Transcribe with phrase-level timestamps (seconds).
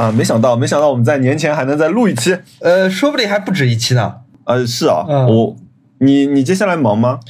[0.00, 2.34] 啊，没想到，没想到我们在年前还能再录一期。
[2.60, 4.14] 呃，说不定还不止一期呢。
[4.44, 5.56] 呃，是啊，嗯我
[5.98, 7.20] 你你接下来忙吗？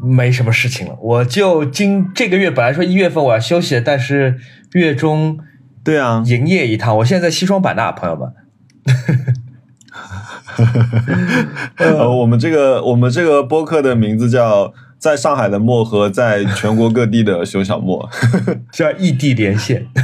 [0.00, 4.36] 没什么事情了，我就今这个月本来说一月份我要休息，但是
[4.72, 5.38] 月中
[5.82, 6.96] 对啊，营业一趟。
[6.98, 8.32] 我现在在西双版纳，朋友们。
[11.78, 18.08] 呃，我们这个我们这个播客的名字叫在上海的漠和在全国各地的熊小莫。
[18.70, 19.86] 叫异地连线。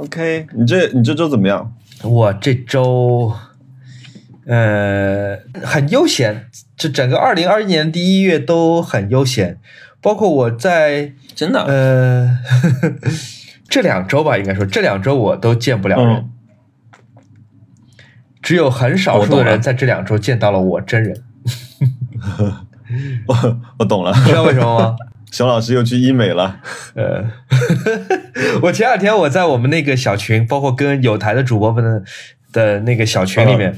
[0.00, 1.74] 呃 OK，你这你这周怎么样？
[2.02, 3.34] 我这周，
[4.46, 9.58] 呃，很悠闲，这整个二零二一年第一月都很悠闲，
[10.00, 11.62] 包括我在真的？
[11.64, 12.38] 呃
[13.68, 16.30] 这两周吧，应该说这两周我都见不了人，嗯。
[18.42, 21.22] 只有很少数的人在这两周见到了我真人，
[23.28, 24.96] 我我懂了， 知道为什么吗？
[25.30, 26.60] 熊老师又去医美了。
[26.94, 27.24] 呃，
[28.62, 32.02] 我前两天我在我们那个小群，包括跟有台的主播们的
[32.52, 33.76] 的那个小群里面、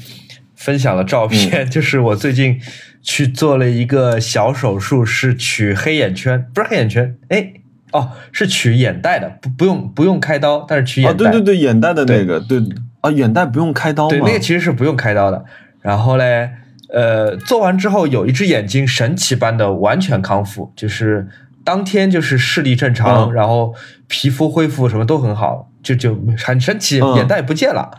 [0.56, 2.60] 分享了照片，就是我最近
[3.02, 7.52] 去做了一个小手术，是取黑眼圈，不是黑眼圈，哎，
[7.92, 12.58] 哦，是取眼袋的，不不用不用开刀，但是取啊，眼袋，对对对，眼袋的那个，对
[13.02, 14.10] 啊，眼袋不用开刀吗？
[14.10, 15.44] 对，那个其实是不用开刀的。
[15.80, 16.48] 然后嘞，
[16.94, 21.26] 呃，做完之后有一只眼睛神奇般的完全康复，就是
[21.64, 23.74] 当天就是视力正常，嗯然后
[24.08, 27.90] 皮肤恢复什么都很好，就就很神奇，嗯眼袋不见了。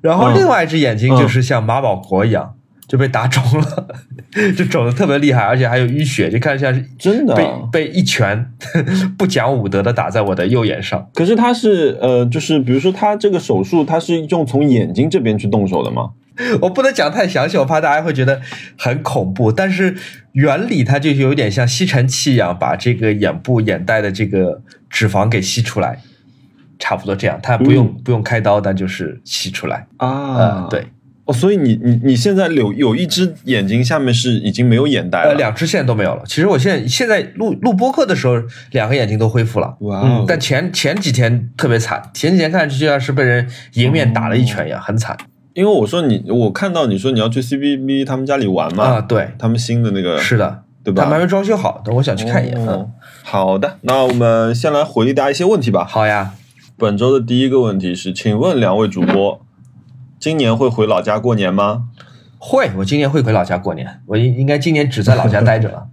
[0.00, 2.54] 然后嗯另外一只眼睛就是像马保国一样。
[2.88, 3.86] 就被打肿了，
[4.54, 8.52] 就肿的特别厉害，而且还有淤血，就看像是真的啊被被一拳
[9.16, 11.08] 不讲武德的打在我的右眼上。
[11.14, 16.10] 可是他是呃，就是比如说他这个手术，他是用从眼睛这边去动手的吗？
[16.60, 18.40] 我不能讲太详细，我怕大家会觉得
[18.78, 19.50] 很恐怖。
[19.52, 19.96] 但是
[20.32, 25.98] 原理它就有点像吸尘器一样，把这个眼部眼袋的这个脂肪给吸出来，
[26.78, 27.38] 差不多这样。
[27.42, 29.86] 它不用、不用开刀，但就是吸出来。
[29.98, 30.86] 啊呃，对，
[31.24, 36.22] 哦，所以你你你现在有有一只眼睛下面是已经没有眼袋了，呃，两只现在都没有了。
[36.26, 38.34] 其实我现在现在录录播课的时候，
[38.72, 39.76] 两个眼睛都恢复了。
[39.80, 45.16] 哇哦嗯，但前前几天特别惨，前几天看上去就像是被人迎面打了一拳一样，很惨
[45.54, 49.00] 因为我说你，我看到你说你要去 CBB 他们家里玩嘛，啊。
[49.00, 51.02] 对，他们新的那个是的，对吧？
[51.02, 52.56] 他们还没装修好，等我想去看一眼。
[52.58, 52.90] 嗯哦，
[53.22, 55.84] 好的，那我们先来回答一些问题吧。
[55.84, 56.34] 好呀。
[56.78, 59.40] 本周的第一个问题是，请问两位主播，
[60.18, 61.84] 今年会回老家过年吗？
[62.38, 64.00] 会，我今年会回老家过年。
[64.06, 65.86] 我应应该今年只在老家待着了。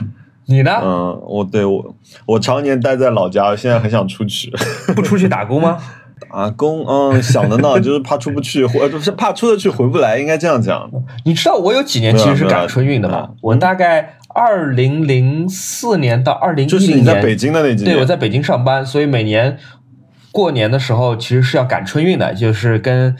[0.46, 0.72] 你呢？
[0.82, 4.52] 嗯，我对我我常年待在老家，现在很想出去
[4.94, 5.78] 不出去打工吗？
[6.20, 6.84] 打工。
[6.86, 10.90] 嗯，想的呢，就是怕出不去，或者是怕出得去回不来，应该这样讲。
[11.24, 13.30] 你知道我有几年其实是赶春运的吗？
[13.40, 19.58] 我大概二零零四年到二零一就是零年，你在北京的那几年，对，我在北京上班，所以每年
[20.32, 23.14] 过年的时候其实是要赶春运的，就是跟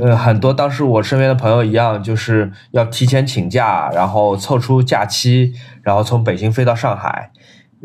[0.00, 5.52] 呃很多当时我身边的朋友一样，就是要提前请假，然后凑出假期，
[5.82, 7.30] 然后从北京飞到上海，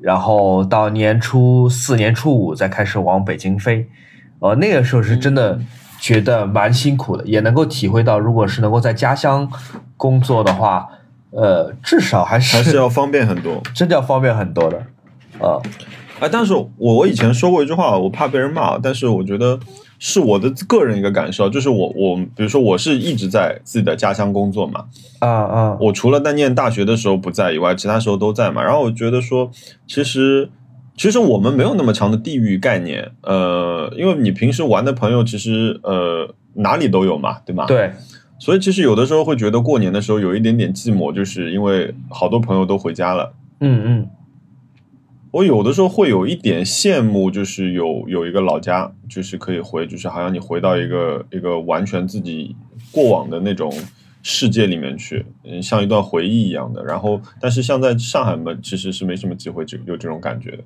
[0.01, 3.87] 然后到年初四、年初五再开始往北京飞。
[4.39, 5.59] 呃，那个时候是真的
[5.99, 9.49] 觉得蛮辛苦的，也能够体会到，如果是能够在家乡
[9.97, 10.87] 工作的话，
[11.31, 13.61] 呃，至少还是还是要方便很多。
[13.75, 14.85] 真的要方便很多的。
[15.39, 15.61] 呃，
[16.19, 19.59] 哎，但是我我以前说过一句话，我怕被人骂，但是我觉得
[19.99, 24.85] 是我的个人一个感受，就是我我比如说我是一直在自己的家乡工作嘛，
[25.19, 28.63] 啊啊，我除了在念大学的时候不在以外，其他时候都在嘛。
[28.63, 29.51] 然后我觉得说，
[29.87, 30.49] 其实
[30.99, 37.65] 其实我们没有那么强的地域概念，呃，因为你平时玩的朋友其实呃哪里都有嘛，对吗？。
[37.65, 37.93] 对，
[38.37, 43.33] 所以其实有的时候会觉得过年的时候有一点点寂寞，就是因为好多朋友都回家了。
[43.61, 44.09] 嗯嗯，
[45.31, 52.53] 我有的时候会有一点羡慕，就是有有一个老家，就是可以回，就是好像你回到一个一个完全自己
[52.91, 53.71] 过往的那种
[54.21, 56.83] 世界里面去，嗯，像一段回忆一样的。
[56.83, 60.63] 然后，但是像在上海嘛，其实是没什么机会就有这种感觉的。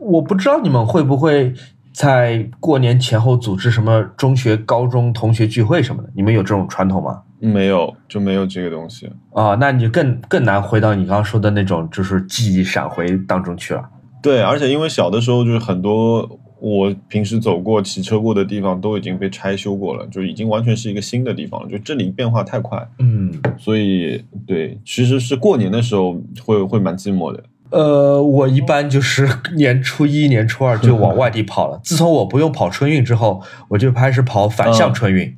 [0.00, 1.52] 我不知道你们会不会
[1.92, 7.22] 在过年前后组织什么中学、高中同学聚会什么的，你们有这种传统吗？
[7.38, 9.10] 没有，就没有这个东西。
[9.32, 13.82] 啊，那你就更更难回到你刚刚说的那种就是记忆闪回当中去了。
[14.22, 21.68] 对，而且因为小的时候就是很多我平时走过、骑车过的地方都已经被拆修过了，就已经完全是一个新的地方了。
[21.70, 27.42] 就这里变化太快，嗯，所以对，其实是过年的时候会会蛮寂寞的。
[27.70, 31.80] 呃，我一般就是年初一、年初二 就往外地跑了。
[31.84, 35.36] 自从我不用跑春运之后，我就开始跑反向春运。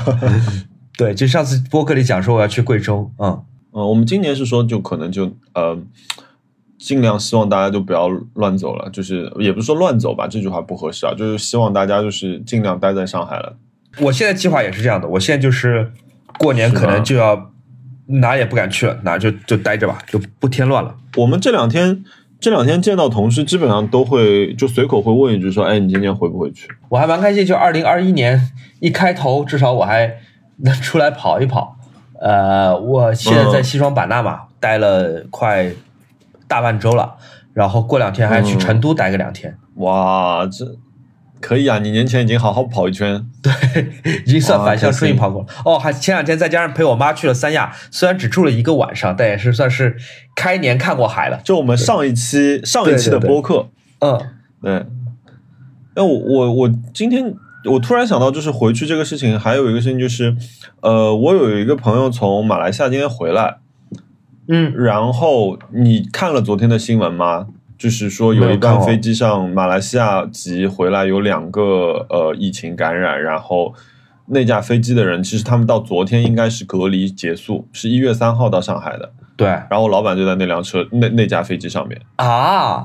[0.96, 3.42] 对，就上次播客里讲说我要去贵州，嗯，
[3.72, 5.78] 嗯，我们今年是说就可能就呃
[6.78, 13.56] 尽量希望大家就不要乱走了，就是也不是说乱走吧，这句话不合适啊，就是希望大家就是尽量待在上海了。
[14.00, 15.90] 我现在计划也是这样的，我现在就是
[16.38, 17.50] 过年可能就要
[18.20, 20.94] 哪也不敢去了，哪就就待着吧，就不添乱了。
[21.16, 22.04] 我们这两天
[22.40, 28.40] 这两天见到同事，基本上都会就随口会问一句说：“哎，你今年回不回去？”我还蛮开心，就二零二一年
[28.80, 30.16] 一开头，至少我还
[30.58, 31.76] 能出来跑一跑。
[32.20, 35.70] 呃，我现在在西双版纳嘛，待了快
[36.48, 37.16] 大半周了，
[37.54, 39.56] 然后过两天还去成都待个两天。
[39.76, 40.64] 哇，这
[41.40, 41.78] 可以啊！
[41.78, 43.52] 你年前已经好好跑一圈，对，
[44.26, 45.48] 已经算反向顺应跑过了。
[45.64, 49.96] 哦，还前两天再加上陪我妈去了三亚，虽然只住了一个晚上，但也是算是
[50.36, 51.40] 开年看过海了。
[51.42, 53.68] 就我们上一期上一期的播客，
[54.00, 54.20] 嗯，
[54.62, 54.86] 对。
[55.96, 57.34] 那我我我今天。
[57.66, 60.34] 我突然想到，就是回去这个事情，还有一个事情就是，
[60.80, 63.58] 呃，我有一个朋友从马来西亚今天回来，
[64.48, 67.48] 嗯，然后你看了昨天的新闻吗？
[67.80, 73.72] 就是说有一班飞机上马来西亚籍回来有两个呃疫情感染，然后
[74.26, 81.98] 那架飞机的人其实他们到昨天应该是隔离结束，是一月三号到上海的，对，然后老板就在那辆车那那架飞机上面。
[82.16, 82.84] 啊。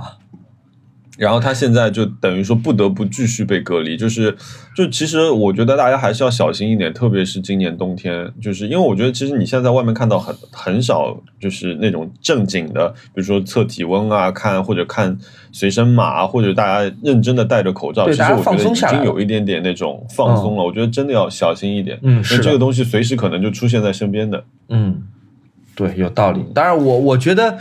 [1.17, 4.35] 然后他现在就等于说不得不继续被隔离，就是，
[4.75, 15.17] 就其实我觉得大家还是要小心一点，特别是今年冬天，就是因为我觉得其实你现在在外面看到很很少，就是那种正经的，比如说测体温啊，看或者看
[15.53, 20.63] 随身码，或者大家认真的戴着口罩，其实我觉得已经有一点点那种放松了。
[20.63, 25.03] 我觉得真的要小心一点，嗯，是这个东西随时可能就出现在身边的，嗯，
[25.75, 26.43] 对，有道理。
[26.53, 27.57] 当然，我我觉得。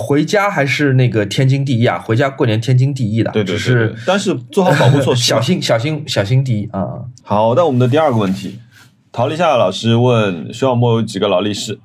[0.00, 1.98] 回家还是那个天经地义啊！
[1.98, 3.94] 回家过年天经地义的，对对对。
[4.06, 6.86] 但是做好保护措施，小心小心小心第一啊！
[7.22, 8.58] 好，那我们的第二个问题，
[9.12, 11.78] 陶立夏老师问徐小沫有几个劳力士？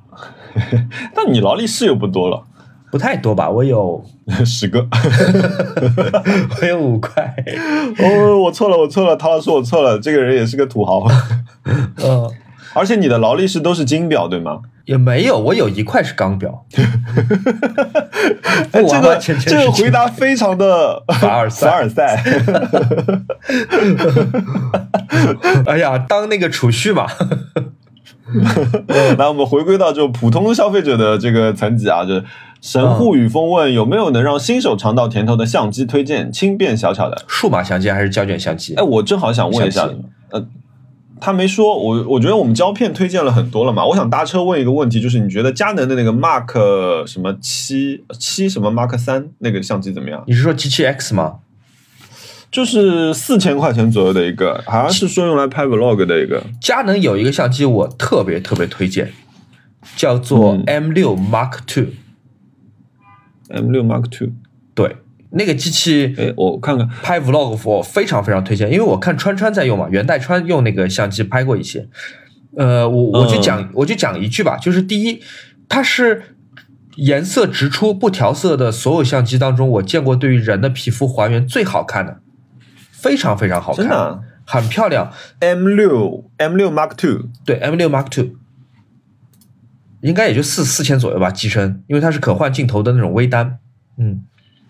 [1.13, 2.43] 但你劳力士又不多了，
[2.89, 3.49] 不太多吧？
[3.49, 4.03] 我有
[4.45, 4.87] 十个，
[6.61, 7.35] 我有五块。
[7.99, 11.05] 哦，我错了，我错了，陶老师我错了，这个人也是个土豪。
[11.65, 12.31] 嗯，
[12.73, 14.61] 而且你的劳力士都是金表对吗？
[14.85, 16.65] 也没有，我有一块是钢表。
[18.71, 22.23] 哎，这个这个回答非常的凡尔凡尔赛。
[25.65, 27.07] 哎呀，当那个储蓄嘛。
[29.17, 32.23] 那我们回归到就普通消费者的这个层级啊，就是
[32.61, 38.75] 神户雨风问有没有能让新手尝到甜头的相机推荐，轻便小巧的数码相机还是胶卷相机？
[38.75, 39.89] 哎，我正好想问一下，
[40.31, 40.45] 呃。
[41.21, 43.85] 他没说，我我觉得我们胶片推荐了很多了嘛。
[43.85, 50.23] 我想搭车问一个问题，就是你觉得佳能的那个 Mark 什么七七什么 Mark 三那个相机怎么样？
[50.27, 51.35] 你是说 G 七 X 吗？
[52.51, 56.43] 就是四千块钱左右的一个，好像是说用来拍 Vlog 的一个。
[56.61, 59.11] 佳能有一个相机我特别特别推荐，
[59.95, 61.87] 叫做 M 六 Mark Two。
[63.49, 64.29] M 六 Mark Two，
[64.73, 64.95] 对。
[65.37, 71.87] 那个机器，哎，我看看拍 vlog，我非常非常推荐，因为我看川川在用嘛，元代川用那个相机拍过一些。
[72.55, 75.21] 呃，我我就讲我就讲一句吧，就是第一，
[75.67, 76.23] 它是
[76.95, 82.21] 颜色直出不调色的所有相机当中，我见过对于人的皮肤还原最好看的，
[82.91, 85.11] 非常非常好看，真的很漂亮。
[85.39, 88.37] M 六 M 六 Mark Two，对 M 六 Mark Two，
[89.99, 93.59] 应该也就四四千左右吧，机身，因为它是可换镜头的那种微单，
[93.97, 94.23] 嗯。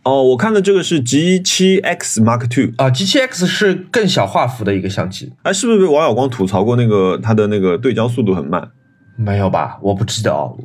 [0.05, 5.33] 哦，我看的这个是 G 七 X Mark Two 啊，G 七 X 是更小画幅的一个相机。
[5.41, 8.69] 哎，是不是被王小光吐槽过那个它的那个对焦速度很慢？
[9.17, 10.55] 没有吧，我不记得哦，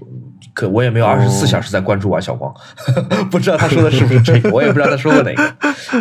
[0.52, 2.52] 可我也没有二十四小时在关注王小光，
[3.32, 5.56] 不知道他说的是不是这个， 我也不知道他说过哪个。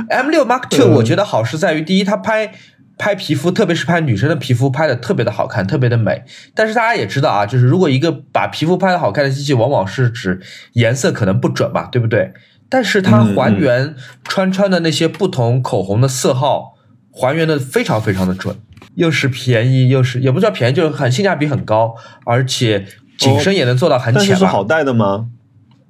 [0.10, 2.52] M 六 Mark Two 我觉得好是在于，第一，它拍
[2.98, 6.24] 拍皮肤，特别是拍女生的皮肤，拍的特别的好看，特别的美。
[6.54, 10.42] 但是大家也知道啊，就是如果一个把皮肤拍的好看的机器，往往是指
[10.74, 12.34] 颜色可能不准嘛，对不对？
[12.70, 16.76] 但是它还原川川的那些不同口红的色号，
[17.12, 18.56] 还原的非常非常的准，
[18.94, 21.96] 又是便宜，又是也不叫便宜，就是很性价比很高，
[22.26, 22.86] 而且
[23.18, 24.20] 景深也能做到很浅。
[24.20, 25.30] 但是是好带的吗？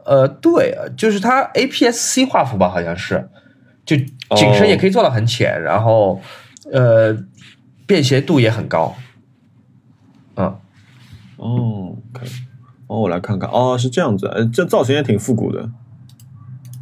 [0.05, 3.29] 呃，对，就是它 APS-C 画幅吧，好像是，
[3.85, 6.19] 就景深也可以做到很浅，然后
[6.71, 7.15] 呃，
[7.85, 8.95] 便携度也很高。
[10.37, 10.55] 嗯，
[11.35, 12.29] 哦，可以，
[12.87, 15.69] 哦，我来看看，哦，是这样子，这造型也挺复古的。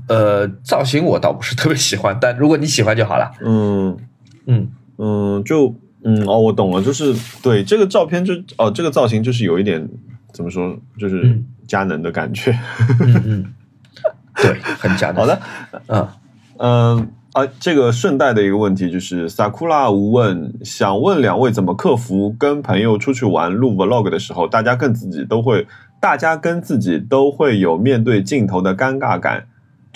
[0.08, 3.32] 呃，造型我倒不是特别喜欢，但如果你喜欢就好了。
[3.44, 3.98] 嗯
[4.46, 9.88] 嗯嗯，就嗯哦，我懂了，就是对这个照片就哦，这个造型就是有一点
[10.32, 12.58] 怎么说，就是佳能的感觉。
[13.02, 13.46] 嗯嗯，
[14.36, 15.18] 对，很佳能。
[15.22, 15.42] 好的，
[15.88, 16.08] 嗯
[16.60, 25.68] 嗯啊，这个顺带的一个问题就是，萨库拉无问想问两位怎么克服跟朋友出去玩录 vlog 的时候，大家跟自己都会，
[26.00, 29.46] 大家跟自己都会有面对镜头的尴尬感。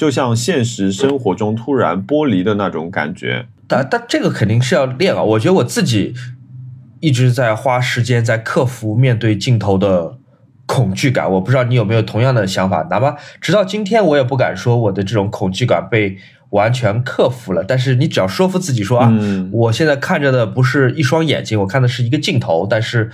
[0.02, 3.46] 就像现实生活中突然剥离的那种感觉。
[3.68, 5.22] 但但这个肯定是要练啊！
[5.22, 6.16] 我觉得我自己
[7.02, 10.18] 一直在花时间在克服面对镜头的
[10.66, 11.32] 恐惧感。
[11.34, 12.88] 我不知道你有没有同样的想法？
[12.90, 16.18] 哪怕直到今天，我也不敢说我的这种恐惧感被
[16.50, 17.64] 完全克服了。
[17.64, 19.14] 但是你只要说服自己说啊，
[19.52, 23.12] 我现在看着的不是一双眼睛，我看的是一个镜头，但是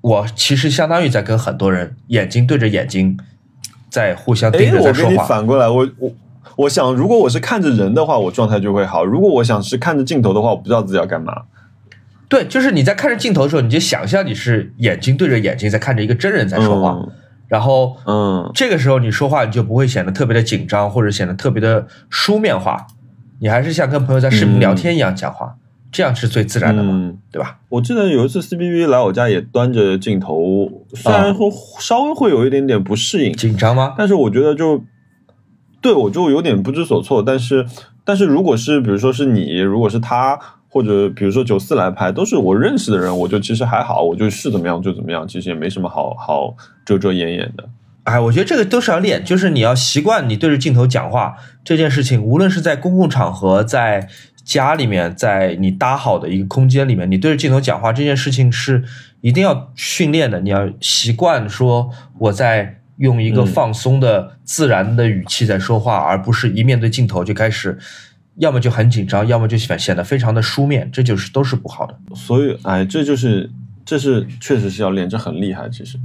[0.00, 3.18] 我其实相当于在跟很多人眼睛对着眼睛
[3.94, 5.10] 在互相盯着在说话。
[5.10, 6.10] 我跟你反过来，我我。
[6.56, 11.42] 我想，如果我是看着人的话，我状态就会好；如果我想是看着镜头的话，我不知道自己要干嘛。
[12.28, 16.96] 对，就是你在看着镜头的时候，你就想象你是眼睛对着眼睛在看着一个真人在说话，
[17.48, 22.86] 然后，嗯，这个时候你说话你就不会显得特别的紧张，或者显得特别的书面化，
[23.40, 25.56] 你还是像跟朋友在视频聊天一样讲话，
[25.94, 27.60] 这样是最自然的嘛，对吧？
[27.70, 33.94] 我记得有一次 C B B 来我家也端着镜头，虽然说稍微会有一点点不适应，紧张吗？
[33.96, 34.84] 但是我觉得就。
[35.80, 37.22] 对，我就有点不知所措。
[37.22, 37.66] 但是，
[38.06, 47.68] 但是如果是比如说是你，如果是他，或者比如说九四来拍，都是我认识的人，我就其实还好，我就是怎么样就怎么样，其实也没什么好好遮遮掩掩的。
[48.04, 54.08] 哎，我觉得这个都是要练，就是你要习惯你对着镜头讲话这件事情，无论是在公共场合，在
[54.44, 58.84] 家里面，在你搭好的一个空间里面，你对着镜头讲话这件事情是
[59.20, 60.40] 一定要训练的。
[60.40, 62.80] 你要习惯说我在。
[62.98, 67.76] 用一个放松的、自然的语气在说话，而不是一面对镜头就开始，
[68.36, 71.98] 要么就很紧张，要么就显显得非常的书面，这就是都是不好的。
[72.14, 73.50] 所以，哎，这就是，
[73.84, 75.68] 这是确实是要练，这很厉害。
[75.68, 75.98] 其实，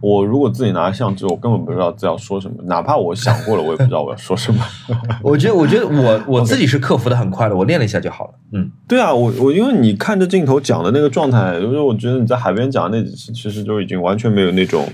[0.00, 4.64] 我如果自己拿相机，我根本不知道自己要说什么，哪怕我想过了，我也不知道我要说什么。
[5.22, 8.34] 我觉得，我觉得我 我自己是克服的很快的，我练了一下就好了。
[8.52, 14.86] 嗯，对啊，我我因为你看着镜头讲的那个状态，因为我觉得你在海边讲的那几次，其实就已经完全没有那种，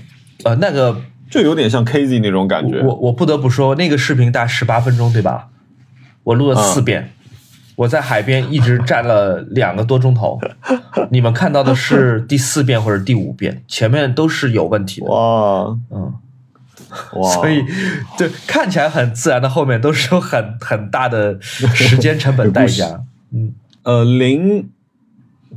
[0.43, 0.95] 呃，那个。
[1.27, 2.79] 就有点像 K Z 那种感觉。
[2.81, 5.47] 我我不得不说，那个视频大十八分钟，对吧？
[6.23, 7.14] 我录了四遍，
[7.75, 10.39] 我在海边一直站了两个多钟头。
[11.11, 15.07] 你们看到的是第四遍或者第五遍，前面都是有问题的。
[15.07, 16.13] 哇，嗯，
[17.13, 17.63] 哇，所以
[18.17, 23.01] 对看起来很自然的后面都是有很很大的时间成本代价。
[23.33, 23.53] 嗯，
[23.83, 24.69] 呃，零。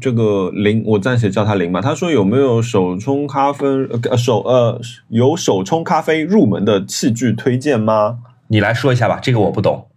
[0.00, 1.80] 这个零，我暂且叫他零吧。
[1.80, 3.66] 他说有没有手冲咖啡？
[4.08, 8.18] 呃，手呃，有手冲咖啡入门的器具推荐吗？
[8.46, 9.87] 你来说一下吧，这个我不懂。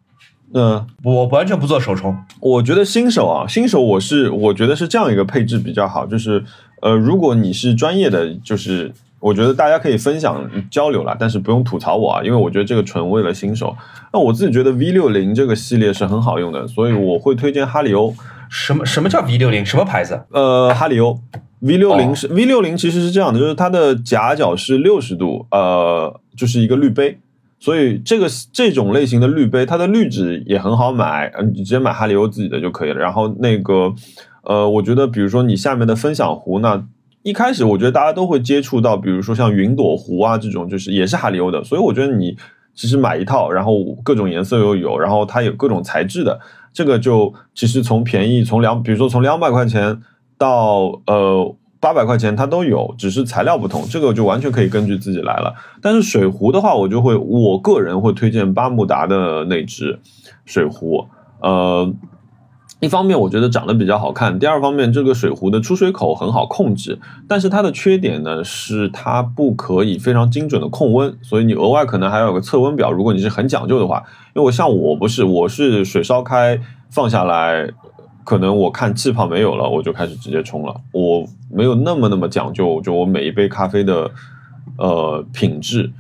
[0.54, 2.16] 嗯，我完全不做手冲。
[2.40, 6.44] 我觉得新手啊，新手我是我觉得是这样一个配置比较好，就是
[6.82, 13.76] 呃，如果你是专业的，就是我觉得大家可以分享交流了，但是不用吐槽我啊，因为我觉得这个纯为了新手。
[14.12, 18.14] 那我自己觉得 V 六零这个系列是很好用的，所以我会推荐哈里欧。
[18.50, 19.66] 什么什么叫 V 六零？
[19.66, 20.22] 什么牌子？
[20.32, 21.18] 呃，哈里欧
[21.62, 27.18] V 六零是 V 六零，其实是这样的，就是它的夹角是六十度，呃，就是一个滤杯，
[27.62, 33.00] 所以这个这种类型的滤杯，它的滤纸也很好买，你直接买哈里欧自己的就可以了。
[33.00, 33.94] 然后那个，
[34.44, 36.84] 呃，我觉得比如说你下面的分享壶，那
[37.22, 42.36] 一开始我觉得大家都会接触到，比如说像云朵壶啊这种，就是也是哈里欧的，所以我觉得你
[42.74, 46.40] 其实买一套，然后各种颜色又有，然后它有各种材质的。
[46.74, 50.02] 这个就其实从便宜从两，比如说从两百块钱
[50.36, 53.84] 到呃八百块钱，它都有，只是材料不同。
[53.90, 55.54] 这个就完全可以根据自己来了。
[55.82, 60.00] 但是水壶的话，我就会我个人会推荐巴慕达的那只
[60.46, 61.08] 水壶。
[61.42, 61.92] 呃，
[62.80, 67.00] 一方面我觉得长得比较好看，第二方面这个水壶的出水口很好控制。
[67.28, 72.92] 但是它的缺点呢是它不可以非常精准的控温，所以你额外可能还要有个测温表。
[72.92, 74.04] 如果你是很讲究的话。
[74.34, 76.58] 因为我像我不是，我是水烧开
[76.90, 77.70] 放下来，
[78.24, 80.76] 可能我看气泡没有了，我就开始直接冲了。
[80.92, 84.10] 我没有那么那么讲究，就我每一杯咖啡的
[84.78, 85.92] 呃品质。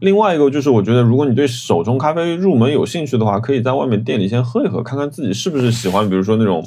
[0.00, 6.08] 另外一个就是，我觉得如果你对手冲咖啡入门有兴趣的话，可以在外面店里先喝一喝，看看自己是不是喜欢。
[6.08, 6.66] 比如说那种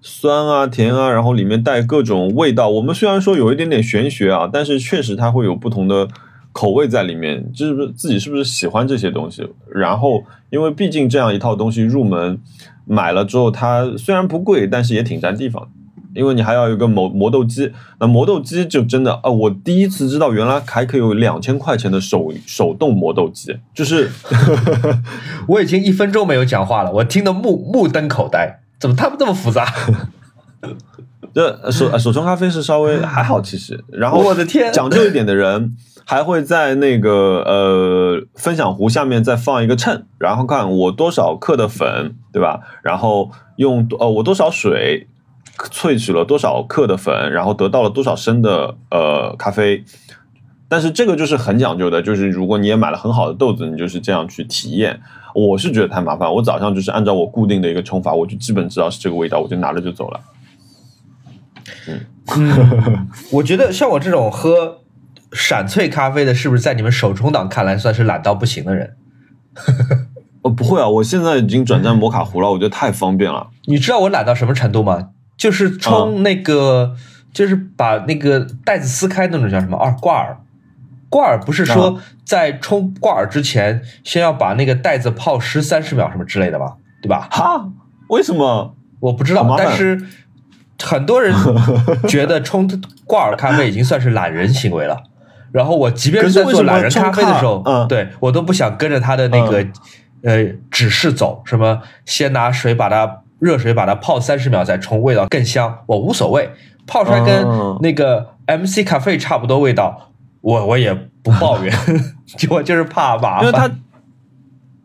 [0.00, 2.68] 酸啊、甜啊，然后里面带各种味道。
[2.68, 6.08] 我们虽然说有一点点玄学啊，但是确实它会有不同的。
[6.56, 9.46] 口味在里面，就是自己是不是喜欢这些东西？
[9.68, 12.38] 然后，因为毕竟这样一套东西入门
[12.86, 15.68] 买了之后，它虽然不贵，但是也挺占地方。
[16.14, 17.70] 因为你还要有个磨磨豆机，
[18.00, 24.10] 那磨豆机就真的啊，我第一次知道原来还可以有两千块钱的手手动磨豆机，就是
[25.46, 29.70] 我已经一分钟没有讲话了，我听得目目瞪口呆，怎么他们这么复杂？
[31.34, 35.76] 这手手冲咖啡是稍微还好，其实，然后我的天，讲究一点的人。
[36.08, 42.60] 还会在那个呃分享壶下面再放一个秤，然后看我多少克的粉，对吧？
[42.82, 45.08] 然后用呃我多少水
[45.58, 49.84] 萃取了多少克的粉，然后得到了多少升的呃咖啡，
[50.68, 55.00] 但是这个就是很讲究的，就是如果你也买了很好的豆子，你就是这样去体验。
[55.34, 60.20] 我是觉得太麻烦，我早上就是按照我固定的一个冲法，我就基本知道是这个味道，我就拿着就走了。
[61.88, 64.78] 嗯，我觉得像我这种喝
[65.36, 68.96] 闪萃咖啡的，是不是在你们手冲党看来算是懒到不行的人？
[70.42, 73.48] 哦， 不会啊，我现在已经转战摩卡壶了，我觉得太方便了。
[73.66, 75.10] 你知道我懒到什么程度吗？
[75.36, 76.96] 就是冲那个，
[77.32, 79.76] 就是把那个袋子撕开那种叫什么？
[79.76, 80.38] 啊，挂耳。
[81.08, 86.74] 挂耳不是说在冲挂耳之前，先要把那个袋子泡湿三十秒什么之类的吗？
[87.00, 87.28] 对吧？
[87.30, 87.68] 哈？
[88.08, 88.74] 为什么？
[89.00, 90.00] 我不知道，但是。
[90.82, 91.34] 很多人
[92.06, 92.68] 觉得冲
[93.06, 95.04] 挂耳咖啡已经算是懒人行为了，
[95.52, 99.66] 然后我即便是在做懒人咖啡的时候，嗯，对我都不想跟着他的那个
[100.22, 106.50] 呃指示走，什么先拿水把它热水把它泡三十秒再冲，味道更香，我无所谓，
[106.86, 107.44] 泡出来跟
[107.80, 110.10] 那个 MC 咖啡差不多味道，
[110.40, 111.72] 我我也不抱怨，
[112.50, 113.70] 我就是怕麻烦，因为它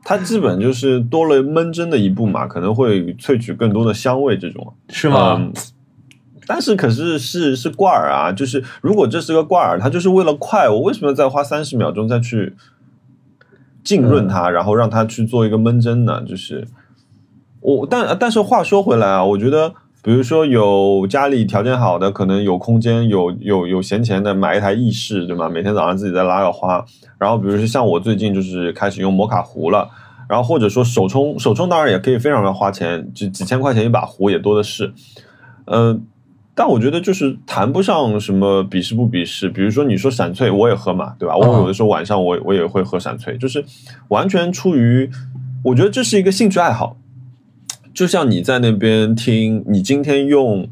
[0.03, 4.73] 它基本就是多了焖蒸的一步嘛，可能会萃取更多的香味，这种。
[4.89, 5.39] 是吗？
[6.53, 12.57] 但是可是是是挂耳啊，就是如果这是个挂耳，它就是为了快，我为什么要再花三十秒钟再去
[13.85, 16.21] 浸润它，然后让它去做一个闷蒸呢？
[16.27, 16.67] 就是
[17.61, 25.47] 我，但但是话说回来啊，我觉得，比如说有家里条件好的，可能有空间，有有有闲钱的，买一台意式，对吗？
[25.47, 26.83] 每天早上自己再拉个花，
[27.17, 29.89] 然后比如说像我最近就是开始用摩卡壶了，
[30.27, 34.91] 然后或者说手冲，手冲当然也可以非常的花钱，就几千块钱一把壶也多的是，
[35.63, 36.05] 嗯。
[36.53, 41.35] 但我觉得就是谈不上什么鄙视不鄙视，比如说你说闪萃，我也喝嘛，对吧？
[41.37, 43.63] 我有的时候晚上我我也会喝闪萃，就是
[44.09, 45.09] 完全出于
[45.63, 46.97] 我觉得这是一个兴趣爱好，
[47.93, 50.67] 就像你在那边听，你今天用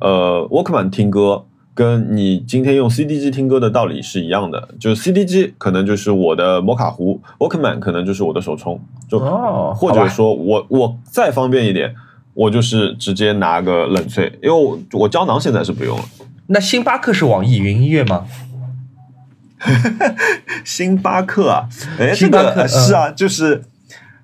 [0.00, 9.18] 呃 Walkman 听歌，跟你今天用 CD 机听歌的道理是一样的，就 CD 机可能就是我的摩卡壶，Walkman 可能就是我的手冲，就
[9.74, 11.94] 或者说我我再方便一点。
[12.36, 16.04] 我就是直接拿个冷萃，因为我我胶囊现在是不用了。
[16.48, 18.26] 那星巴克是网易云音乐吗？
[20.62, 21.66] 星巴克啊，
[21.98, 23.64] 哎，这个是啊，就是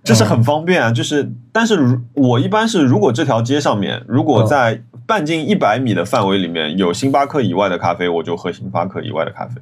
[0.04, 9.60] 就是很方便啊，就是但是如我一般是如果这条街上面如果在半径一百米的范围里面有星巴克以外的咖啡，我就喝星巴克以外的咖啡。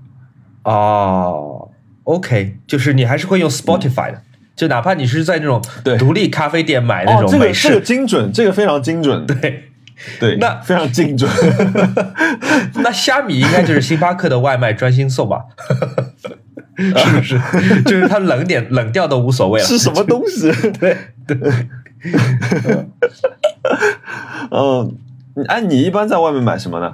[0.64, 1.70] 哦
[2.02, 4.22] ，OK，就是你还是会用 Spotify 的。
[4.60, 5.58] 就哪怕你是在那种
[5.98, 9.70] 独立咖啡店买那种美式，这个精准，这个非常精准，对
[10.20, 11.30] 对，那非常精准。
[12.84, 15.44] 那虾米应该就是星巴克的外卖专心送吧？
[16.76, 17.40] 是不是？
[17.84, 19.66] 就是它冷点 冷掉都无所谓了。
[19.66, 20.52] 是什么东西？
[20.78, 20.94] 对
[21.26, 21.38] 对。
[24.50, 24.94] 嗯，
[25.48, 26.92] 哎，你一般在外面买什么呢？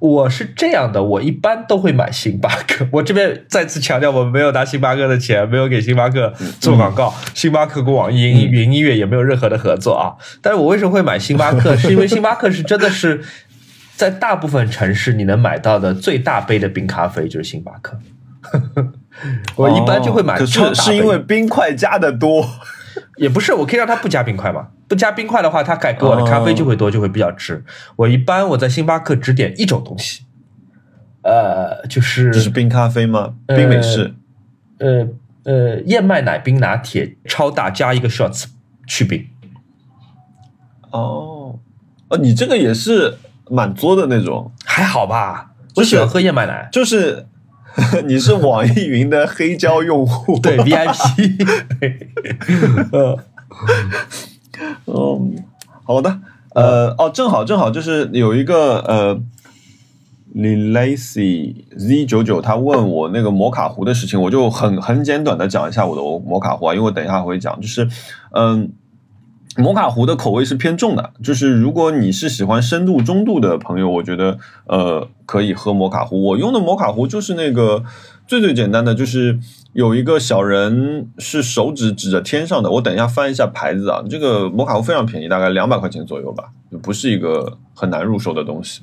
[0.00, 2.86] 我是这样的，我一般都会买星巴克。
[2.92, 7.12] 我这边再次强调，我们没有拿星巴克的钱，没有给星巴克做广告。
[7.34, 10.14] 星巴克跟网易云音乐也没有任何的合作啊。
[10.40, 11.74] 但是我为什么会买星巴克？
[11.78, 13.24] 是因为星巴克是真的是
[13.96, 17.98] 在大部分城市你能买到的最大杯的冰咖啡就是星巴克。
[19.56, 22.48] 我一般就会买，可是是因为冰块加的多。
[23.16, 24.68] 也不是，我可以让他不加冰块嘛？
[24.88, 27.64] 不加冰块的话，他改给我的咖啡就会多，就会比较值。
[27.96, 30.24] 我一般我在星巴克只点一种东西，
[31.22, 33.34] 呃，就是这是冰咖啡吗？
[33.48, 34.14] 冰美式？
[34.78, 35.06] 呃
[35.44, 38.46] 呃，燕麦奶冰拿铁超大加一个 shots
[38.86, 39.26] 去冰。
[40.90, 41.58] 哦
[42.08, 43.18] 哦，你这个也是
[43.50, 45.52] 满作的那种，还好吧？
[45.76, 47.26] 我喜欢喝燕麦奶，就是。
[48.06, 51.46] 你是网易云的黑胶用户，对 VIP。
[54.86, 55.44] 嗯，
[55.84, 56.18] 好的，
[56.54, 59.20] 呃，哦，正好正好就是有一个呃
[60.34, 67.88] ，Lacy Z 九九，他问我那个摩卡壶的事情，我就很很简短的讲一下我的摩卡壶啊，因为我等一下会讲，就是
[68.32, 68.72] 嗯。
[69.58, 76.22] 摩卡壶的口味是偏重的，就是如果你是喜欢深度中度的朋友，我觉得呃可以喝摩卡壶。
[76.22, 77.82] 我用的摩卡壶就是那个
[78.24, 79.36] 最最简单的，就是
[79.72, 82.70] 有一个小人是手指指着天上的。
[82.70, 86.44] 我等一下翻一下牌子啊，这个摩卡壶非常便宜，大概两百块钱左右吧，
[86.80, 88.82] 不是一个很难入手的东西。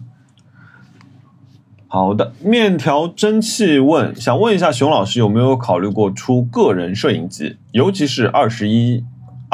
[1.88, 9.06] 好的，面条蒸汽问，想问一下熊老师有没有考虑过出个人摄影机，尤其是二十一。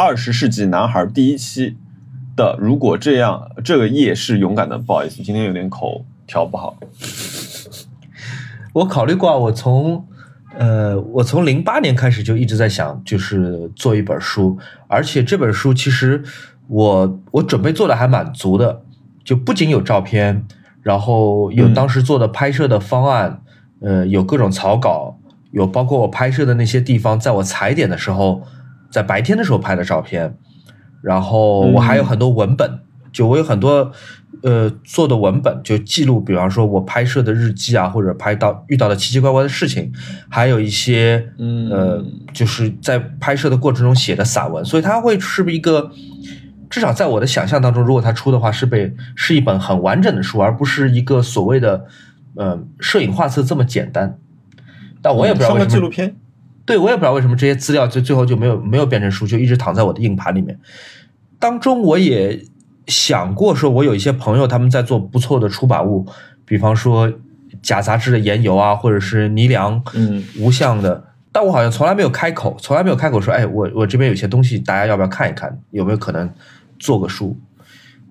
[0.03, 1.77] 二十世纪男孩第一期
[2.35, 4.75] 的，如果这样，这个夜是勇敢的。
[4.79, 6.75] 不好意思，今天有点口调不好。
[8.73, 10.07] 我考虑过，我从
[10.57, 16.23] 呃，我从零八年开始就一直在想，就是做一本书，而且这本书其实
[16.67, 18.81] 我我准备做的还蛮足的，
[19.23, 20.43] 就不仅有照片，
[20.81, 23.43] 然后有当时做的拍摄的方案，
[23.81, 25.19] 呃，有各种草稿，
[25.51, 28.41] 有包括我拍摄的那些地方，在我踩点的时候，
[28.91, 30.35] 在白天的时候拍的照片，
[31.01, 32.79] 然后我还有很多文本，
[33.11, 33.91] 就我有很多
[34.43, 39.91] 呃做的文本，就记录，比方说我拍摄的日记啊，或者拍到遇到的奇奇怪怪的事情，
[40.29, 41.29] 还有一些
[41.71, 45.89] 呃，就是在拍摄的过程中写的散文，所以它会是一个。
[46.69, 51.85] 至少在我的想象当中，如果它出的话，是被是一本很完整的书，而不是一个所谓的，
[52.35, 54.17] 呃，摄影画册这么简单。
[55.01, 56.15] 但我也不知道为什么纪录片，
[56.71, 60.57] 对我也不知道为什么这些资料就最后就没有没有变成书，就一直躺在我的硬盘里面。
[61.37, 62.41] 当中我也
[62.87, 66.07] 想过，说我有一些朋友他们在做不错的出版物，
[66.45, 67.11] 比方说
[67.61, 71.03] 假杂志的言游啊，或者是倪良嗯无相的。
[71.33, 75.59] 但我好像从来没有开口，从来没有开口说，哎，我我这边有些东西，大家要不要看一看？
[75.71, 76.29] 有没有可能
[76.79, 77.37] 做个书？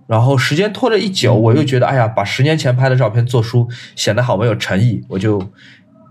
[0.06, 5.40] 然后时间拖了一久，我又觉得，哎呀，把十年前拍的照片做书，显得好没有诚意，我就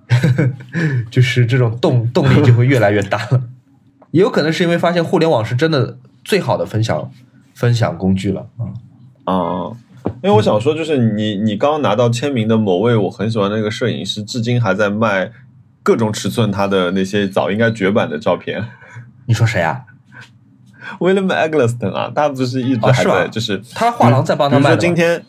[1.11, 3.43] 就是这种动动力就会越来越大了。
[4.11, 7.11] 也有可能是因为发现互联网是真的最好的分享
[7.53, 9.71] 分享工具了啊啊！
[10.23, 15.31] 因为我想说，就是你你刚刚拿到签名的某位我很喜欢那个摄影师，至今还在卖。
[15.81, 18.63] 各种尺寸，他的那些早应该绝版的照片。
[19.25, 19.81] 你说谁啊？
[20.99, 24.61] William Eggleston 啊，他不是一直还在，就是他画廊在帮他卖。
[24.61, 25.25] 比如说今天，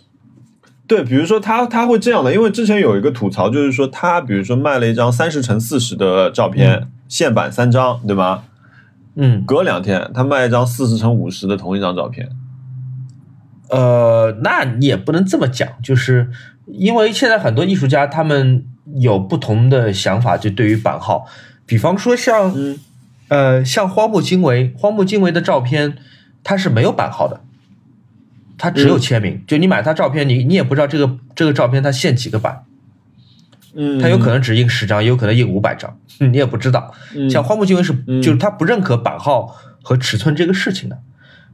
[0.91, 8.43] 对，比如说他他会这样的，因为之前有一个吐槽，就是说他比如说卖了一张三十乘四十的照片，现版三张，对吗？
[9.15, 12.31] 嗯，隔两天他卖一张四十乘五十的同一张照片。
[13.69, 16.29] 呃，那你也不能这么讲，就是
[16.67, 18.65] 因为现在很多艺术家他们。
[18.97, 21.25] 有不同的想法，就对于版号，
[21.65, 22.53] 比方说像，
[23.29, 25.97] 呃，像荒木经惟，荒木经惟的照片，
[26.43, 27.41] 它是没有版号的，
[28.61, 29.43] 它只有签名。
[29.47, 32.65] 就你买他照片，你你也不知道这个这个照片他限几个版，
[33.75, 35.97] 嗯，它有可能只印十张，也有可能印五百张，
[36.31, 36.93] 你也不知道。
[37.31, 39.47] 像荒木经惟是，就是他不认可版号
[39.83, 40.99] 和尺寸这个事情的。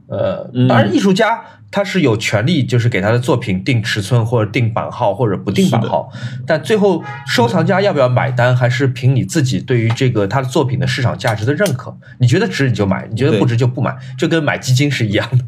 [0.07, 6.09] 呃，当然，艺术家他是有权利，就是给他的作品定尺寸或者定版号或者不定版号，
[6.45, 11.97] 但最后收藏家要不要买单，还是凭你自己对于这个他的作品的市场价值的认可。
[12.19, 15.43] 你觉得值你就买，你觉得不值就不买，就跟买基金是一样的。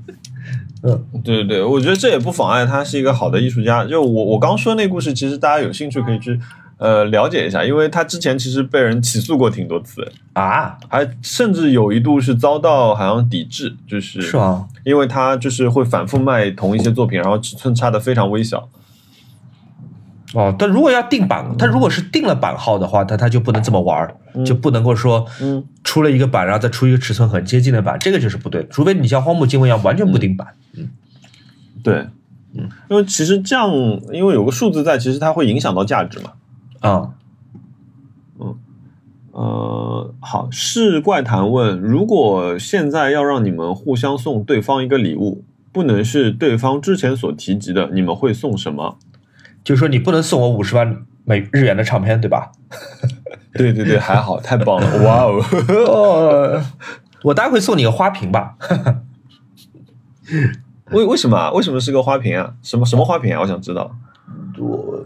[0.83, 3.83] 嗯，对对对，我觉得这也不妨碍他是一个好的艺术家。
[3.85, 6.39] 就我我刚说那故事，其实大家有兴趣可以去。
[6.79, 14.65] 呃，了解一下，因为他之前其实被人起诉过挺多次啊，还甚至有一度是遭到好像抵制，就是是吗？
[14.85, 18.69] 因为他就是会反复卖同一些作品，然后尺寸差的非常微小。
[20.33, 24.15] 哦，但如果要定版，他如果是定了版号的话，他他就不能这么玩
[24.45, 28.65] 就不能够说，嗯，出了一个版，然后再出一个尺寸很接近的版，这个就是不对。
[28.69, 30.58] 除非你像荒木经惟一样完全不定版，嗯，
[31.83, 32.07] 对，
[32.53, 33.69] 嗯，因为其实这样，
[34.11, 36.31] 因为有个数字在，其实它会影响到价值嘛。
[36.79, 37.11] 啊，
[38.39, 38.55] 嗯，
[39.31, 48.97] 呃，好，是怪谈问，如果现在要让你们互相送对方一个礼物，不能是对方之前所提及的，你们会送什么？
[49.63, 52.51] 就是说你不能送我五十万美日元的唱片，对吧？
[53.53, 56.63] 对对对，还好，太棒了，哇哦！
[57.23, 58.55] 我大概会送你个花瓶吧。
[60.97, 61.51] 为为什么啊？
[61.51, 62.53] 为什么是个花瓶啊？
[62.61, 63.41] 什么什么花瓶啊？
[63.41, 63.95] 我想知道。
[64.57, 65.05] 我。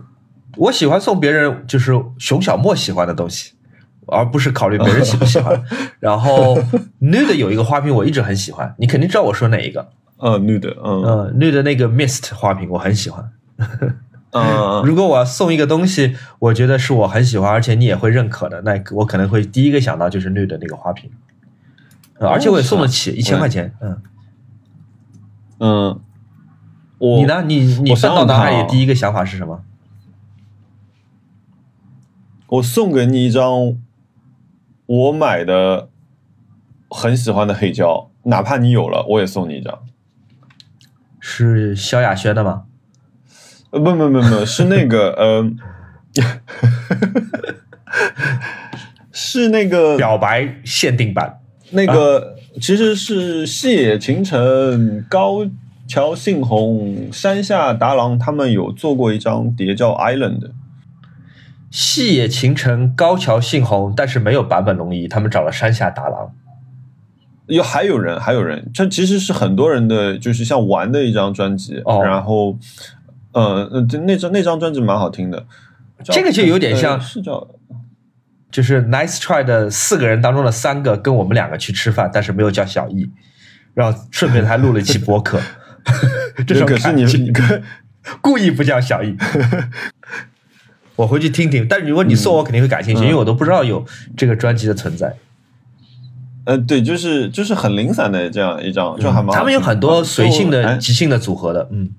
[0.56, 3.54] 我喜欢送别人就是熊小莫喜欢的东西，
[4.06, 5.60] 而不是考虑别人喜不喜欢。
[6.00, 6.56] 然后
[7.02, 9.90] Nude 有一个花瓶我一直很喜欢，你肯定知道我说哪一个。
[10.18, 13.32] 呃，Nude，嗯嗯，Nude 那个 Mist 花瓶我很喜欢。
[14.30, 21.10] 嗯， 如果我要送一个东西，我觉得是我很喜欢，而且你也会认可的，那我可能会第一个想到就是 Nude 那个花瓶。
[22.20, 24.00] 而且我也送得起一千块钱，嗯
[25.60, 26.00] 嗯。
[27.00, 27.42] 我你呢？
[27.44, 29.62] 你你翻到脑海里第一个想法是什么？
[32.48, 33.78] 我送给你一张
[34.86, 35.90] 我买的
[36.90, 39.80] 很喜欢的黑胶，哪怕你有了，我也送你一张。
[41.20, 42.64] 是萧亚轩的吗？
[43.72, 45.58] 呃，不不不不，是那个，嗯，
[49.12, 51.42] 是那个表白限定版。
[51.74, 55.46] 那个其实是细野晴臣、高
[55.88, 60.40] 桥幸宏、山下达郎他们有做过一张碟叫《Island》。
[61.70, 66.32] 细野晴臣、高桥幸宏，但是没有坂本龙一，他们找了山下达郎。
[67.48, 71.82] 有还有人，还有人，这其实是很多人的，就是像玩的一张专辑。
[71.84, 72.58] 哦，然后，
[73.34, 73.68] 呃，
[74.06, 75.46] 那张那张专辑蛮好听的。
[76.04, 77.48] 这个就有点像是叫，
[78.54, 83.10] 就是 Nice Try 的四个人当中的三个跟我们两个去吃饭，但是没有叫小易，
[83.74, 85.42] 然后顺便还录了一期播客。
[86.46, 87.34] 这可是你你
[88.22, 89.18] 故意不叫小易。
[90.96, 91.68] 我回去听听。
[91.68, 93.84] 但如果你送我，肯定会感兴趣，因为我都不知道有
[94.16, 95.16] 这个专辑的存在。
[96.46, 99.36] 呃，对，就是就是很零散的这样一张，就还蛮。
[99.36, 101.90] 他们有很多随性的、哎即兴的组合的，嗯。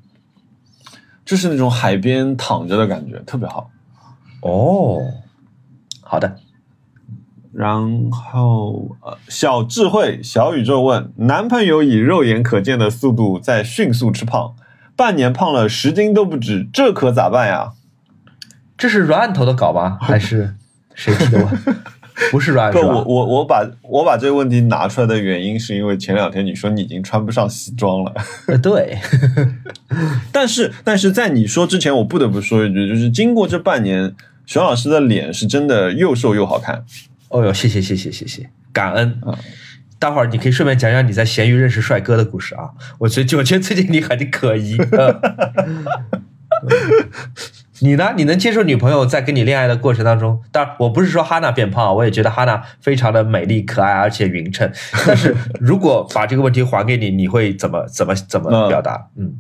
[1.24, 3.70] 就是那种海边躺着的感觉，特别好。
[4.42, 5.00] 哦，
[6.00, 6.36] 好的。
[7.54, 14.54] 然后呃，小智慧小宇宙问：男朋友以肉眼可见的速度在迅速吃胖，
[14.96, 17.72] 半年胖了十斤都不止，这可咋办呀？
[18.76, 19.98] 这是软案头的稿吗？
[20.00, 20.54] 还是
[20.94, 21.76] 谁提的问？
[22.30, 28.12] 不是软 案不，我我我把我把这个问题拿出来的原因，是因为前两天你说你已经穿不上西装了。
[28.46, 28.98] 呃，对，
[30.32, 34.14] 但是但是在你说之前，我不得不说一句，就是经过这半年，
[34.46, 36.84] 熊老师的脸是真的又瘦又好看。
[37.34, 39.36] 哦哟，谢谢谢谢谢谢，感恩啊。
[39.98, 42.70] 待会儿你可以顺便讲讲你在咸鱼认识帅哥的故事啊。
[42.98, 44.78] 我觉得我觉得最近你很可疑。
[44.78, 45.20] 呃
[47.80, 48.14] 你呢？
[48.16, 50.40] 你能接受女朋友在跟你恋爱的过程当中？
[50.52, 54.70] 当然，我不是说哈娜变胖，我也觉得哈娜非常的美丽、可爱，而且匀称。
[55.04, 59.08] 但是如果把这个问题还给你，你会怎么怎么怎么嗯表达？
[59.18, 59.34] 嗯，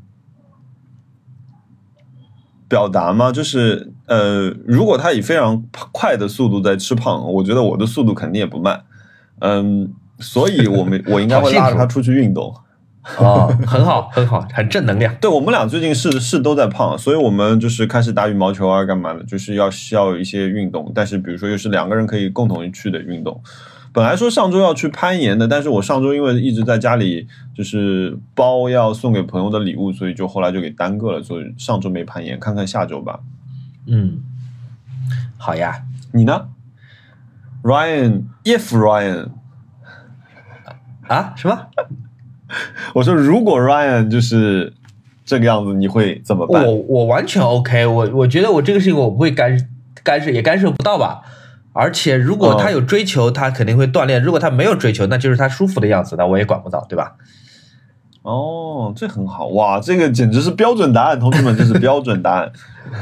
[2.68, 3.30] 表达吗？
[3.30, 8.82] 就是呃，如果他以非常快的速度在吃胖，我觉得我的速度肯定也不慢。
[9.40, 12.54] 嗯，所以我们 我应该会拉着他出去运动。
[13.18, 15.14] 哦，很好， 很好，很正能量。
[15.20, 20.90] 对我们俩最近是是都在胖，所以我们就是开始打羽毛球啊，干嘛的，就是要需要一些运动。
[20.94, 23.38] 但是比如说又是两个人可以共同去的运动。
[23.94, 33.20] 本来说上周要去攀岩的，但是我上周因为一直在家里就是包要送给朋友的礼物，所以就后来就给耽搁了，所以上周没攀岩，看看下周吧。
[33.86, 34.18] 嗯，
[35.38, 35.84] 好呀。
[36.10, 36.48] 你呢
[37.62, 39.28] ？Ryan，if Ryan，
[41.06, 41.32] 啊？
[41.36, 41.66] 什么？
[42.94, 44.72] 我说如果 Ryan 就是
[45.24, 46.66] 这个样子，你会怎么办？
[46.66, 49.56] 我我完全 OK，我我觉得我这个事情我不会干
[50.02, 51.22] 干涉，也干涉不到吧。
[51.74, 57.16] 而且如果他有追求，他肯定会锻炼；如果他没有追求，那就是他舒服的样子，那我也管不到，对吧？
[58.22, 59.78] 哦，这很好哇！
[59.80, 62.52] 这个简直是标准答案，同志们，这是标准答案。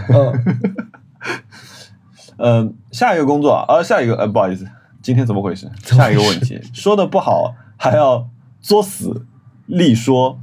[0.09, 0.33] 嗯
[2.39, 4.67] 呃，下一个工作啊，呃，下一个呃，不好意思，
[5.01, 5.71] 今天怎么回事？
[5.85, 8.29] 下一个问题，说的不好还要
[8.61, 9.27] 作死，
[9.67, 10.41] 力说，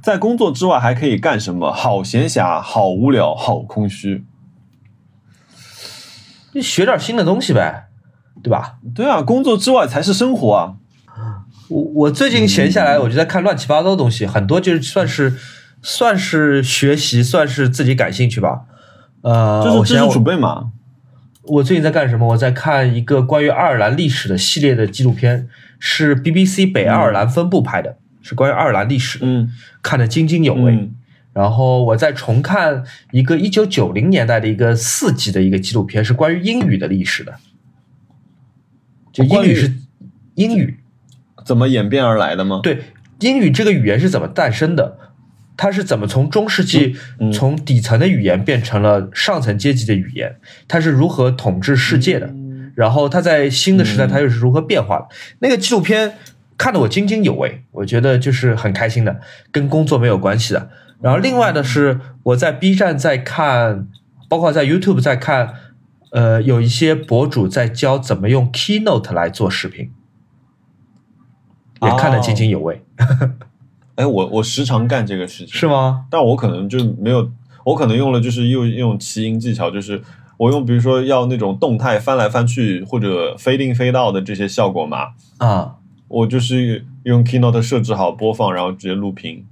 [0.00, 1.70] 在工作之外还可以干什么？
[1.72, 4.24] 好闲暇，好无聊，好空虚。
[6.52, 7.86] 就学点新的东西呗，
[8.42, 8.78] 对吧？
[8.94, 10.74] 对啊，工作之外才是生活啊。
[11.68, 15.34] 我我最近闲下来，我就在看乱七八糟的东西，很多就是算是
[15.80, 18.62] 算是学习，算是自己感兴趣吧。
[19.22, 20.72] 呃，就是知识储备嘛。
[21.44, 22.28] 我最近在干什么？
[22.28, 29.48] 我在看一个关于爱尔兰历史的系列的纪录片，是 BBC 北爱尔兰分部拍的，是关于爱尔兰历史的，嗯
[29.80, 30.72] 看得津津有味。
[30.72, 30.94] 嗯
[31.32, 37.34] 然后我再重看一个一九九零年代的一个四集的一个纪录片，是关于英语的历史的，
[39.12, 39.72] 就英语是
[40.34, 40.78] 英语，
[41.44, 42.60] 怎么演变而来的吗？
[42.62, 42.80] 对
[43.20, 44.98] 英语这个语言是怎么诞生的？
[45.56, 46.96] 它是怎么从中世纪
[47.32, 50.36] 从底层的语言变成了上层阶级的语言？
[50.66, 52.34] 它是如何统治世界的？
[52.74, 55.08] 然后它在新的时代嗯它又是如何变化的？
[55.40, 56.14] 那个纪录片
[56.56, 60.70] 看得我津津有味，我觉得就是很开心的，跟工作没有关系的。
[61.02, 63.88] 然后另外的是我在 B 站在看，
[64.28, 65.54] 包括在 YouTube 在看，
[66.12, 69.90] 呃，有一些博主在教怎么用 Keynote 来做视频，
[71.82, 72.84] 也看得津津有味，
[73.96, 76.06] 哎，我 我时常干这个事情，是吗？
[76.08, 77.28] 但我可能就没有，
[77.64, 80.00] 我可能用了就是用用奇音技巧，就是
[80.36, 89.44] 我用比如说要那种动态翻来翻去或者 fade in fade out 的这些效果嘛，啊，我就是用 Keynote 设置好播放，然后直接录屏。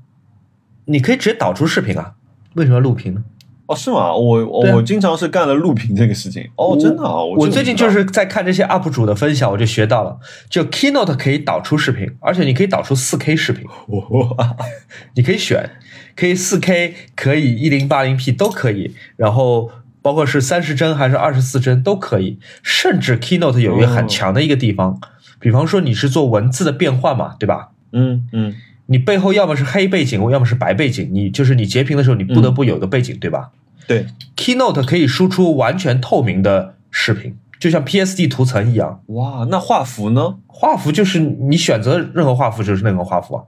[0.90, 2.12] 你可以直接导出视频啊，
[2.54, 3.22] 为什么要录屏呢？
[3.66, 4.12] 哦，是吗？
[4.12, 6.48] 我我、我经常是干了录屏这个事情。
[6.56, 7.22] 哦，真的啊！
[7.22, 14.56] 我最近就是在看这些 UP 主的分享，我就学到了，就 Keynote 可以导出视频，而且你可以导出 4K 视频，哇，
[15.14, 15.70] 你可以选，
[16.16, 19.70] 可以 4K，可以 1080P 都可以，然后
[20.02, 25.00] 包括是三十帧还是二十四帧都可以，甚至 Keynote 有一个很强的一个地方，
[25.38, 27.68] 比方说你是做文字的变换嘛，对吧？
[27.92, 28.54] 嗯嗯
[28.90, 33.52] 你背后要么是黑背景，要么是白背景，你就是你截屏的时候，你不得不有一个背景，对吧？
[33.86, 34.04] 对
[34.36, 39.00] ，Keynote 可以输出完全透明的视频，就像 PSD 图层一样。
[39.06, 40.38] 哇，那画幅呢？
[40.48, 43.44] 画幅就是你选择任何画幅就是那个画幅啊，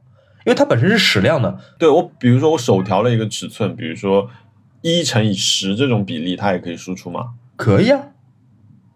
[0.46, 1.58] 因为它本身是矢量的。
[1.76, 4.30] 对我，比如说我手调了一个尺寸，比如说
[4.80, 7.30] 一乘以十这种比例，它也可以输出吗？
[7.56, 8.00] 可以啊，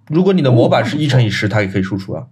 [0.06, 2.26] 如果你的模板是哦一乘以十，它也可以输出啊。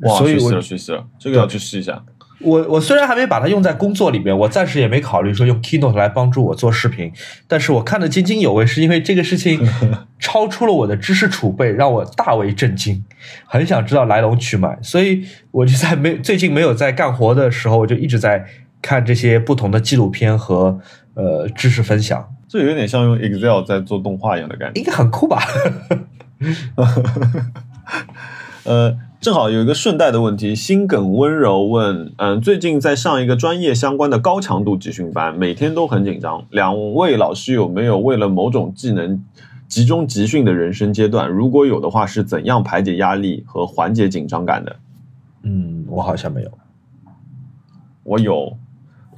[0.00, 2.04] 哇，所以我学习了，学习了，这个要去试一下。
[2.40, 7.12] 我我虽然还没把它用在工作里面，我暂时也没考虑说用 Keynote 来帮助我做视频，
[7.46, 9.66] 但是我看得津津有味，是因为这个事情
[10.18, 13.04] 超出了我的知识储备，让我大为震惊，
[13.46, 18.44] 很想知道来龙去脉，所以我就在没最近没有在干活的时候，我就一直在
[18.82, 20.80] 看这些不同的纪录片和
[21.14, 25.42] 呃知识分享，这有点像用 Excel 在做动画一样的感觉，应该很酷吧？
[28.64, 28.98] 呃。
[29.24, 36.44] 正好有一个顺带的问题，心梗温柔问，嗯，最近在上一个专业相关的高强度集训班，每天都很紧张。
[36.50, 39.24] 两位老师有没有为了某种技能
[39.66, 41.26] 集中集训的人生阶段？
[41.26, 44.76] 如果有的话，是怎样排解压力和缓解紧张感的？
[45.44, 46.50] 嗯，我好像没有。
[48.02, 48.58] 我有，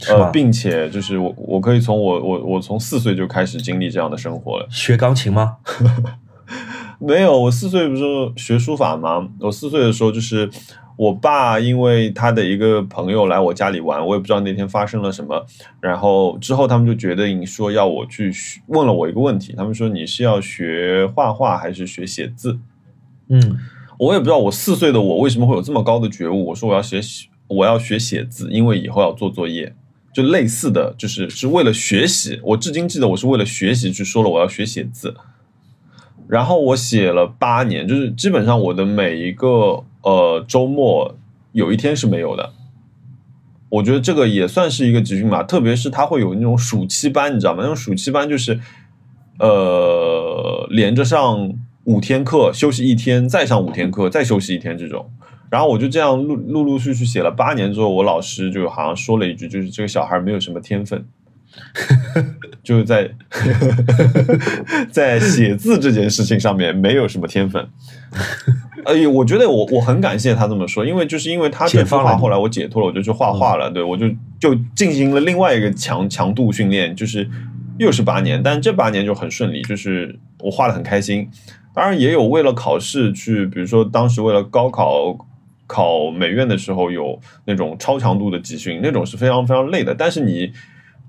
[0.09, 4.69] 呃，并且就是我，我可以从我我我从四岁就开始经历这样的生活了。
[4.71, 5.57] 学钢琴吗？
[6.99, 8.03] 没有，我四岁不是
[8.37, 9.29] 学书法吗？
[9.41, 10.49] 我四岁的时候，就是
[10.97, 15.45] 我爸因为他的一个朋友来我家里玩，我也不知道那天发生了什么。
[15.81, 18.33] 然后之后他们就决定说要我去
[18.69, 22.59] 问了我一个问题，他们说你是要学画画还是学写字？
[23.29, 23.59] 嗯，
[23.99, 26.47] 我也不知道我四岁的我为什么会有这么高的觉悟。
[26.47, 27.01] 我说我要学
[27.49, 29.75] 我要学写字，因为以后要做作业，
[30.15, 32.41] 就类似的就是是为了学习。
[32.43, 35.15] 我至今记得我是为了学习去说了我要学写字。
[36.29, 41.17] 然后我写了八年，就是基本上我的每一个呃周末
[41.53, 42.53] 有一天是没有的。
[43.69, 47.59] 我觉得这个也算是一个集训吧，特别是他会有那种暑期班，你知道吗？
[47.63, 48.61] 那种暑期班就是
[49.41, 51.53] 呃连着上
[51.85, 55.11] 五天课，休息一天，再上五天课，再休息一天这种。
[55.51, 61.05] 然后我就这样陆陆陆续续写了八年之后，我老师就好像说了一句，就是这个小孩没有什么天分。
[62.67, 63.09] 就是在
[64.91, 67.65] 在写字这件事情上面没有什么天分，
[68.85, 73.71] 哎，我觉得我我很感谢他这么说，因为就是因为他这方法，后来我解脱了，我就去画画了。
[73.71, 74.09] 对我就
[74.41, 77.31] 就进行了另外一个强强度训练，就是
[77.79, 81.31] 又是八年，但这八年就很顺利，就是我画的很开心。
[81.73, 85.17] 当然也有为了考试去，比如说当时为了高考
[85.69, 90.51] 考美院的时候有那种超强度的集训，那种是非常非常累的，但是你。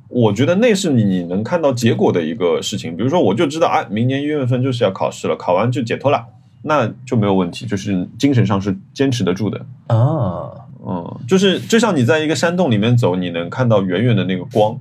[0.09, 6.25] 我觉得那是你你能看到结果的一个事情，比如说我就知道啊，明年一月份就是要考试了，考完就解脱了，
[6.61, 10.47] 那就没有问题，就是精神上是坚持得住的啊，
[10.87, 14.79] 嗯，就是就像你在一个山洞里面走，你能看到远远的那个光。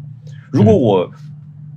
[0.53, 1.11] 如果我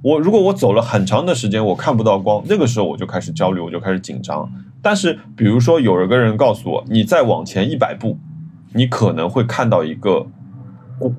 [0.03, 4.47] 我如果我走了很长的时间，我看不到光，那个时候我就开始焦虑，我就开始紧张。
[4.81, 8.17] 但是比如说有一个人告诉我，你再往前一百步，
[8.73, 10.27] 你可能会看到一个。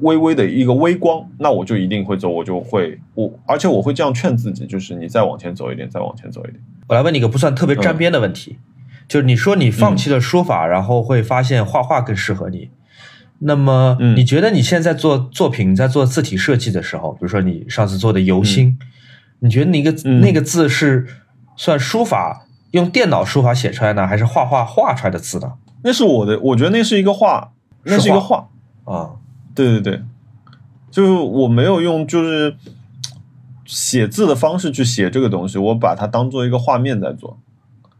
[0.00, 6.60] 微微的一个微光，那我就一定会走，我就会我，而且我会这样劝自己，就是你再往前走一点，再往前走一点。
[6.88, 8.58] 我来问你一个不算特别沾边的问题，
[9.08, 12.70] 就是你说你放弃了书法，然后会发现画画更适合你。
[13.40, 18.78] 那么你觉得你现在做作品，在做字体设计的时候，比如说你上次做的游心，
[19.38, 21.06] 你觉得那个那个字是
[21.56, 25.54] 算书法用电脑书法写出来呢，还是画画画出来的字呢？
[25.82, 27.52] 那是我的，我觉得那是一个画，
[27.84, 28.48] 那是一个画
[28.84, 29.12] 啊。
[29.54, 30.02] 对对对，
[30.90, 32.54] 就是我没有用就是
[33.64, 37.38] 写字的方式去写这个东西，我把它当做一个画面在做。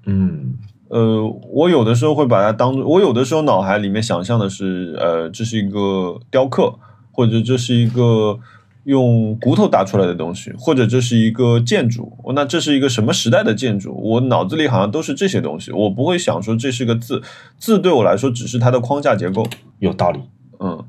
[0.07, 0.55] 嗯，
[0.89, 6.75] 呃，我有的时候会把它当做，我有的时候脑海里面想象的是，呃，这是一个雕刻，
[7.13, 8.39] 或者这是一个
[8.85, 12.17] 用骨头打出来的东西，或者这是一个建筑。
[12.35, 13.95] 那这是一个什么时代的建筑？
[14.03, 17.23] 我脑子里好像都是这些东西，我不会想说这是个字，
[17.59, 19.47] 字对我来说只是它的框架结构。
[19.79, 20.21] 有道理，
[20.59, 20.85] 嗯。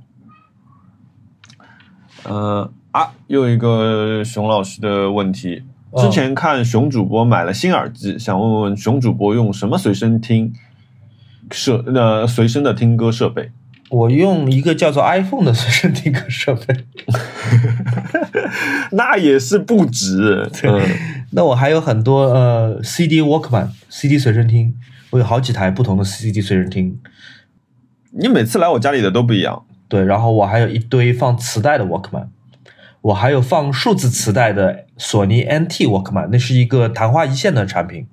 [2.24, 5.64] 呃啊，又一个熊老师的问题。
[5.98, 10.54] 之前看熊主播买了新耳机，想问问熊主播用什么随身听
[11.52, 13.52] 设呃随身的听歌设备？
[13.90, 16.86] 我用一个叫做 iPhone 的随身听歌设备，
[18.92, 20.50] 那也是不止。
[21.32, 24.74] 那我还有很多呃 CD Walkman CD 随身听，
[25.10, 26.98] 我有好几台不同的 CD 随身听。
[28.12, 29.66] 你每次来我家里的都不一样。
[29.92, 32.28] 对，然后我还有一堆放磁带的 Walkman，
[33.02, 38.08] 我还有放数字磁带的索尼 NT Walkman，那是一个昙花一现的产品。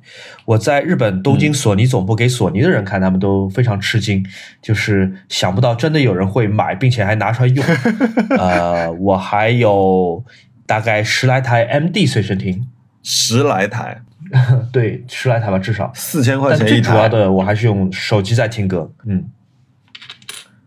[0.45, 4.26] 我在日本东京索尼总部给索尼的人看，他们都非常吃惊，
[4.61, 7.64] 就是想不到真的有人会买，并且还拿出来用。
[8.37, 10.24] 呃，我还有
[10.66, 12.66] 大概十来台 MD 随身听，
[13.05, 14.01] 十来台，
[14.72, 16.76] 对，十来台吧，至少四千块钱一台。
[16.76, 19.31] 最主要的，我还是用手机在听歌，嗯。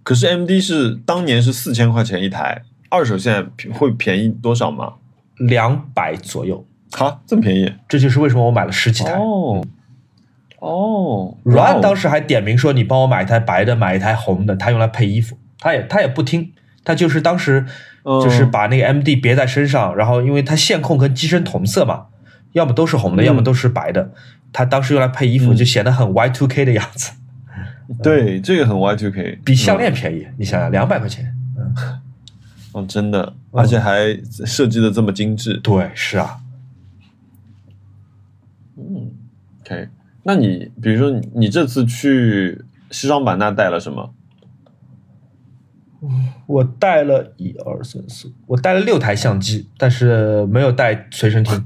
[0.04, 4.94] 可是 M D 是当年是四千块钱一台，二手现在会便宜多少吗？
[5.38, 6.66] 两百左右。
[6.94, 9.14] 好，这么便宜，这就是为什么我买了十几台。
[9.14, 9.64] 哦，
[10.60, 16.52] 哦，，Run 当时还点名说：“你帮我买一台白的，买一台红的，他用来配衣服。”他也他也不听，
[16.84, 17.66] 他就是当时
[18.04, 22.08] 嗯就是把那个 MD 别在身上，然后因为它线控跟机身同色嘛，
[22.54, 24.12] 要么都是红的，嗯要么都是白的。
[24.52, 27.12] 他当时用来配衣服，嗯就显得很 Y two K 的样子，
[28.02, 30.28] 对，这个很 Y two K，比项链便宜。
[30.38, 31.36] 你想想，两百块钱。
[31.58, 31.76] 嗯
[32.74, 35.58] 哦，真的，而且还设计的这么精致。
[35.58, 36.40] 对，是啊
[38.78, 39.90] ，OK，
[40.24, 44.14] 那你比如说你你这次去西双版纳带了什么？
[46.48, 51.66] 我带了一二三四，我带了六台相机，但是没有带随身听，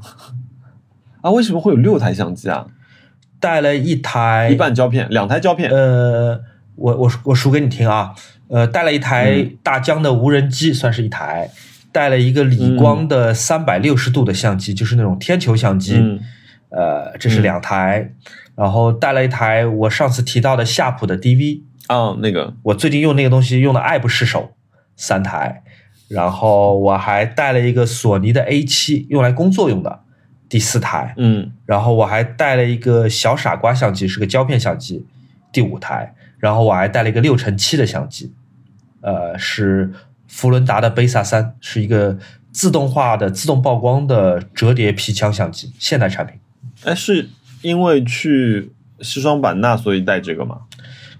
[1.21, 2.65] 啊，为什么会有六台相机啊？
[3.39, 5.69] 带了一台一半胶片，两台胶片。
[5.69, 6.41] 呃，
[6.75, 8.13] 我我我数给你听啊，
[8.47, 9.57] 呃，带了一台嗯。
[9.63, 11.49] 大疆的无人机，算是一台，
[11.91, 16.19] 带了一个理光的三百六十度的相机，就是那种天球相机，嗯。
[16.69, 18.11] 呃，这是两台，
[18.55, 24.51] 然后带了一台我上次提到的夏普的 DV，啊，那个，我最近用那个东西用的爱不释手，
[24.97, 25.63] 三台，
[26.09, 30.01] 然后我还带了一个索尼的 A 七，用来工作用的，
[30.55, 35.05] 第四台，嗯然后我还带了一个小傻瓜相机，是个胶片相机，
[35.51, 36.15] 第五台。
[36.37, 38.31] 然后我还带了一个六乘七的相机，
[39.01, 39.91] 呃，是
[40.29, 42.17] 福伦达的贝萨三，是一个
[42.53, 46.39] 自动化的自动曝光的折叠皮枪相机，现代产品。
[46.85, 47.27] 哎，是
[47.61, 50.61] 因为去西双版纳所以带这个吗？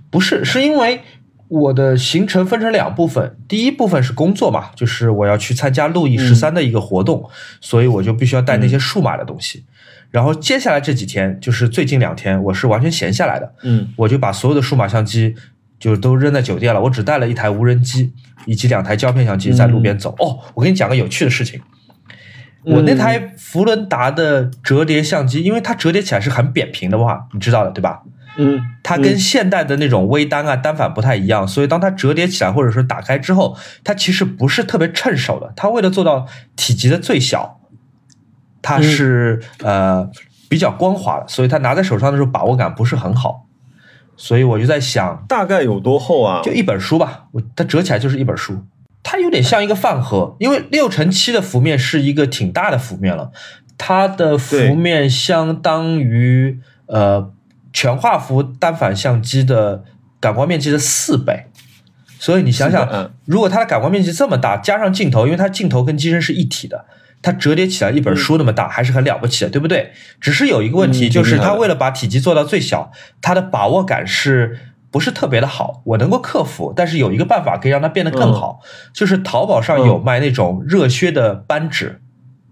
[0.10, 1.02] 不是，是因为
[1.48, 7.30] 我的行程分成两部分，第一部分是工作嘛，就是我要去参加路易十三的一个活动，
[7.62, 9.64] 所以我就必须要带那些数码的东西。
[10.10, 15.36] 然后接下来这几天，就是最近两天，我是完全闲下来的，嗯我就把所有的数码相机
[15.78, 18.14] 就都扔在酒店了，我只带了一台无人机
[18.46, 20.16] 以及两台胶片相机在路边走。
[20.20, 21.62] 哦，我跟你讲个有趣的事情，
[22.64, 28.02] 我那台福伦达的折叠相机，因为它折叠起来是很扁平的嘛，你知道的对吧？
[28.38, 35.54] 嗯，它跟现代的那种微单啊、单反不太一样，所以当它折叠起来或者说打开之后，它其实不是特别趁手的。
[35.56, 37.60] 它为了做到体积的最小，
[38.62, 40.10] 它是、呃
[40.48, 43.48] 比较光滑的，所以它拿在手上的时候把握感不是很好。
[44.16, 46.42] 所以我就在想，大概有多厚啊？
[46.44, 48.64] 就一本书吧，我它折起来就是一本书，
[49.04, 53.32] 它有点像一个饭盒，因为六乘七的幅面是一个挺大的幅面了，
[53.78, 57.34] 它的对幅面相当于呃
[57.76, 59.84] 全画幅单反相机的
[60.22, 61.48] 感光面积的四倍，
[62.18, 66.86] 所以你想想如果它的感光面积这么大，加上镜头，因为它镜头跟机身是一体的。
[67.22, 69.92] 它折叠起来一本书那么大，还是很了不起的，对不对？
[70.22, 74.58] 只是有一个问题，嗯就是它为了把体积做到最小，它的把握感是
[74.92, 75.82] 不是特别的好？
[75.86, 78.62] 我能够克服，但是有一个办法可以让它变得更好，
[78.94, 82.00] 就是淘宝上有卖那种热靴的扳指，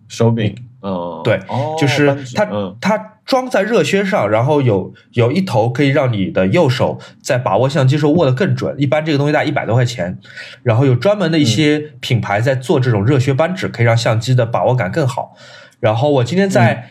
[0.09, 0.53] 手柄，
[0.83, 8.75] 嗯，对哦，就是它、嗯它装在热靴上，然后有有一头可以让你的右手在把握相机时候握得更准。
[8.77, 10.19] 一般这个东西大概一百多块钱，
[10.61, 15.37] 然后有专门的一些品牌在做这种热靴扳指，可以让相机的把握感更好。
[15.79, 16.89] 然后我今天在、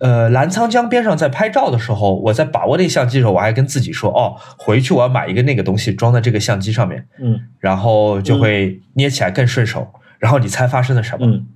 [0.00, 9.88] 呃澜沧江边上在拍照的时候，我在把握那个相机的时候，我还跟自己说，哦，回去我要买一个那个东西装在这个相机上面，嗯然后就会捏起来更顺手。
[10.18, 11.26] 然后你猜发生了什么？
[11.26, 11.46] 嗯，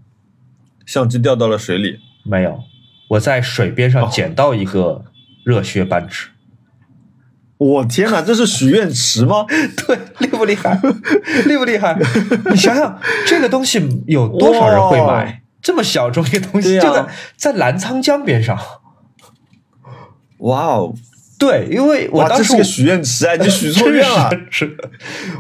[0.87, 2.61] 相机掉到了水里，没有，
[3.09, 5.05] 我在水边上哦捡到一个
[5.45, 6.29] 热血扳指。
[7.57, 9.47] 我天哪，这是许愿池吗？
[9.87, 10.79] 对，厉不厉害？
[11.47, 11.97] 厉不厉害？
[12.51, 15.43] 你想想，这个东西有多少人会买？
[15.63, 17.07] 这么小众一个东西，啊就在
[17.37, 18.59] 在澜沧江边上。
[20.39, 20.95] 哇哦，
[21.39, 24.31] 对，因为我，当时这是个许愿池啊， 你许错愿了。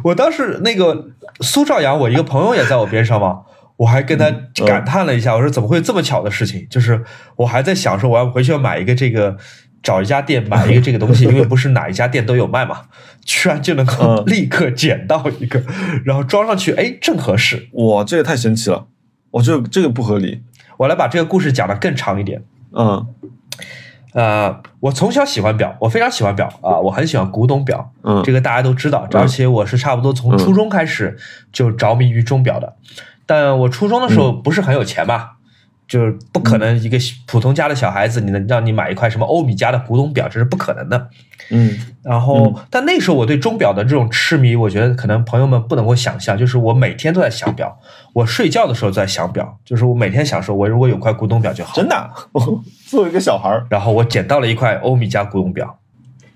[0.04, 1.08] 我当时那个
[1.40, 3.40] 苏兆阳，我一个朋友也在我边上嘛，
[3.76, 6.66] 我还跟他嗯感叹了一下，我说怎么会有这么巧的事情？
[6.70, 7.02] 就是
[7.36, 9.36] 我还在想说，我要回去要买一个这个，
[9.82, 12.82] 找一家店买一个这个东西， 因为不是哪一家店都有卖嘛，
[13.24, 15.62] 居然就能够嗯立刻捡到一个，
[16.04, 17.68] 然后装上去，哎，正合适。
[17.72, 18.86] 哇，这也太神奇了，
[19.32, 20.42] 我这个这个不合理。
[20.76, 22.42] 我来把这个故事讲得更长一点。
[22.72, 23.06] 嗯
[24.12, 31.16] 呃，我从小喜欢表，我非常喜欢表啊、我很喜欢古董表，嗯，这个大家都知道，而且我是差不多从初中开始
[31.52, 32.76] 就着迷于钟表的。
[33.26, 35.30] 但我初中的时候不是很有钱嘛，
[35.86, 41.08] 就是不可能一个普通家的小孩子，你能让你买一块什么欧米茄的古董表，这是不可能的。
[41.50, 47.78] 嗯然后，但那时候我对钟表的这种痴迷，我觉得可能朋友们不能够想象，就是我每天都在想表，
[48.14, 51.74] 我睡觉的时候都在想表，就是我每天想说，我如果有块古董表就好。
[51.74, 52.10] 真的啊，
[52.88, 55.78] 作为一个小孩儿然后我捡到了一块欧米茄古董表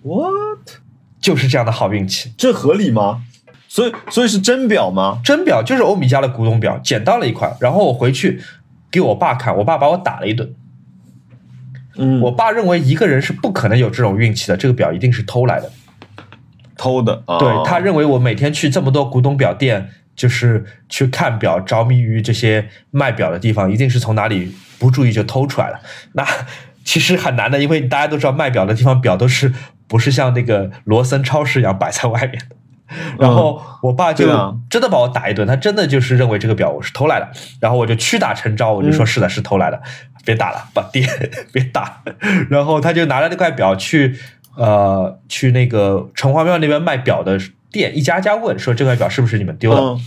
[0.02, 0.78] ，，what？
[1.20, 2.32] 就是这样的好运气。
[2.36, 3.22] 这合理吗？
[3.68, 5.20] 所以所以是真表吗？
[5.22, 8.40] 真表就是欧米茄的古董表，捡到了一块，然后我回去
[8.90, 10.54] 给我爸看，我爸把我打了一顿。
[12.00, 15.70] 嗯我爸认为一个人是不可能有这种运气的，这个表一定是偷来的。
[16.76, 25.80] 偷的，啊、对他认为我每天去这么多古董表店，就是去看表，着迷于这些卖表的地方，一定是从哪里不注意就偷出来了。
[26.12, 26.24] 那
[26.84, 29.52] 其实很难的，因为大家都知道卖表的地方表都是
[29.88, 32.56] 不是像那个罗森超市一样摆在外面的。
[33.18, 34.26] 然后我爸就
[34.70, 37.28] 真的把我打一顿，他真的就是认为这个表我是偷来的，
[37.60, 39.80] 然后我就屈打成招，我就说是的，是偷来的，
[40.24, 41.06] 别打了，把爹
[41.52, 42.02] 别打。
[42.48, 44.18] 然后他就拿着那块表去
[44.56, 47.38] 呃去那个城隍庙那边卖表的
[47.70, 49.80] 店一家家问，说这块表是不是你们丢的？
[49.80, 50.00] 嗯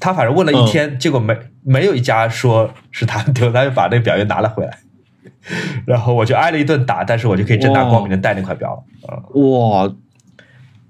[0.00, 1.34] 他反正问了一天，结果没
[1.64, 4.78] 没有一家说是他丢，他就把那表又拿了回来。
[5.86, 8.82] 然后我就挨了一顿打，但是我就可以正大光明的戴那块表了。
[9.08, 9.90] 啊、哇，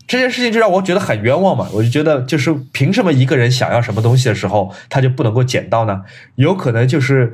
[0.06, 6.02] 这件事情就让我觉得很冤枉嘛，我就觉得就是凭什么一个人想要什么东西的时候，他就不能够捡到呢？
[6.34, 7.32] 有可能就是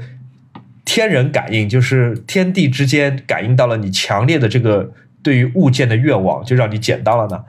[0.85, 4.93] 天人感应，就是天地之间感应到了你强烈的这个
[5.23, 7.45] 对于物件的愿望，就让你捡到了呢？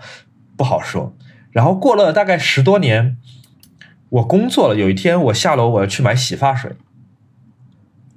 [0.58, 1.16] 不好说。
[1.52, 3.18] 然后过了大概十多年，
[4.10, 6.72] 我工作了，有一天我下楼我要去买洗发水，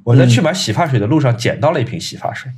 [0.05, 2.53] 我在去买洗发水的路上捡到了一瓶洗发水。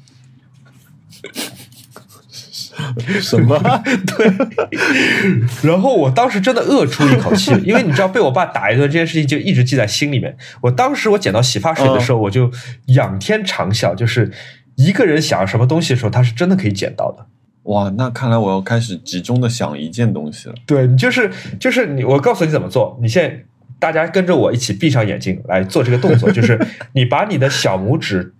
[3.21, 3.59] 什么？
[4.17, 10.37] 对，然后我当时真的饿出一口气，因为你知道被我爸打一顿这件事情就一直记在心里面。
[10.61, 12.51] 我当时我捡到洗发水的时候，我就
[12.87, 14.31] 仰天长啸，就是
[14.77, 17.27] 一个人想要什么东西的时候，他是真的可以捡到的。
[17.65, 20.55] 哇，那看来我要开始集中的想一件东西了。
[20.67, 23.45] 对你就是就是你，我告诉你怎么做，你现在
[23.79, 28.33] 大家跟着我一起闭上眼睛来做这个动作，就是你把你的小拇指、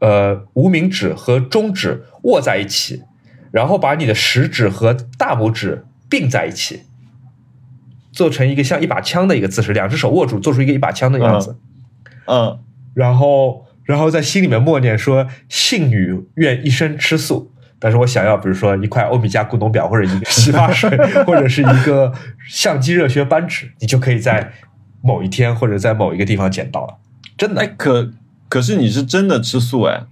[0.00, 3.02] 呃无名指和中指握在一起，
[3.50, 6.82] 然后把你的食指和大拇指并在一起，
[8.12, 11.56] 做成一个像一把枪的一个姿势，两只手握住，做出一个一把枪的样子，
[12.26, 12.58] 嗯，
[12.94, 20.90] 然后然后在心里面默念说：“信女愿一生吃素。”但是我想要，比如说一块欧米茄古董表，或者一个洗发水，
[21.24, 22.12] 或者是一个
[22.48, 24.52] 相机热靴扳指，你就可以在
[25.00, 26.96] 某一天或者在某一个地方捡到了。
[27.36, 28.10] 真的哎，，可
[28.48, 30.02] 可是你是真的吃素哎，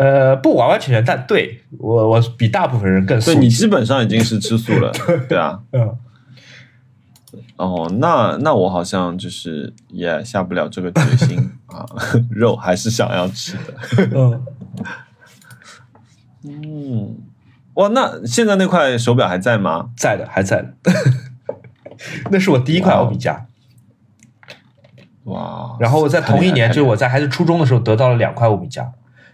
[0.00, 3.38] 呃，不完完全全，但对我我比大部分人更素所以。
[3.44, 4.90] 你基本上已经是吃素了，
[5.28, 5.60] 对啊。
[5.72, 5.94] 嗯，
[7.56, 11.84] 哦，那那我好像就是也下不了这个决心 啊，
[12.30, 14.08] 肉还是想要吃的。
[14.14, 14.42] 嗯，
[16.48, 17.18] 嗯，
[17.74, 19.90] 哇，那现在那块手表还在吗？
[19.98, 20.74] 在的，还在的。
[22.30, 23.38] 那是我第一块欧米茄，
[25.24, 28.88] 哇，然后我在同一年，就是我在还是初中的时候得到了两块欧米茄，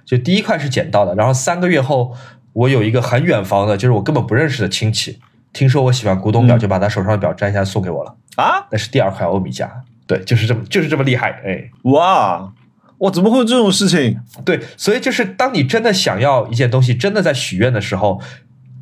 [0.07, 2.15] 就第一块是捡到的，然后三个月后，
[2.53, 5.19] 我有一个很远房的，就是我根本不认识的亲戚，
[5.53, 6.59] 听说我喜欢古董表，嗯。
[6.61, 9.69] 就把他手上的表摘下来送给我了，啊，那是第二块欧米茄，
[10.07, 12.53] 对，就是这么就是这么厉害，哎，哇，
[12.99, 14.21] 哇，怎么会有这种事情？
[14.45, 18.23] 对，所以就是当你真的想要一件东西，真的在许愿的时候，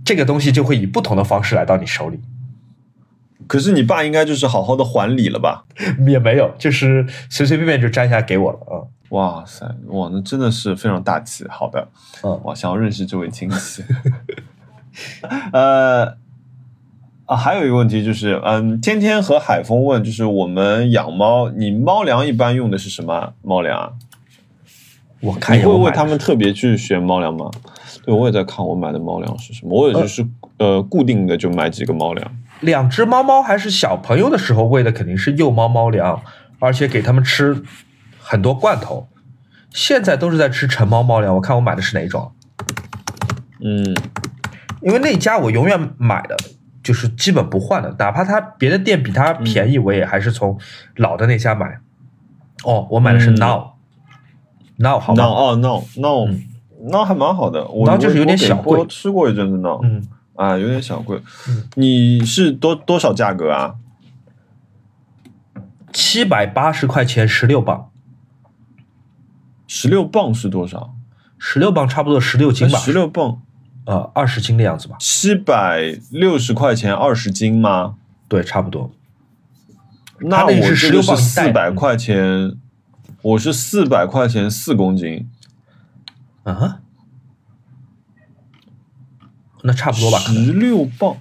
[0.05, 2.21] 这个东西就会以不同的方式来到你手里，
[3.47, 5.65] 可是你爸应该就是好好的还礼了吧？
[6.07, 11.45] 也没有，就是随随便便就摘下来给我了，啊哇塞，哇，那真的是非常大气。
[11.49, 11.87] 好的，
[12.23, 13.85] 嗯，我，想要认识这位亲戚。
[15.53, 16.17] 呃，
[17.27, 23.93] 啊，还有一个问题就是，嗯，天天和海峰问，就是我们养猫，你猫粮一般用的是什么猫粮啊？
[25.21, 27.51] 我看你会为他们特别去选猫粮吗？
[28.05, 30.27] 对，我也在看我买的猫粮是什么，我也就是
[30.59, 32.37] 呃固定的就买几个猫粮。
[32.61, 36.23] 两只猫猫还是小朋友的时候喂的肯定是幼猫猫粮，
[36.59, 37.63] 而且给它们吃
[38.19, 39.09] 很多罐头。
[39.71, 42.33] 现在都是在吃成猫猫粮，我看我买的是哪一种？
[43.61, 43.97] 嗯，
[44.81, 46.37] 因为那家我永远买的
[46.83, 50.59] 就是基本不换的，哪怕它别的店比它便宜，我也还是从
[50.97, 51.81] 老的那家买。
[52.65, 55.27] 哦，我买的是嗯 Now，Now、好 no 吗？
[55.27, 56.29] 哦 Now Now
[56.91, 60.07] Now 还蛮好的，我 Now 就是有点小贵我吃过一阵子 no，、嗯，
[60.37, 61.21] 啊，有点小贵。
[61.49, 63.77] 嗯你是多多少价格啊？
[65.93, 67.91] 七百八十块钱十六磅，
[69.69, 70.95] 十六磅是多少？
[71.39, 73.43] 十六磅差不多十六斤吧，十六磅，
[73.85, 74.97] 呃二十斤的样子吧？
[74.99, 77.97] 七百六十块钱二十斤吗？
[78.29, 78.93] 对，差不多。
[80.21, 82.57] 那我是16磅这个是四百块钱，
[83.23, 85.29] 我是四百块钱四公斤，
[86.45, 86.81] 啊，
[89.67, 90.19] 那差不多吧？
[90.19, 91.17] 十六磅，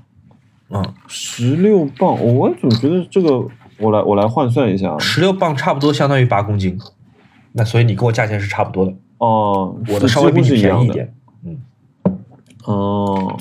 [0.70, 3.48] 嗯，十六磅，我总觉得这个，
[3.80, 6.78] 我来我来换算一下啊，十六磅差不多相当于八公斤，
[7.54, 10.50] 那所以你跟我价钱是差不多的，哦，我的稍微比你。
[10.50, 11.14] 便宜一点。
[12.66, 13.38] 哦，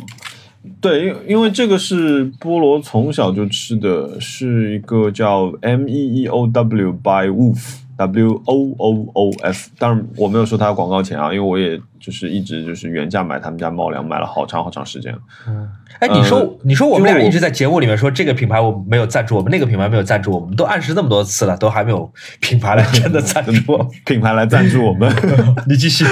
[0.80, 15.14] 对，因因为这个是菠萝从小就吃的，是一个叫 M E E O W by Wolf W O O O F，当然我没有收他广告钱啊，因为我也就是一直就是原价买他们家猫粮，买了好长好长时间。
[15.46, 15.68] 嗯
[16.00, 23.86] 哎，你说、呃你说我们俩一直在节目里面说这个品牌我没有赞助我们，那个品牌没有赞助我们，都暗示那么多次了，都还没有品牌来真的 赞助我们。
[24.04, 25.14] 品牌来赞助我们。
[25.68, 26.04] 你继续。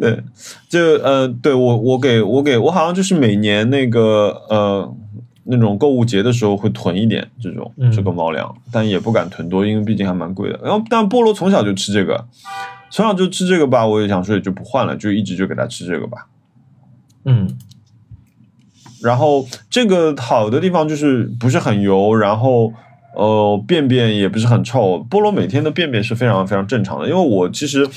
[0.00, 0.20] 对，
[0.68, 4.96] 就呃，对我我给我给我好像就是每年那个呃
[5.50, 10.60] 那种购物节的时候会囤一点这种嗯这个猫粮，但也不敢囤多，因为毕竟还蛮贵的。
[10.62, 12.26] 然后但菠萝从小就吃这个，
[12.90, 16.26] 从小就吃这个吧，我也想说也就不换了，就一直就给它吃这个吧。
[17.24, 17.56] 嗯
[19.02, 22.72] 然后这个好的地方就是不是很油，然后
[23.14, 25.06] 呃便便也不是很臭。
[25.08, 27.88] 菠萝每天的便便是非常非常正常的，因为我其实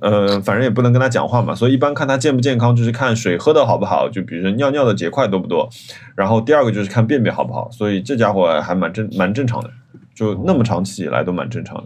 [0.00, 5.68] 呃反正也不能跟他讲话嘛，所以一般看他健不健康就是看水喝的好不好，就比如说尿尿的结块多不多，
[6.14, 9.70] 然后第二个就是看便便好不好，所以这家伙还蛮正蛮正常的，
[10.14, 11.84] 就那么长期以来都蛮正常的。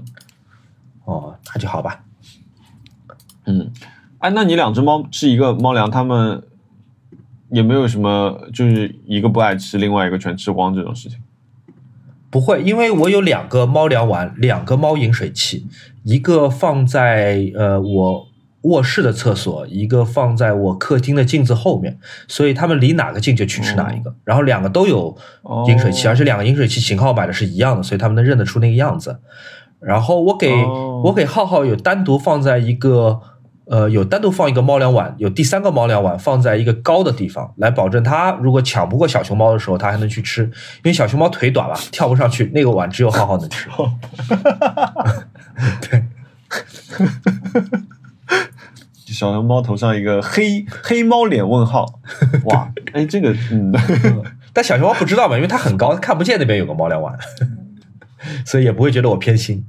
[1.05, 2.05] 哦，那就好吧。
[3.47, 3.71] 嗯，
[4.19, 6.43] 哎，那你两只猫吃一个猫粮，它们
[7.51, 11.19] 也没有什么，就是一个不爱吃，另外一个全吃光这种事情。
[12.35, 15.69] 不会，因为我有两个猫粮碗，两个猫饮水器，
[16.03, 18.27] 一个放在呃我
[18.63, 24.13] 卧室的厕所，一个放在我客厅的镜子后面，所以他们离哪个近就去吃哪一个。
[24.25, 25.17] 然后两个都有
[25.69, 29.21] 饮水器，哦而且两个饮水器型号买的是一样的，所以他们能认得出那个样子。
[29.79, 33.21] 然后我给、哦我给浩浩有单独放在一个
[33.67, 40.43] 呃有单独放一个猫粮碗，有第三个猫粮碗放在一个高的地方，来保证它如果抢不过小熊猫的时候，它还能去吃。
[40.45, 40.51] 因
[40.85, 43.69] 为小熊猫腿短嘛，跳不上去，那个碗只有浩浩能吃。
[45.89, 46.05] 对
[49.07, 52.01] 小熊猫头上一个黑黑猫脸问号，
[52.47, 53.73] 哇，哎，这个嗯，
[54.53, 57.17] 但小熊猫不知道嘛，因为它很高，它看不见那边有个猫粮碗，
[58.45, 59.65] 所以也不会觉得我偏心。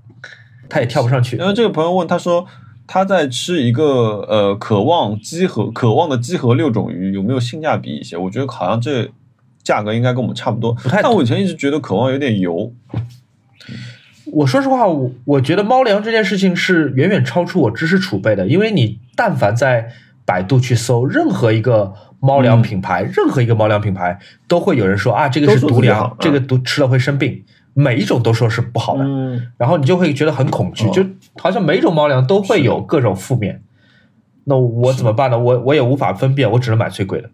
[0.67, 1.45] 它也跳不上去然。
[1.47, 2.47] 后这个朋友问他说，
[2.87, 8.15] 他在吃一个呃渴望鸡和渴望的鸡和六种鱼，有没有性价比一些？
[8.15, 9.09] 我觉得好像这
[9.63, 12.71] 价格应该跟我们差不多，太但我以前一直觉得渴望有点油，
[14.31, 19.91] 我说实话，我我觉得猫粮这件事情是远远超出我知识储备的，因为你但凡在
[20.23, 27.43] 百度去搜任何一个猫粮品牌，任何一个猫粮品牌都会有人说啊，这个是毒粮，这个毒吃了会生病，
[27.77, 31.05] 每一种都说是不好的，嗯，然后你就会觉得很恐惧，哦就
[31.37, 33.61] 好像每一种猫粮都会有各种负面。
[34.45, 35.37] 那我怎么办呢？
[35.37, 37.29] 我我也无法分辨，我只能买最贵的。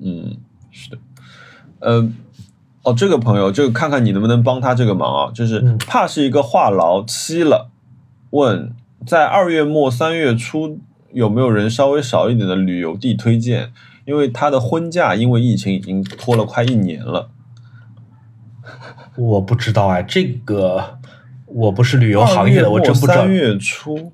[0.00, 0.36] 嗯，
[0.70, 0.98] 是的，
[1.78, 2.10] 呃，
[2.82, 7.70] 哦，这个朋友就看看你能不能帮他这个忙啊，就是嗯怕是一个话痨期了，
[8.30, 8.74] 问
[9.06, 10.78] 在二月末三月初
[11.12, 13.72] 有没有人稍微少一点的旅游地推荐？
[14.04, 17.30] 因为他的婚假因为疫情已经拖了快一年了。
[19.16, 20.98] 我不知道哎，这个
[21.46, 23.30] 我不是旅游行业的，我真不知道三。
[23.30, 24.12] 月初，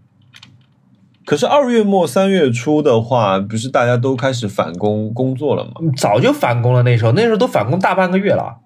[1.24, 5.72] 可是二月末三月初的话，不是大家都开始返工工作了吗？
[5.97, 8.59] 早就返工了，那时候那时候都返工大半个月了。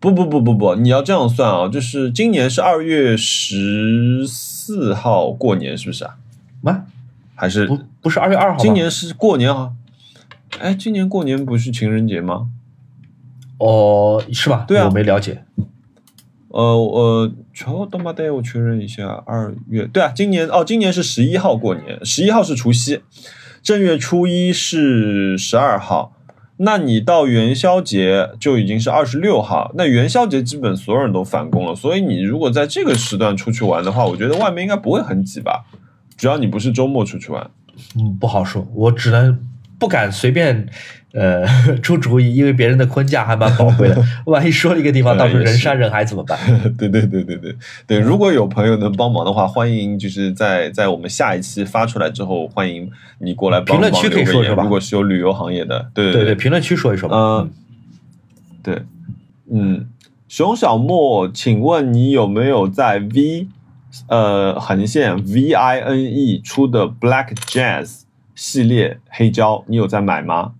[0.00, 6.16] 不不不不不，你要这样算啊，就是今年是二月十四号过年，是不是啊？
[6.64, 6.84] 啊，
[7.34, 8.58] 还是不不是二月二号？
[8.58, 9.72] 今年是过年啊？
[10.60, 12.48] 哎，今年过年不是情人节吗？
[13.58, 14.64] 哦，是吧？
[14.66, 15.44] 对啊我没了解。
[16.48, 23.02] 呃我，乔东巴带我确认一下，二月对啊，今年哦，今年是十一号过年，十一号是除夕，
[23.62, 26.16] 正月初一是十二号，
[26.56, 35.66] 那你到元宵节就已经是二十六号，那元宵节基本所有人都返工了，所以你如果在这个时段出去玩的话，我觉得外面应该不会很挤吧，
[36.16, 37.50] 只要你不是周末出去玩。
[37.96, 39.38] 嗯，不好说，我只能
[39.78, 40.66] 不敢随便
[41.12, 41.46] 呃
[41.82, 46.38] 出主意，因为别人的婚假还蛮宝贵的， 万一说了一个地方，呃到时候人山人海怎么办？
[46.76, 47.54] 对对对对对。
[47.86, 54.62] 对，如果有朋友能帮忙的话，欢迎就是在在我们下一期发出来之后，欢迎你过来帮忙评论区可以说说吧。
[54.62, 56.24] 如果是有旅游行业的，对对对。
[56.26, 57.16] 对，评论区说一说吧。
[57.16, 57.50] 嗯，
[58.62, 58.82] 对，
[59.50, 59.88] 嗯，
[60.28, 63.46] 熊小莫，请问你有没有在 V
[64.08, 68.02] 呃横线 V I N E 出的 Black Jazz
[68.38, 69.64] 系列黑胶？
[69.66, 70.54] 你有在买吗？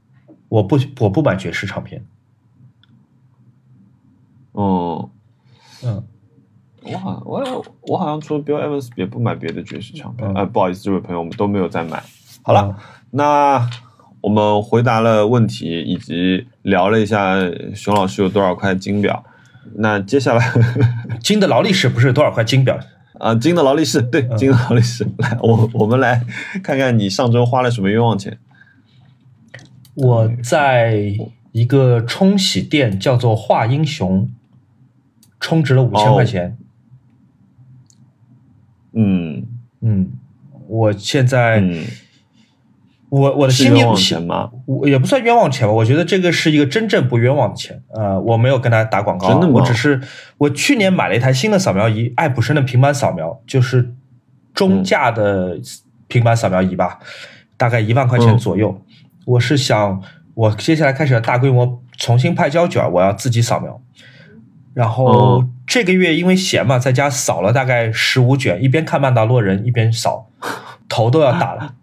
[0.48, 2.04] 我不我不买爵士唱片。
[4.54, 5.08] 嗯，
[5.84, 6.02] 嗯，
[6.82, 10.28] 我好我我好像除了 Bill Evans 也不买别的爵士唱片。
[10.28, 12.02] 嗯呃，不好意思，这位朋友，我们都没有在买。
[12.42, 12.74] 好了，嗯
[13.12, 13.70] 那
[14.20, 17.36] 我们回答了问题，以及聊了一下
[17.76, 19.24] 熊老师有多少块金表。
[19.76, 20.52] 那接下来。
[21.22, 22.76] 金的劳力士不是多少块金表？
[23.18, 25.06] 啊，金的劳力士，对，金的劳力士。
[25.18, 26.24] 来，我我们来
[26.62, 28.38] 看看你上周花了什么冤枉钱。
[29.94, 31.14] 我在
[31.52, 34.30] 一个冲洗店叫做华英雄，
[35.40, 36.56] 充值了五千哦块钱。
[38.92, 39.44] 嗯
[39.80, 40.12] 嗯，
[40.68, 41.84] 我现在、嗯，
[43.10, 44.50] 我我的心里是冤枉钱吗？
[44.66, 47.82] 我也不算冤枉钱吧，我觉得这个是一个真正不冤枉的钱。
[47.94, 50.00] 呃，我没有跟他打广告啊，真的吗我只是
[50.36, 53.94] 我去年买了一台新的扫描仪，爱普生的平板扫描，就是
[54.52, 55.58] 中价的
[56.06, 56.98] 平板扫描仪吧，
[57.56, 58.78] 大概一万块钱嗯左右。
[59.24, 60.02] 我是想，
[60.34, 63.80] 我接下来开始要大规模重新派胶卷，我要自己扫描。
[64.74, 70.30] 然后嗯这个月因为闲嘛，在家扫了大概十五卷，一边看《曼达洛人》一边扫，
[70.88, 71.74] 头都要大了。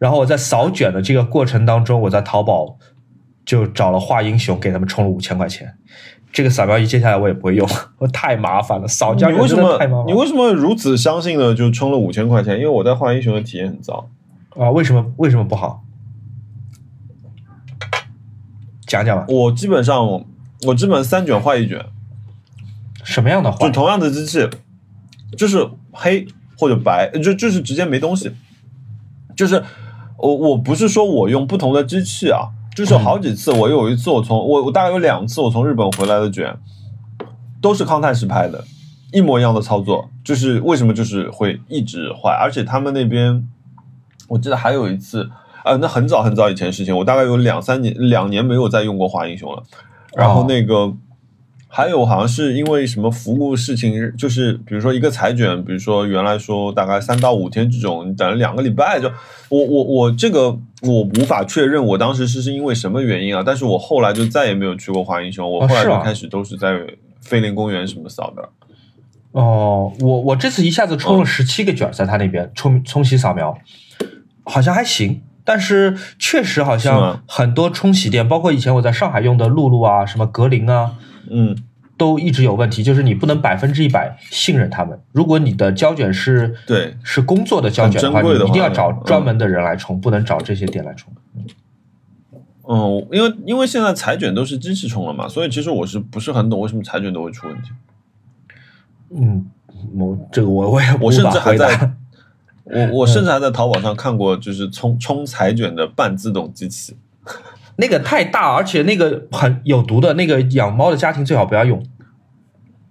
[0.00, 2.78] 然后我在扫卷的这个过程当中，我在淘宝
[3.44, 5.74] 就找了画英雄，给他们充了五千块钱。
[6.32, 9.78] 这个扫描仪接下来我也不会用，我太麻烦了，扫你为什么。
[10.06, 12.56] 你为什么如此相信呢就充了五千块钱？
[12.56, 14.08] 因为我在画英雄的体验很糟。
[14.56, 14.70] 啊？
[14.70, 15.84] 为什么为什么不好？
[18.86, 20.24] 讲讲吧，我基本上
[20.62, 21.84] 我基本三卷画一卷，
[23.04, 23.58] 什么样的画？
[23.66, 24.48] 就同样的机器，
[25.36, 26.26] 就是黑
[26.56, 28.32] 或者白，就就是直接没东西。
[29.36, 29.62] 就是
[30.20, 36.56] 我我不是说我用不同的机器啊，就是好几次我有一次我从我我大概有两次我从日本回来的卷，
[37.60, 38.64] 都是康泰时拍的，
[39.12, 43.46] 一模一样的操作，就是为什么就是会一直坏，而且他们那边
[44.28, 45.30] 我记得还有一次。
[45.62, 49.62] 呃，那很早很早以前的事情，我大概有两三年、两年没有再用过华英雄了。
[50.16, 50.90] 然后那个、
[51.72, 59.08] 还有好像是因为什么服务事情，就是比如说一个裁卷，比如说原来说大概三到五天这种，你等了两个礼拜就，
[59.48, 60.50] 我我我这个
[60.82, 66.76] 我无法确认我当时是是因为什么原因啊，但是我后来就再也没有去过华英雄，我后来就开始都是在
[67.20, 68.48] 飞林公园什么扫的。
[69.30, 73.56] 哦，我我这次一下子充了十七个卷，在他那边冲冲洗扫描，
[74.42, 75.22] 好像还行。
[75.42, 80.92] 但是确实好像很多冲洗店，包括以前我在上海用的露露啊、什么格林啊，
[81.30, 81.56] 嗯
[81.96, 84.98] 都一直有问题，就是你不能百分之一百信任他们。
[85.12, 91.12] 如果你的胶卷是对是工作的胶卷的话，你一定要找嗯专门的人来冲，不能找这些店来冲。
[92.68, 97.70] 嗯，因为因为现在裁卷都是机器冲了嘛，所以其实我是不是很懂为什么裁卷都会出问题。
[99.10, 99.46] 嗯，
[99.94, 101.94] 我这个我我也我甚至还在。
[102.72, 106.96] 我我甚至还在淘宝上看过，就是冲冲裁卷的半自动机器。
[107.80, 111.82] 那个太大，而且那个很有毒的，那个养猫的家庭最好不要用，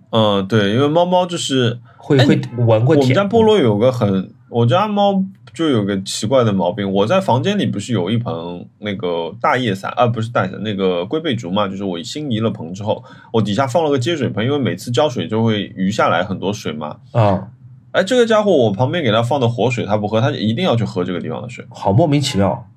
[0.09, 3.01] 嗯，对，因为猫猫就是哎会会闻会舔。
[3.01, 5.23] 我们家菠萝有个很，我家猫
[5.53, 6.91] 就有个奇怪的毛病。
[6.91, 8.33] 我在房间里不是有一盆
[8.79, 16.97] 那个大叶伞啊，不是大叶伞，那个龟背竹嘛，就是我新移了盆之后，我底下放了个接水盆，因为每次浇水就会余下来很多水嘛。
[17.11, 17.49] 啊、
[17.91, 22.67] 哎，这个家伙我旁边给它放的活水，它不喝，它一定要去喝这个地方的水好莫名其妙。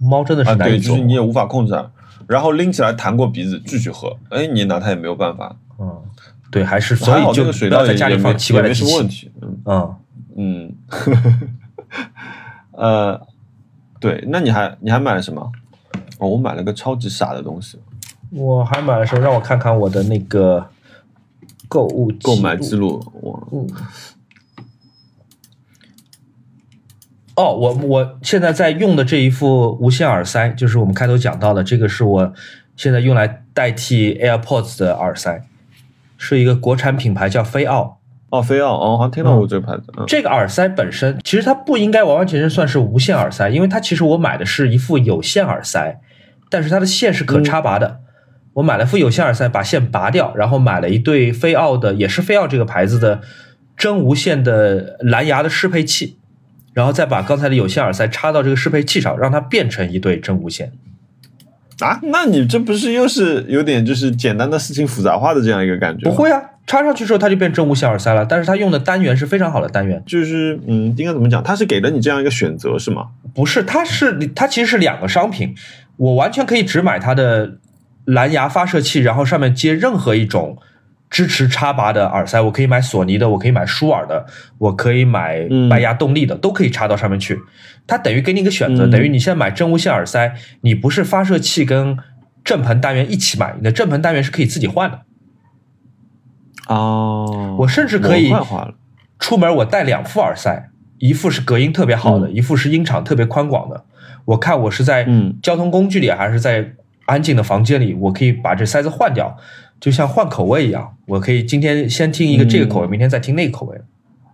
[0.00, 0.54] 猫真的啊。
[0.56, 0.96] 对，是难以捉摸。
[0.96, 1.90] 就是你也无法控制啊。
[2.26, 5.56] 然后拎起来弹过鼻子继续喝，哎，你拿它也没有办法。
[5.78, 6.00] 嗯，
[6.50, 9.08] 对，还是所以就这个水稻不要在家里放奇怪的机器没什么问。
[9.08, 9.30] 题。
[9.42, 9.96] 嗯嗯，
[10.36, 10.74] 嗯，
[12.72, 13.20] 呃，
[13.98, 15.50] 对，那你还你还买了什么？
[16.18, 17.78] 哦，我买了个超级傻的东西，
[18.30, 19.20] 我还买了什么？
[19.20, 20.68] 让我看看我的那个
[21.66, 23.02] 购物购买记记录。
[23.20, 23.66] 我嗯。
[27.40, 32.34] 哦，我我现在在用的这一副无线耳塞，就是我们开头讲到的，这个是我
[32.76, 35.42] 现在用来代替 AirPods 的耳塞，
[36.18, 37.98] 是一个国产品牌叫飞奥。
[38.28, 39.84] 哦，飞奥，哦，好像听到过这个牌子。
[39.96, 45.98] 嗯这个耳塞本身其实它不应该完完全全算是无线耳塞，因为它其实我买的是一副有线耳塞，
[46.50, 48.00] 但是它的线是可插拔的。
[48.52, 53.22] 我买了副有线耳塞，把线拔掉，然后买了一对飞奥的，也是飞奥这个牌子的
[53.76, 56.19] 真无线的蓝牙的适配器，
[56.72, 60.72] 然后再把刚才的有线耳塞插到这个适配器上，让它变成一对真无线。
[61.80, 66.10] 啊，那你这不是又是有点就是简单的事情复杂化的这样一个感觉？
[66.10, 70.02] 不，会啊，插上去之后它就变真无线耳塞了，但是它用的单元是非常好的单元。
[70.04, 71.42] 就是嗯，应该怎么讲？
[71.42, 73.06] 它是给了你这样一个选择是吗？
[73.34, 75.54] 不是，它是它其实是两个商品，
[75.96, 77.52] 我完全可以只买它的
[78.04, 80.58] 蓝牙发射器，然后上面接任何一种
[81.10, 84.24] 支持插拔的耳塞，我可以买索尼的，我可以买舒尔的，
[84.58, 87.38] 我可以买嗯白牙动力的，都可以插到上面去。
[87.86, 91.98] 它等于给你一个选择，嗯等于你现在买真无线耳塞，你不是发射器跟
[92.44, 95.00] 正盆单元一起买，你的正盆单元是可以自己换的。
[96.68, 98.32] 哦，我甚至可以。
[99.18, 103.84] 出门我带两副耳塞，一副是隔音特别好的，嗯一副是音场特别宽广的。
[104.24, 106.72] 我看我是在嗯交通工具里还是在
[107.04, 109.36] 安静的房间里，我可以把这塞子换掉，
[109.80, 110.94] 就像换口味一样。
[111.06, 113.80] 我可以今天先听一个这个口味，嗯明天再听那个口味，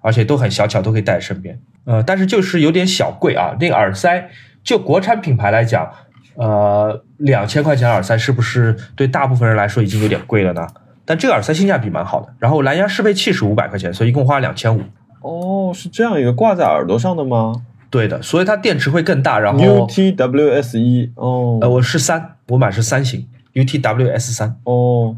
[0.03, 1.59] 而且都很小巧，都可以带在身边。
[1.85, 3.57] 呃，但是就是有点小贵啊。
[3.61, 4.29] 那个耳塞
[4.63, 5.91] 就国产品牌来讲，
[6.35, 10.67] 呃，两千块钱耳塞是不是对大部分人来说已经有点贵了呢？
[11.05, 14.83] 但这个耳塞性价比蛮好的，然后蓝牙适配器是五百块钱，所以一共花两千五。
[15.21, 17.53] 哦，是这样一个挂在耳朵上的吗
[17.89, 19.39] 对的，所以它电池会更大。
[19.39, 24.57] 然后？UTWS 一哦，呃，我是三，我买是三型 UTWS 三。
[24.65, 25.17] 哦，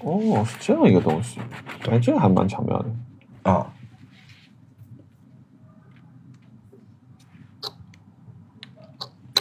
[0.00, 1.40] 哦，是这样一个东西，
[1.90, 2.88] 哎，这个还蛮巧妙的。
[3.42, 3.66] 啊，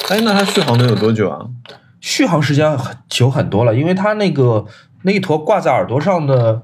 [0.10, 1.48] 哎，那它续航能有多久啊？
[2.00, 4.66] 续航时间很久很多了，因为它那个
[5.04, 6.62] 那一坨挂在耳朵上的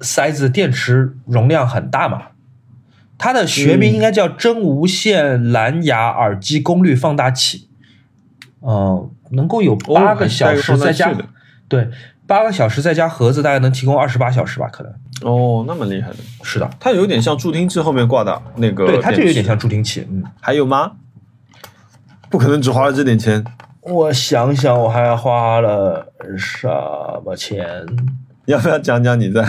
[0.00, 2.28] 塞子电池容量很大嘛。
[3.18, 7.68] 它的学名应该叫真无线蓝牙耳机功率放大器，
[8.60, 11.14] 嗯、能够有八个小时，再加、
[11.68, 11.88] 对
[12.32, 16.70] 八个小时再加盒子，大概能提供二十八小时吧，可能哦，那么厉害的，是的。
[16.80, 19.44] 它有点像助听器后面挂的那个，对，它就有点。
[19.44, 20.08] 像助听器。
[20.10, 20.92] 嗯，还有吗？
[22.30, 23.44] 不可能只花了这点钱。
[23.82, 26.66] 我想想，我还花了什
[27.22, 27.84] 么钱？
[28.46, 29.46] 要不要讲讲你在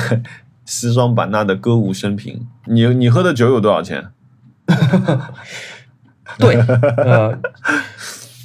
[0.66, 2.46] 西双版纳的歌舞升平？
[2.66, 4.08] 你你喝的酒有多少钱？
[6.38, 6.56] 对，
[6.98, 7.40] 呃，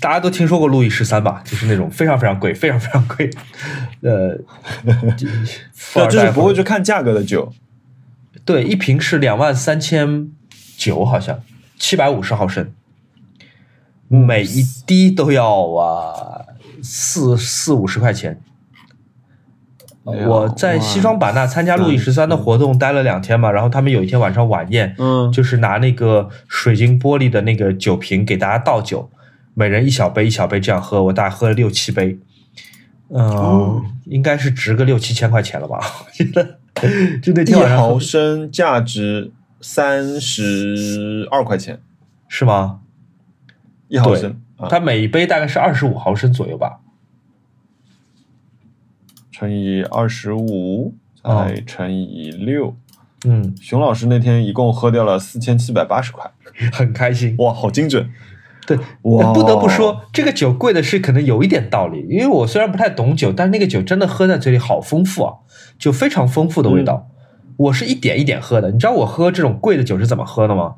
[0.00, 1.42] 大家都听说过路易十三吧？
[1.44, 3.28] 就是那种非常非常贵、非常非常贵，
[4.02, 4.38] 呃，
[5.16, 7.52] 对，就是不会去看价格的酒。
[8.44, 10.28] 对，一瓶是两万三千
[10.76, 11.40] 九，好像
[11.78, 12.70] 七百五十毫升，
[14.08, 16.46] 每一滴都要啊
[16.82, 18.40] 四四五十块钱。
[20.04, 29.10] 我在西双版纳参加路易十三的活动待了两天嘛，然后他们有一天晚上晚宴，嗯，就是拿那个水晶玻璃的那个酒瓶给大家倒酒，
[29.58, 32.16] 每人一小杯一小杯这样喝，我大概喝了六七杯，
[33.08, 35.80] 嗯、哦应该是值个六七千块钱了吧？
[36.06, 36.60] 我觉得，
[37.20, 41.80] 就那一天晚上喝毫升价值三十二块钱，
[42.28, 42.82] 是吗？
[43.88, 46.78] 一毫升啊，它每一杯大概是二十五毫升左右吧。
[49.32, 52.76] 乘以二十五，哦再乘以六。
[53.24, 56.30] 嗯，熊老师那天一共喝掉了四千七百八十块，
[56.70, 57.34] 很开心。
[57.38, 58.08] 哇，好精准！
[58.68, 65.34] 对，我不得不说，这个酒贵的是可能有一点道理，因为我虽然不太懂酒，但是那个酒真的喝在嘴里好丰富啊，
[65.78, 67.08] 就非常丰富的味道。
[67.56, 70.74] 我是一点一点喝的，你知道我喝这种贵的酒是怎么喝的吗？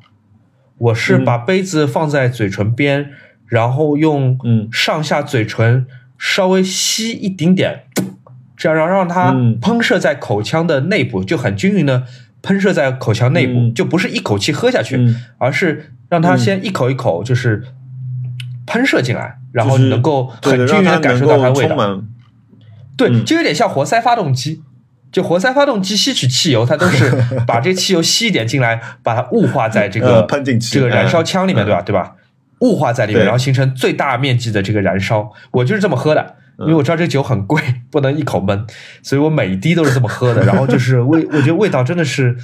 [0.77, 1.25] 我是嗯。
[1.25, 3.09] 把杯子放在嘴唇边，
[3.45, 4.69] 然后用嗯。
[4.71, 5.85] 上下嘴唇
[6.17, 7.83] 稍微吸一丁点，
[8.55, 9.59] 这样让让它嗯。
[9.59, 12.03] 喷射在口腔的内部，就很均匀的
[12.41, 13.73] 喷射在口腔内部，嗯。
[13.73, 15.21] 就不是一口气喝下去，嗯。
[15.37, 17.63] 而是让它先一口一口就是
[18.71, 21.75] 喷射进来，然后你能够，很均匀的感受到它的味道。
[22.95, 24.61] 对，嗯就有点像活塞发动机。
[25.11, 27.11] 就活塞发动机吸取汽油，它都是
[27.45, 31.81] 把这个汽油吸一点进来，把它雾化在这个、呃喷进去这个燃烧腔里面，嗯对吧？
[31.81, 32.13] 对吧？
[32.61, 35.29] 雾化在里面，然后形成最大面积的这个燃烧。
[35.51, 37.61] 我就是这么喝的，因为我知道这酒很贵，
[37.91, 38.65] 不能一口闷，
[39.03, 40.43] 所以我每一滴都是这么喝的。
[40.47, 42.37] 然后就是味，我觉得味道真的是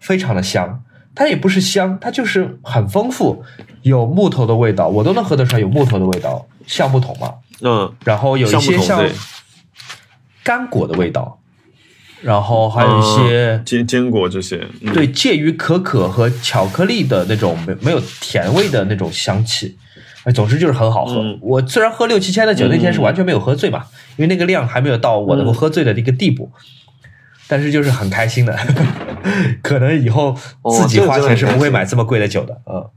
[0.00, 0.82] 非常的香。
[1.14, 3.44] 它也不是香，它就是很丰富，
[3.82, 7.34] 有木头的味道，我都能喝得出来有木头的味道，橡木桶嘛。
[7.60, 9.08] 嗯，然后有一些像
[10.42, 11.38] 干果的味道，
[12.20, 19.78] 然后还有一些、坚坚果这些，嗯、对介于可可和巧克力的那种没没有甜味的那种香气。
[20.24, 21.16] 哎，总之就是很好喝。
[21.20, 23.84] 嗯我虽然喝六七千的酒，那天是完全没有喝醉嘛，
[24.16, 26.50] 因为那个量还没有到我能够喝醉的一个地步。
[27.46, 28.56] 但是就是很开心的，
[29.62, 30.34] 可能以后
[30.70, 32.60] 自己花钱是不会买这么贵的酒的。
[32.66, 32.88] 嗯，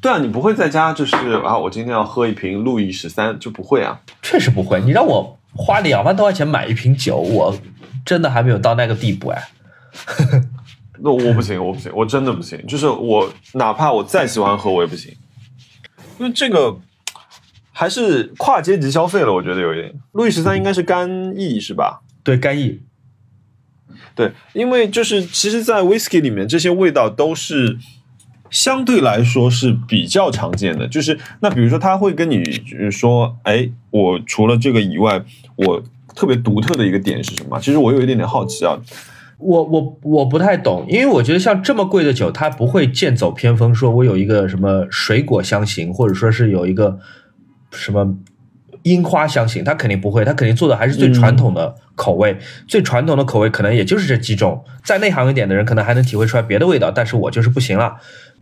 [0.00, 4.00] 对啊，你不会在家就是啊，我今天要喝一瓶路易十三，就不会啊。
[4.20, 4.80] 确实不会。
[4.80, 7.56] 你让我花两万多块钱买一瓶酒，我
[8.04, 9.48] 真的还没有到那个地步哎。
[11.04, 12.64] 那我不行，我不行，我真的不行。
[12.66, 15.12] 就是我哪怕我再喜欢喝，我也不行，
[16.18, 16.76] 因为这个
[17.72, 19.32] 还是跨阶级消费了。
[19.32, 22.02] 我觉得有一点，路易十三应该是干邑是吧？
[22.22, 22.80] 对，干邑，
[24.14, 27.78] 对，因为就是其实，在 whisky 里面，这些味道都是
[28.50, 30.86] 相对来说是比较常见的。
[30.86, 32.44] 就是那比如说，他会跟你
[32.90, 35.24] 说，哎，我除了这个以外，
[35.56, 35.82] 我
[36.14, 37.58] 特别独特的一个点是什么？
[37.58, 38.78] 其实我有一点点好奇啊。
[39.38, 47.00] 我我我不太懂，因为我觉得像这么贵的酒，它不会剑走偏锋，说我有一个什么水果香型，或者说是有一个
[47.72, 48.16] 什么
[48.82, 52.38] 樱花香型，他肯定不会，他肯定做的还是最传统的口味。
[52.68, 57.96] 最传统的口味可能也就是这几种，再内行一点的人可能还能体会出来别的味道，但是我就是不行了，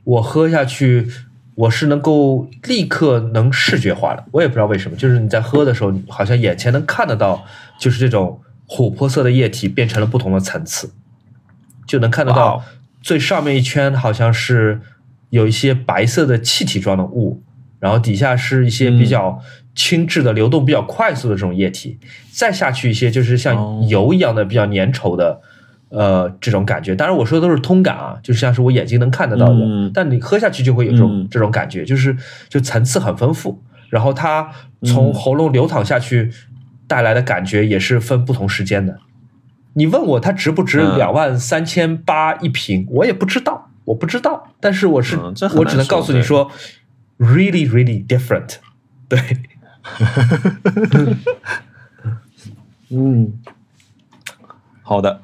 [0.04, 1.08] 我喝下去。
[1.56, 7.44] 我是能够立刻能视觉化的，我也不知道为什么，就是你在喝的时候，好像眼前能看得到，
[7.78, 10.90] 就是这种琥珀色的液体变成了不同的层次，
[11.86, 12.64] 就能看得到
[13.02, 14.80] 最上面一圈好像是
[15.28, 17.42] 有一些白色的气体状的雾，
[17.80, 19.40] 然后底下是一些比较
[19.74, 21.98] 轻质的、流动比较快速的这种液体，
[22.30, 25.40] 再下去一些就是像油一样的比较粘稠的，
[25.88, 26.94] 呃，这种感觉。
[26.94, 32.16] 当然我说的都是通感啊，就像是我眼睛能看得到的，但你喝下去就会有这种这种感觉，就是
[32.48, 33.62] 就层次很丰富。
[33.88, 34.48] 然后它
[34.84, 36.30] 从喉咙流淌下去
[36.86, 38.98] 带来的感觉也是分不同时间的。
[39.72, 44.48] 你问我它值不值两万三千八一瓶，我也不知道，我不知道。
[44.60, 45.16] 但是我是
[45.56, 46.50] 我只能告诉你说
[47.20, 48.56] ，really really different。
[49.08, 49.20] 对，
[52.88, 53.32] 嗯，
[54.82, 55.20] 好的。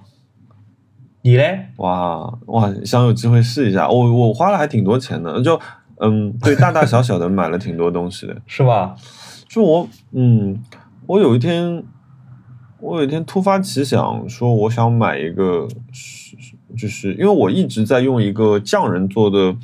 [1.23, 1.71] 你嘞？
[1.79, 3.89] 哇哇，想有机会试一下。
[3.89, 5.61] 我我花了还挺多钱的，就。
[5.99, 8.95] 嗯，对，大大小小的买了挺多东西的，是吧？
[9.49, 10.63] 就我，嗯，
[11.07, 11.83] 我有一天，
[12.81, 16.37] 我有一天突发奇想，说我想买一个，是
[16.77, 19.57] 就是因为我一直在用一个匠人做的，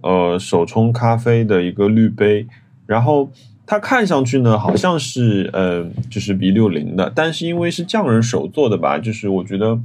[0.00, 2.46] 呃，手冲咖啡的一个滤杯，
[2.86, 3.30] 然后
[3.66, 9.78] 它看上去呢，好像是，呃，就是 B 六零的，但是因为是匠人手做的吧，就是我觉得，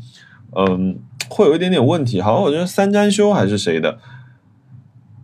[0.55, 0.97] 嗯，
[1.29, 3.99] 会有一点点问题，好像我觉得三詹修还是谁的。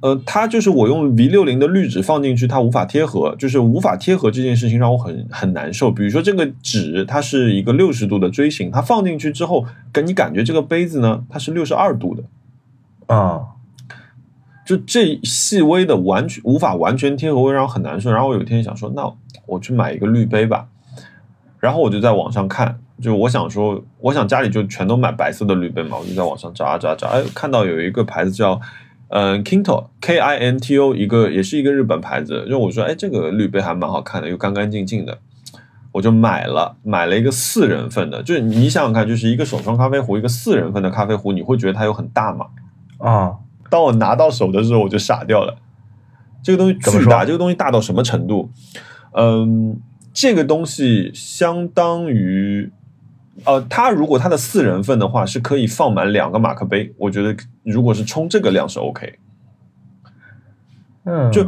[0.01, 5.91] 呃，它就是我用 V 六零的滤纸放进去，它无法贴合，就是无法贴合这件事情让我很很难受。
[5.91, 12.23] 比如说这个纸，它是一个六十度的锥形，它放进去之后，给你感觉这个杯子呢，它是六十二度的，
[13.13, 13.41] 啊，
[14.69, 18.11] 就这细微的完全无法完全贴合，会让很难受。
[18.11, 19.11] 然后我有一天想说，那
[19.47, 20.67] 我去买一个滤杯吧。
[21.59, 28.61] 然后我就在网上看，就我想说，我想家里就全都买白色的滤杯嘛，我就在网上找啊找啊找，哎，看到有一个牌子叫。
[29.11, 35.17] 嗯，Kinto K I N T O 一个也是一个日本牌子，就我说，哎，这个滤杯还蛮好看的，又干干净净的，
[35.93, 38.21] 我就买了，买了一个四人份的。
[38.21, 42.45] 就是你想想看，就是一个手冲咖啡壶，一个四人份的咖啡壶，你会觉得它有很大吗？
[42.99, 43.33] 啊，
[43.69, 45.57] 当我拿到手的时候，我就傻掉了。
[46.41, 48.49] 这个东西巨大，这个东西大到什么程度？
[49.11, 49.79] 嗯，
[50.13, 52.71] 这个东西相当于。
[53.45, 56.93] 呃，它如果它的四人份的话，是可以放满两个马克杯。
[56.97, 59.17] 我觉得如果是冲这个量是 OK。
[61.05, 61.45] 嗯，就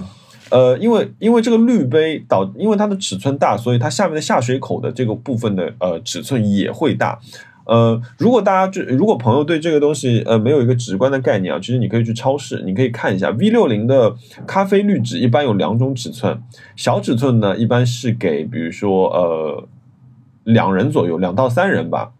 [0.51, 7.19] 呃，因为因为这个滤杯导，因为它的尺寸大，所以它下面的下水口的这个部分的呃尺寸也会大。
[7.65, 16.41] 呃，如果大家就如果朋友对这个东西呃没有一个直观的概念啊，其实你可以去超市，你可以看一下 V 六零的咖啡滤纸，一般有两种尺寸，
[16.75, 19.67] 小尺寸呢一般是给比如说呃。
[20.43, 22.13] 两人左右，两到三人吧。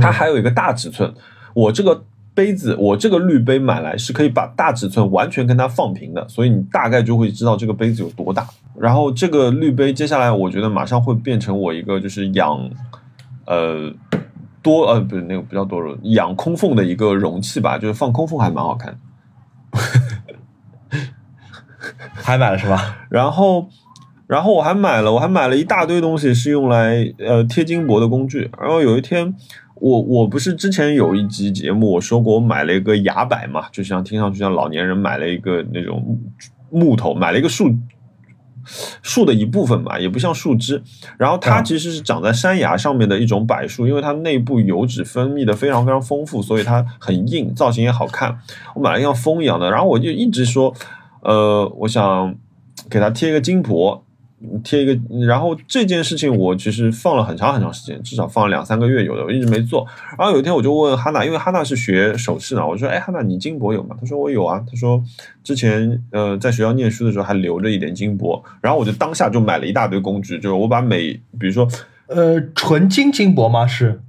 [0.00, 1.14] 它还有一个大尺寸，
[1.54, 2.02] 我这个
[2.34, 8.44] 杯子，我这个滤杯买来是可以把大尺寸完全跟它放平的，所以你大概就会知道这个杯子有多大。
[8.76, 12.68] 然后这个滤杯，接下来我觉得马上会变成我一个就是养
[13.46, 13.94] 呃
[14.66, 18.98] 多呃不是那个不叫多肉养空缝的一个容器吧，就是放空缝还蛮好看的。
[22.14, 23.06] 还买了是吧？
[23.08, 23.68] 然后。
[24.28, 28.50] 然后我还买了，我还买了一大堆东西，是用来呃贴金箔的工具。
[28.60, 29.32] 然后有一天，
[29.76, 36.18] 我我不是之前有一集节目我说过，我买了一个牙摆嘛，就像听上去像老年人买了一个那种
[36.70, 37.72] 木头，买了一个树
[39.02, 40.82] 树的一部分吧，也不像树枝。
[41.16, 48.38] 然后它其实是长在山崖上面的一种柏树，因为它内部油脂分泌的非常非常丰富，所以它很硬，造型也好看。
[48.74, 50.74] 我买了一像风一样的，然后我就一直说，
[51.20, 52.34] 呃，我想
[52.88, 54.05] 给它贴一个金箔。
[54.62, 59.86] 贴一个，然后这件事情我其实放了很长很长时间，至少放了两三个月有的，我一直没做。
[60.18, 65.02] 然后有一天我就问哈娜，因为哈娜是学首饰的，我说：“哎，哈娜，你金箔有吗？”她说：“我有啊。”她说
[65.42, 71.66] ：“之前呃在学校念书的时候还留着一点金箔。”然后我就当下就买了一大堆工具，就是我把每比如说
[72.08, 73.66] 呃纯金金箔吗？
[73.66, 74.02] 是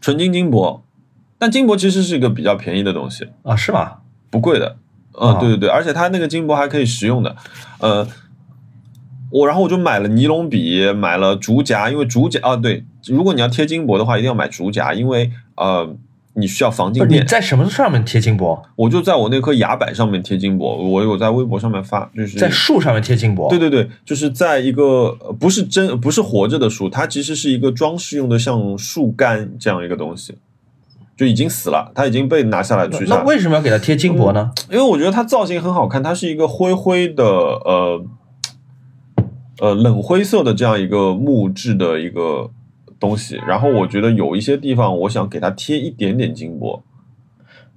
[0.00, 0.82] 纯金金箔，
[1.38, 3.98] 但金箔其实是一个比较便宜的东西啊，是吗？
[4.30, 4.76] 不贵的，
[5.12, 7.36] 嗯，对对对，而且它那个金箔还可以食用的，
[7.78, 8.04] 呃。
[9.34, 15.92] 我然后我就买了尼龙笔，买了竹夹，因为竹夹啊，对，如果你要贴金箔的话，一定要买竹夹，因为呃，
[16.34, 17.20] 你需要防静电。
[17.20, 18.62] 你在什么上面贴金箔？
[18.76, 23.48] 我就在我那棵崖柏上面贴金箔，我有在微博上面发，就是在树上面贴金箔。
[23.50, 25.10] 对对对，就是在一个
[25.40, 30.36] 不是真不是活着的树，它其实是一个装饰用的，像树干这样一个东西，
[31.16, 33.16] 就已经死了，它已经被拿下来取下。
[33.16, 34.52] 那为什么要给它贴金箔呢？
[34.70, 38.04] 因为我觉得它造型很好看，它是一个灰灰的呃。
[39.60, 42.50] 呃，冷灰色的这样一个木质的一个
[42.98, 46.82] 东西，然后我觉得有一些地方，我想给它贴一点点金箔，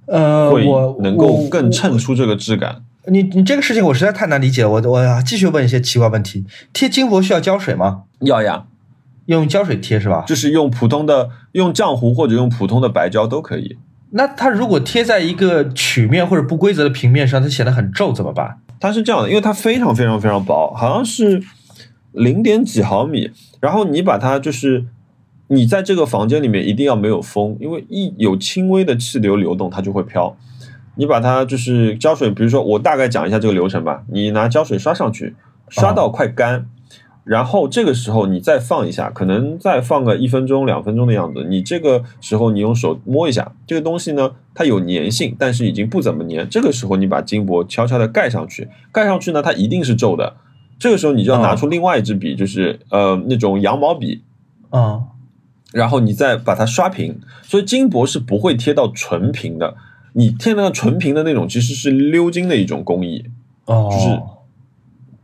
[0.06, 0.66] 呃，会
[1.00, 2.82] 能够更衬出这个质感。
[3.06, 6.44] 你你这个事情我实在太难理解了，我我继续问一些奇怪问题。
[6.72, 8.02] 贴金箔需要胶水吗？
[8.20, 8.64] 要呀，
[9.26, 10.24] 用胶水贴是吧？
[10.26, 13.78] 就是用普通的用浆糊或者用普通的白胶都可以。
[14.10, 18.58] 那它如果贴在一个曲面或者不规则的平面上，它显得很皱怎么办？
[18.80, 21.42] 它是这样的，因为它非常非常非常薄，好像是
[22.12, 23.30] 零点几毫米。
[23.60, 24.86] 然后你把它就是
[25.48, 30.36] 你在这个房间里面一定要没有风，因为一有轻微的气流流动，它就会飘。
[30.96, 35.36] 你把它就是胶水，比如说我大概讲一下这个流程吧，你拿胶水刷上去，
[35.68, 36.66] 刷到快干。
[37.24, 41.44] 然后这个时候你再放一下，可能再放个一分钟、两分钟的样子。
[41.46, 46.48] 你这个时候你用手摸一下这个东西呢，它有粘性，但是已经不怎么粘。
[46.48, 50.36] 这个时候你把金箔悄悄的盖上去，盖上去呢，它一定是皱的。
[50.78, 54.22] 这个时候你就要拿出另外一支笔，就是呃那种羊毛笔，
[54.70, 55.02] 啊，
[55.72, 57.20] 然后你再把它刷平。
[57.42, 59.76] 所以金箔是不会贴到纯平的，
[60.12, 63.24] 你贴那个纯平的那种其实是鎏金的一种工艺，
[63.66, 64.20] 哦，就是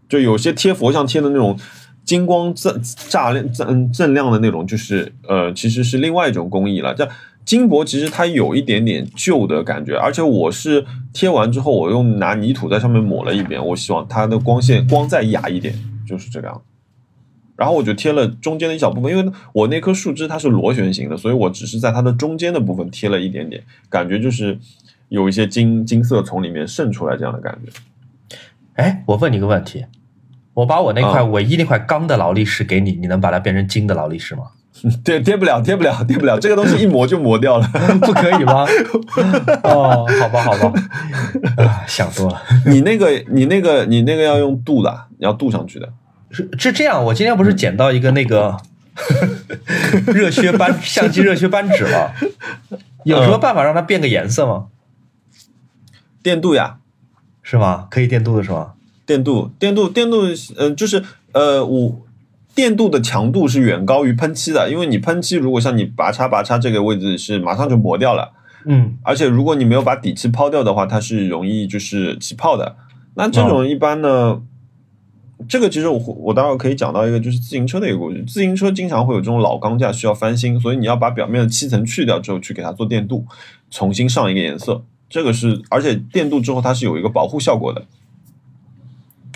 [0.09, 1.59] 就有些贴佛像贴的那种。
[2.05, 2.78] 金光锃
[3.09, 6.94] 炸亮、锃锃亮的那种，就是呃，其实是另外一种工艺了。
[6.94, 7.09] 这
[7.45, 15.74] 金箔其实它有一点点旧的感觉，而且我是贴完之后，我用拿泥土在上面抹了一遍，我希望它的光线光再雅一点，
[16.07, 16.62] 就是这个样。
[17.57, 24.59] 然后我就贴了中间的一小部分，因为我那棵树枝它是螺旋形的，所以我只是在它的中间的部分贴了一点点，感觉就是
[25.09, 27.70] 有一些金金色从里面渗出来这样的感觉。
[28.74, 29.84] 哎，我问你个问题。
[30.55, 34.45] 我把我那块唯一那块钢的劳力士给你，你能把它变成金的劳力士吗？
[35.05, 36.39] 贴贴不了，贴不了，贴不了。
[36.39, 37.66] 这个东西一磨就磨掉了，
[38.03, 38.66] 不可以吗？
[39.64, 40.72] 哦，好吧，好吧，
[41.57, 42.43] 啊想多了。
[42.66, 45.89] 你那个，你那个，你那个要用镀的，你要镀上去的。
[46.31, 48.57] 是是这样，我今天不是捡到一个那个
[50.07, 52.11] 热靴扳相机热靴扳指吗？
[53.05, 54.66] 有什么办法让它变个颜色吗？
[56.22, 56.79] 电镀呀，
[57.43, 57.87] 是吗？
[57.91, 58.72] 可以电镀的是吗？
[59.07, 62.01] 电镀，电镀，电镀，嗯，就是呃，我
[62.55, 68.32] 电镀的强度是远高于喷漆的，因为你喷漆如果像你拔插拔插这个位置是马上就磨掉了，
[68.64, 72.76] 嗯，而且如果你没有把底漆抛掉的话，它是容易就是起泡的。
[73.14, 74.40] 那这种一般呢，
[75.48, 83.24] 这个其实我我待会可以讲到一个就是自行车的一个故事，自行车经常会有这种老钢架需要翻新，所以你要把表面的漆层去掉之后去给它做电镀，
[83.70, 87.84] 重新上一个颜色，这个是而且电镀之后它是有一个保护效果的。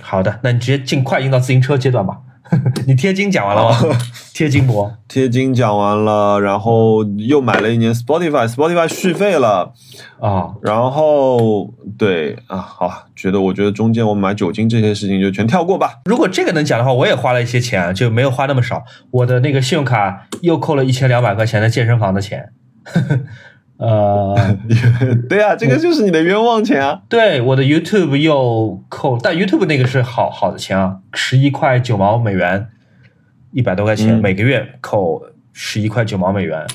[0.01, 2.21] 好的，那你直接尽快用到自行车阶段吧。
[2.87, 3.99] 你贴金讲完了吗？
[4.33, 9.73] 贴金箔，贴金讲完了，然后又买了一年 Spotify，Spotify 续费了
[10.21, 10.55] 啊。
[10.63, 16.01] 然后对啊，好，觉得我觉得中间我买酒精这些事情就全跳过吧。
[16.05, 18.85] 如果这个能讲的话，我也花了一些钱，就没有花那么少。
[19.11, 22.53] 我的那个信用卡又扣了一千两百块钱的健身房的钱。
[23.79, 24.35] 呃，
[25.31, 27.03] 对啊，这个就是你的冤枉钱啊。
[27.09, 32.67] 对，我的 YouTube 又扣，但 YouTube 那个是好好的钱啊，十一块九毛美元，
[33.53, 35.23] 一百多块钱，每个月扣
[35.53, 36.67] 十一块九毛美元。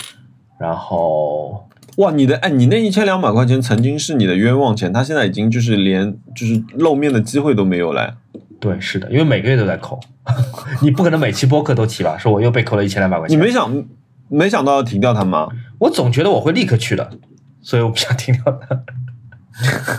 [0.58, 8.16] 然后，哇，你的哎，你那一千两百块钱曾经是你的冤枉钱，他现在已经就是连就是露面的机会都没有了。
[8.62, 10.00] 对，是的，因为每个月都在扣，
[10.82, 12.18] 你不可能每期播客都提吧？
[12.18, 13.84] 说我又被扣了一千两百块钱，你没想？
[14.30, 15.48] 没想到要停掉它吗？
[15.84, 17.10] 我总觉得我会立刻去的，
[17.62, 18.80] 所以我不想停掉它。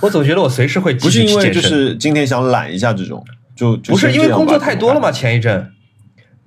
[0.03, 3.23] 我总觉得我随时会不是因为就是今天想懒一下这种，
[3.55, 5.13] 就不是因为工作太多了嘛？
[5.13, 5.71] 前一阵，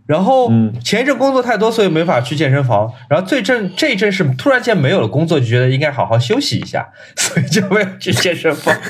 [0.07, 0.51] 然后
[0.83, 2.91] 前一阵工作太多，所以没法去健身房。
[3.09, 8.75] 然后最阵这一阵是突然间没有了工作，就觉得应该好好休息一下，所以就没有去健身房。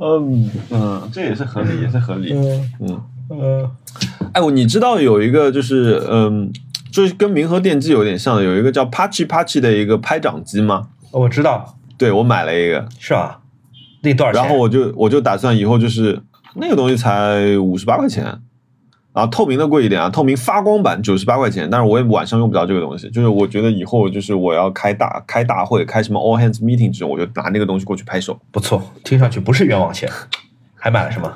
[0.00, 2.34] 嗯嗯，这也是合理，也是合理。
[2.34, 3.70] 嗯嗯嗯。
[4.34, 6.52] 哎，我你知道有一个就是嗯。
[6.94, 10.86] 就是跟明和电机有点像的，有一个叫 Pachi Pachi 的一个拍掌机吗？
[11.10, 13.40] 我知道，对我买了一个，是吧？
[14.02, 14.40] 那多少钱？
[14.40, 16.22] 然后我就我就打算以后就是
[16.54, 18.40] 那个东西才五十八块钱，
[19.12, 28.38] 啊，透明的贵一点啊，透明发光版九十八块钱，但是我也晚上用不着这个东西，就是我觉得以后就是我要开大开大会，开什么 All Hands Meeting 这种，我就拿那个东西过去拍手。
[28.52, 30.08] 不错，听上去不是冤枉钱，
[30.78, 31.34] 还买了什么？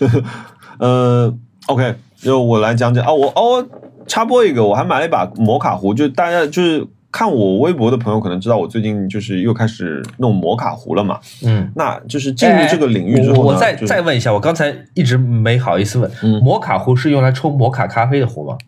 [0.76, 1.34] 呃
[1.68, 3.66] ，OK，就我来讲讲啊，我哦。
[4.06, 11.20] 插播一个，我还买了一把摩卡壶，就大家就是看我微博的朋友可能知道，我最近就是又开始弄摩卡壶了嘛。
[11.44, 16.10] 嗯，那就是进入这个领域之后，我再再问一下，我刚才一直没好意思问，
[16.42, 18.58] 摩卡壶是用来冲摩卡咖啡的壶吗？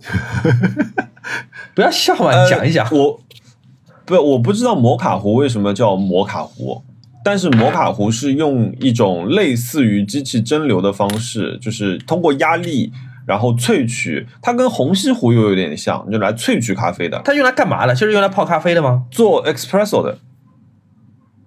[1.74, 2.88] 不要笑嘛，你讲一讲。
[2.92, 3.20] 我
[4.04, 6.82] 不，我不知道摩卡壶为什么叫摩卡壶，
[7.24, 12.92] 但是摩卡壶是用一种类似于机器蒸馏的方式，就是通过压力。
[13.28, 17.20] 然后萃取，它跟虹吸壶又有点像，就来萃取咖啡的。
[17.22, 17.94] 它用来干嘛的？
[17.94, 19.04] 就是用来泡咖啡的吗？
[19.10, 20.16] 做 espresso 的。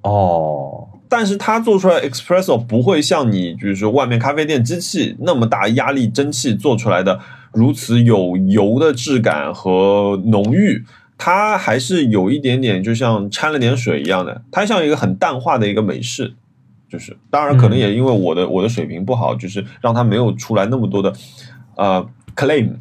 [0.04, 7.20] 哦，但是它做出来 espresso 不会像你，就是说外面咖啡店机器那么大压力蒸汽做出来的
[7.52, 10.86] 如此有油的质感和浓郁，
[11.18, 16.36] 它还是有一点点，就像掺了点水一样的，它像一个很淡化的一个美式。
[16.90, 21.14] 就是当然可能也因为我的、我的水平不好，就是让它没有出来那么多的
[21.82, 22.76] 呃 claim。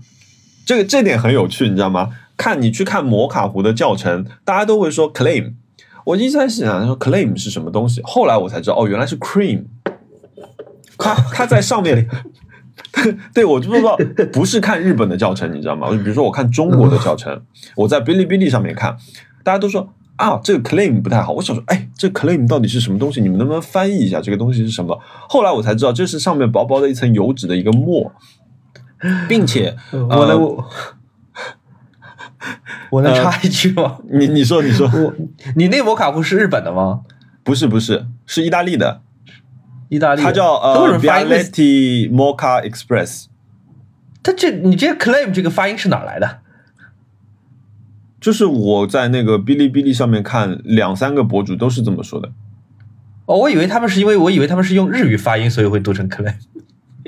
[0.67, 2.11] 这个这点很有趣，你知道吗？
[2.37, 5.55] 看你去看摩卡壶的教程，大家都会说 claim。
[6.05, 9.65] 我一直在想说 claim 是什么东西，后来我才知道哦，原来是 cream。
[10.99, 12.07] 它它在上面，
[13.35, 13.97] 对我就不知道，
[14.33, 15.91] 不是看日本的教程，你知道吗？
[15.91, 17.43] 就比如说我看中国的教程，
[17.75, 18.97] 我在哔哩哔哩上面看，
[19.43, 21.33] 大家都说啊，这个 claim 不太好。
[21.33, 23.21] 我想说，哎，这 claim 到底是什么东西？
[23.21, 24.99] 你们能不能翻译一下这个东西是什么？
[25.29, 28.13] 后来我才知道，这是上面薄薄的一层油脂的一个沫，
[29.29, 30.41] 并且我能
[32.91, 33.99] 我 能插一句吗？
[34.11, 35.15] 你你说你说，我
[35.57, 37.03] 你那摩卡壶是日本的吗？
[37.43, 39.03] 不是不是，是意大利的。
[39.89, 43.27] 意大利，它叫呃 Vialetti Mocha Express。
[44.23, 46.39] 它这你这 claim 这个发音是哪来的？
[48.21, 52.31] 就是我在那个哔哩哔哩上面看两三个博主都是这么说的。
[53.25, 56.35] 哦，我以为他们是因为我以为他们是用日语发音，所以会读成 claim。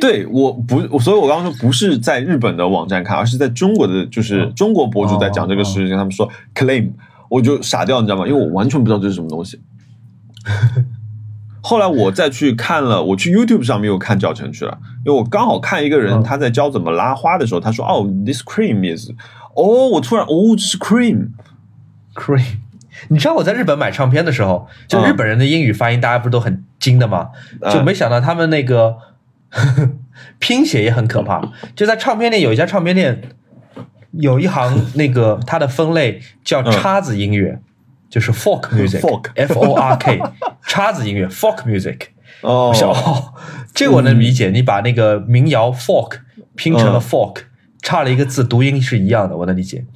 [0.03, 6.91] 对，我不，所以我刚刚说不是在日本的网站看，而是在中国的，就是中国博主在讲这个事情，他们说 claim，
[7.29, 8.27] 我就傻掉，你知道吗？
[8.27, 9.61] 因为我完全不知道这是什么东西。
[11.63, 14.77] 后来我再去看了，我去 YouTube 上面又看教程去了，
[15.07, 19.09] 因为我刚好看一个人他在教怎么拉花的时候，他说：“哦，this cream is……
[19.55, 22.57] 哦，我突然哦，这是 cream，cream。”
[23.09, 27.29] 你知道我在日本买唱片的时候，就日本人的英语发音，大家不是都很精的吗？
[27.73, 28.97] 就没想到他们那个
[30.39, 31.43] 拼写也很可怕。
[31.77, 33.23] 就在唱片店有一家唱片店，
[34.13, 37.61] 有一行那个它的分类叫叉子音乐。
[38.11, 40.21] 就是 folk music，f o r k，
[40.69, 42.09] 叉子音乐，folk music。
[42.43, 42.71] 哦，
[43.73, 44.51] 这个我能理解。
[44.51, 46.19] 你把那个民谣 folk
[46.55, 47.39] 拼成了 folk，
[47.81, 49.87] 差了一个字，读音是一样的，我能理解。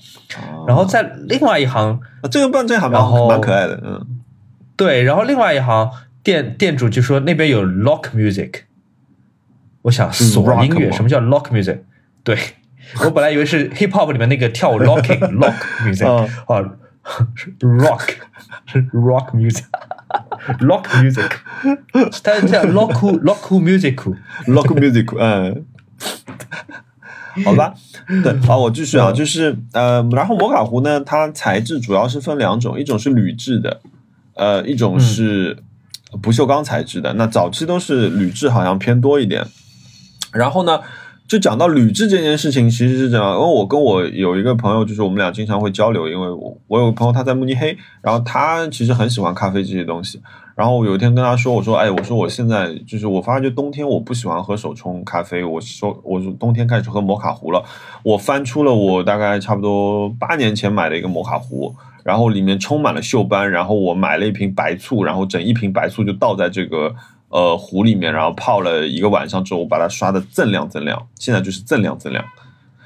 [0.66, 2.00] 然后在另外一行，
[2.30, 4.06] 这个办这还蛮蛮可爱的，嗯，
[4.78, 5.02] 对。
[5.02, 5.90] 然后另外一行
[6.22, 8.60] 店店主就说那边有 lock music，
[9.86, 11.78] 我想锁音乐，什么叫 lock music？
[12.24, 12.36] 对
[13.04, 15.54] 我本来以为是 hip hop 里面那个跳舞 locking lock
[15.84, 16.26] music 啊。
[17.60, 18.08] rock
[18.66, 21.30] 是 rock music，lock music，
[22.24, 25.64] 它叫 lock lock music，lock music，嗯，
[27.44, 27.72] 好吧，
[28.24, 33.80] 对，好，我继续啊，就是呃，然后摩卡壶呢，它材质主要是分两种，一种是铝制的，
[34.34, 35.58] 呃，一种是
[36.20, 37.12] 不锈钢材质的。
[37.12, 39.46] 那早期都是铝制，好像偏多一点。
[40.36, 40.80] 然后呢？
[41.28, 50.22] 就讲到铝制这件事情，其实是这样，因为我跟我有一个朋友，就是我们俩经常会交流，因为我我有个朋友他在慕尼黑，然后他其实很喜欢咖啡这些东西，
[50.54, 57.60] 然后我有一天跟他说，我说，哎，我说我现在就是我发觉冬天我不喜欢喝手冲咖啡，我说我说冬天开始喝摩卡壶了，
[58.04, 66.94] 我翻出了我大概差不多八年前买的一个摩卡壶，然后里面充满了锈斑，然后我买了一瓶白醋，然后整一瓶白醋就倒在这个。
[67.28, 72.24] 呃，壶里面，然后泡了一个晚上之后，我把它刷的锃亮锃亮，现在就是锃亮锃亮。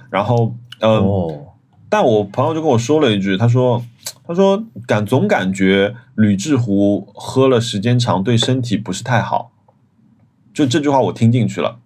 [0.08, 1.46] 然后，呃，
[1.88, 3.84] 但我朋友就跟我说了一句，他说，
[4.26, 9.50] 他说感总感觉铝制壶喝了时间长对身体不是太好，
[10.54, 11.78] 就这句话我听进去了。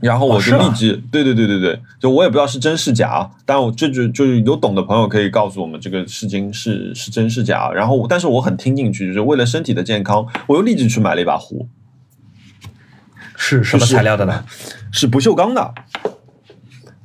[0.00, 7.70] 然后我就立即，对对对对对，就我也不知道是真是假，但我这就就是有懂的朋友可以告诉我们这个事情是是真是假。
[7.72, 11.68] 然后，但是我很听进去，就是为了身体的健康，我又立即去买了一把壶。
[13.36, 14.44] 是什么材料的呢？
[14.90, 15.74] 是不锈钢的。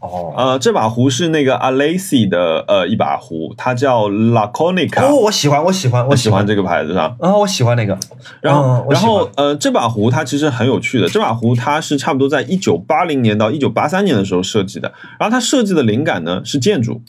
[0.03, 5.01] 哦，呃，这把壶是那个 Alessi 的呃一把壶，它叫 Laconic。
[5.01, 7.15] 哦，我喜欢，我喜欢，我喜欢这个牌子是吧？
[7.21, 7.97] 啊，我喜欢那个。
[8.41, 11.07] 然后，然后呃，这把壶它其实很有趣的。
[11.07, 14.91] 这把壶它是差不多在一九八零年到一九八三年的时候设计的。
[15.17, 17.01] 然后它设计的灵感呢是建筑，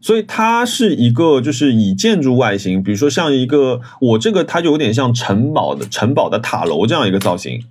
[0.00, 7.62] 所以它是一个就是以建筑外形，比如说像一个我这个它就有点像城堡的城堡的塔楼这样一个造型。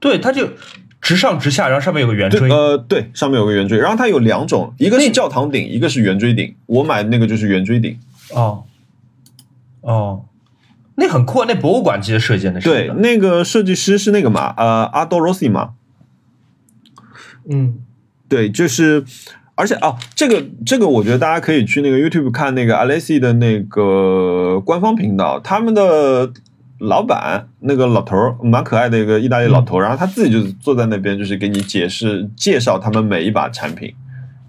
[0.00, 0.48] 对，它就。
[1.00, 2.50] 直上直下，然后上面有个圆锥。
[2.50, 3.78] 呃，对，上面有个圆锥。
[3.78, 6.54] 然后它有两种，一个是教堂顶，一个是圆锥顶。
[6.66, 7.98] 我买的那个就是圆锥顶。
[8.30, 8.64] 哦，
[9.80, 10.24] 哦，
[10.96, 12.68] 那很酷，那博物馆级的设计，那是。
[12.68, 15.70] 对，那个设计师是那个嘛，呃，阿多罗西嘛。
[17.48, 17.78] 嗯，
[18.28, 19.04] 对，就是，
[19.54, 26.32] 而且啊，这个这个，我觉得大家可以去那个 YouTube 看那个 Alessi 的那个官方频道，他们的。
[26.78, 33.92] 老板那个老头儿蛮可爱的一个意大利老头，然后他自己就坐在那边，就是给你解释介绍他们每一把产品，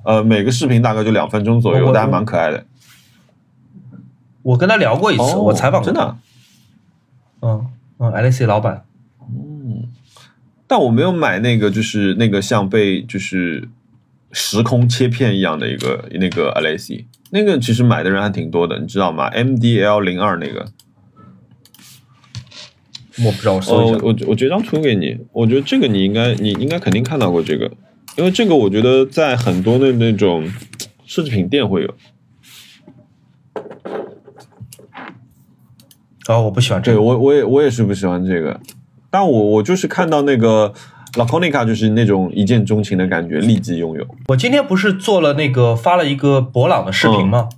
[0.04, 2.64] 呃，每个视频大概就两分钟左右，但还蛮可爱的。
[4.44, 6.18] 我跟他聊过一次，我采访过真的。
[7.42, 7.66] 嗯
[7.98, 8.86] 嗯，L C 老板。
[9.22, 9.88] 嗯，
[10.68, 13.68] 但我没有买那个，就是那个像被就是
[14.32, 20.68] 时空切片一样的一个那个 L C，那个其实买的人还挺多的，你知道吗？M D L 零二那个。
[23.26, 27.70] 我不知道，我搜哦一下。，我我截张图给你，我觉得这个你应该你应该肯定看到过这个，
[28.18, 30.46] 因为这个我觉得在很多的那种
[31.08, 31.94] 奢侈品店会有。
[36.28, 37.02] 哦，我不喜欢这个。
[37.02, 38.60] 我我也我也是不喜欢这个，
[39.10, 40.74] 但我我就是看到那个
[41.14, 44.06] Laconica 就是那种一见钟情的感觉，立即拥有。
[44.28, 47.50] 我今天不是做了那个发了一个博朗的视频吗？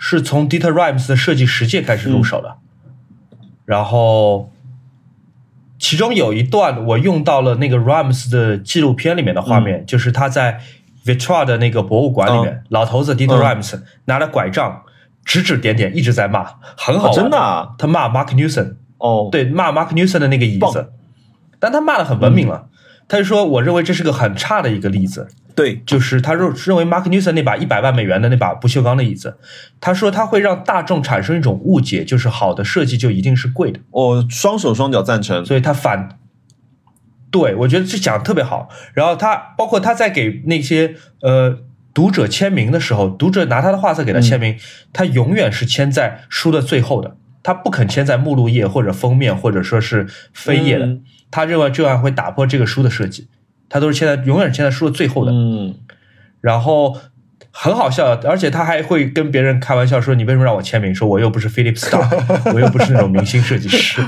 [0.00, 2.58] 是从 Dieter Rams 的设计实践开始入手的，
[3.68, 4.50] 然后
[5.78, 10.58] 其中有一段我用到了那个 Rams 的纪录片里面的画面，就是他在
[11.04, 13.44] Vitra 的那个博物馆里面，老头子 Dieter 嗯。
[13.44, 14.84] Rams 拿着拐杖
[15.22, 16.46] 指指点点，一直在骂，
[16.78, 17.74] 很好真的啊？
[17.76, 20.90] 他骂 Mark Newson，哦，对，骂 Mark Newson 的那个椅子，
[21.58, 22.68] 但他骂的很文明了。
[23.06, 25.28] 他就说：“我认为这是个很差的一个例子，
[25.58, 29.38] 对，就是他认认为 Mark Newson 那把一百万美元的那把不锈钢的椅子，
[29.80, 35.44] 他说他会让大众产生一种误解，就是好的设计就一定是贵的，我双手双脚赞成。
[35.44, 36.20] 所以他反。
[37.32, 38.68] 对，我觉得这讲的特别好。
[38.94, 41.58] 然后他包括他在给那些呃
[41.92, 44.56] 读者签名的时候，读者拿他的画册给他签名，
[44.92, 50.86] 他永远是签在书的最后的，他不肯签在目录页或者封面或者说是扉页的。
[50.86, 53.28] 嗯他认为这样会打破这个书的设计，
[53.68, 55.32] 他都是签在永远是签在书的最后的。
[55.32, 55.74] 嗯，
[56.40, 56.96] 然后
[57.50, 60.94] 很好笑，而且他还会跟别人开玩笑说：“你为什么让我签名？
[60.94, 62.08] 说我又不是 Philip Stark，
[62.54, 64.00] 我又不是那种明星设计师。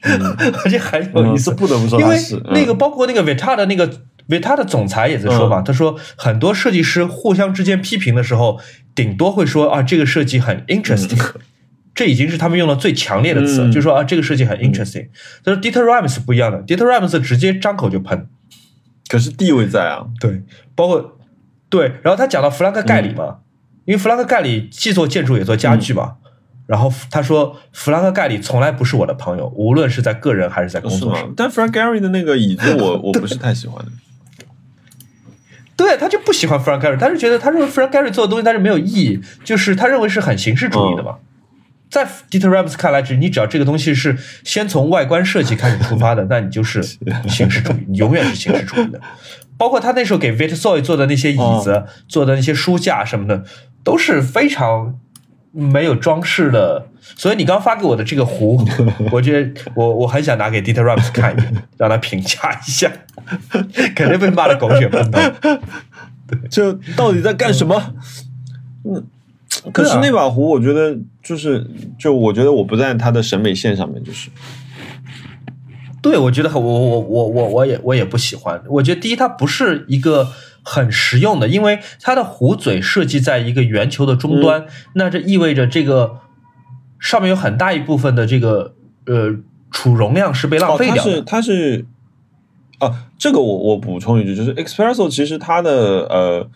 [0.64, 2.16] 而且很有意思，嗯不得不说因为
[2.52, 3.88] 那个包括那个 Vita 的那个
[4.28, 8.60] Vita 的总裁也在说嘛，他说很多设计师互相之间批评的时候，
[8.94, 11.18] 顶多会说啊这个设计很 interesting，
[11.96, 15.08] 这已经是他们用的最强烈的词，嗯就说啊这个设计很 interesting。
[15.42, 18.28] 他说 Dieter Rams 不一样的，Dieter Rams 直接张口就喷。
[19.08, 20.06] 可是地位在啊。
[20.20, 20.42] 对，
[20.74, 21.18] 包括
[21.68, 23.38] 对，然后他讲到弗兰克盖里嘛，
[23.84, 26.16] 因为弗兰克盖里既做建筑也做家具嘛，
[26.66, 31.32] 然后他说弗兰克盖里从来不是我的朋友，无论是在个人还是在工作上。？
[31.36, 33.90] 但 Frank Gehry 的那个椅子我， 我不是太喜欢的。
[35.76, 41.16] 对他就不喜欢弗兰克盖里，他是觉得他认为弗兰克盖里做的东西他是没有意义，就是他认为是很形式主义的嘛。
[41.90, 46.82] 在 Dieter Rams 看来，只你只要这个东西是先从外观设计开始出发的， 那你就是
[47.28, 49.00] 形式主义，你 永远是形式主义的。
[49.56, 53.42] 包括他那时候给 Vitsoy 做的那些椅子、做的那些书架什么的，
[53.82, 54.98] 都是非常
[55.50, 56.86] 没有装饰的。
[57.16, 58.62] 所以你刚发给我的这个壶，
[59.10, 62.88] 我觉得我我很想拿给 Dieter Rams 看一眼，让他评价一下，
[63.96, 65.20] 肯定被骂的狗血喷头。
[66.50, 67.94] 这到底在干什么？
[68.84, 69.06] 嗯，
[69.72, 71.66] 可是那把壶，我觉得就是，
[71.98, 74.28] 就我觉得我不在他的审美线上面，就是，
[76.02, 78.62] 对，我觉得很我我我我我也我也不喜欢。
[78.68, 80.28] 我觉得第一，它不是一个
[80.62, 86.18] 很实用的，因为它的壶嘴设计在一个圆球的终端，那这意味着这个
[87.00, 88.74] 上面有很大一部分的这个
[89.06, 89.34] 呃
[89.70, 91.10] 储容量是被浪费哦，它掉的。
[91.10, 91.86] 是它是
[92.80, 96.48] 啊，这个我我补充一句，就是 Espresso 其实它的呃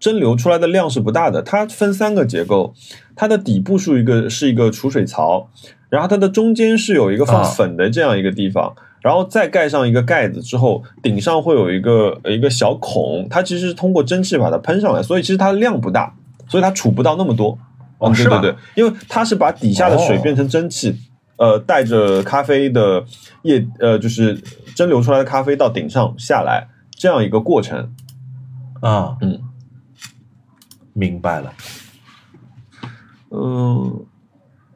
[0.00, 2.74] 蒸馏出来的量是不大的，它分三个结构，
[3.14, 5.48] 它的底部是一个是一个储水槽，
[5.88, 8.74] 然后它的中间是有一个放啊粉的这样一个地方。
[9.02, 16.14] 然后再盖上一个盖子之后，顶上会有一个呃一个小孔，它其实是通过蒸汽把它喷上来，所以其实它的量不大，
[16.48, 17.58] 所以它储不到那么多。
[17.96, 20.94] 哦，对对对，因为它是把底下的水哦变成蒸汽，
[21.36, 23.02] 呃，带着咖啡的
[23.40, 24.34] 液，呃，就是
[24.74, 27.94] 蒸馏出来的咖啡到顶上下来这样一个过程。
[28.80, 29.40] 啊，嗯，
[30.92, 31.52] 明白了。
[33.30, 34.04] 嗯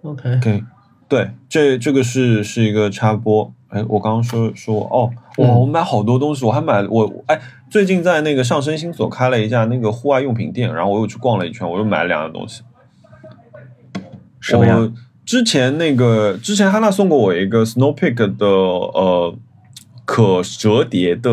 [0.02, 0.62] OK，，OK，
[1.08, 3.52] 对，这这个是是一个插播。
[3.68, 12.62] 哎，我刚刚说说哦，哇，嗯我买好多东西，我还买我哎，最近在那个上升星所开了一家那个户外用品店，然后我又去逛了一圈，我又买了两样东西。
[14.38, 14.92] 什么样我
[15.24, 19.34] 之前那个之前哈娜送过我一个 Snow Peak 的呃
[20.04, 21.30] 可折叠的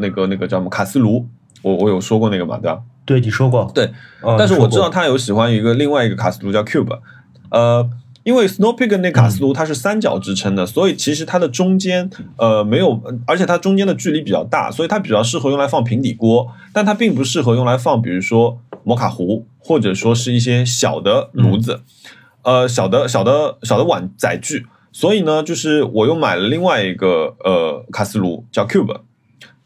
[0.00, 1.28] 那个那个叫什么卡斯炉，
[1.62, 2.82] 我我有说过那个嘛，对吧？
[3.08, 3.90] 对你说过，对，
[4.20, 6.98] 呃但是我知道他有喜欢一个另外一个卡斯炉叫 Cube，
[7.50, 7.88] 呃，
[8.24, 21.80] 因为 Snow Peak 那卡斯炉它是三角支撑的，所以其实它的中间呃没有，而且它中间的距离比较大，所以它比较适合用来放平底锅，但它并不适合用来放比如说摩卡壶或者说是一些小的炉子，
[22.42, 24.66] 呃小的小的小的碗载具。
[24.90, 29.00] 所以呢，就是我又买了另外一个呃卡斯炉叫 Cube，